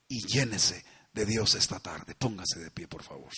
y 0.08 0.26
llénese 0.28 0.84
de 1.14 1.26
Dios 1.26 1.56
esta 1.56 1.80
tarde. 1.80 2.16
Póngase 2.16 2.60
de 2.60 2.72
pie, 2.72 2.88
por 2.88 3.04
favor. 3.04 3.32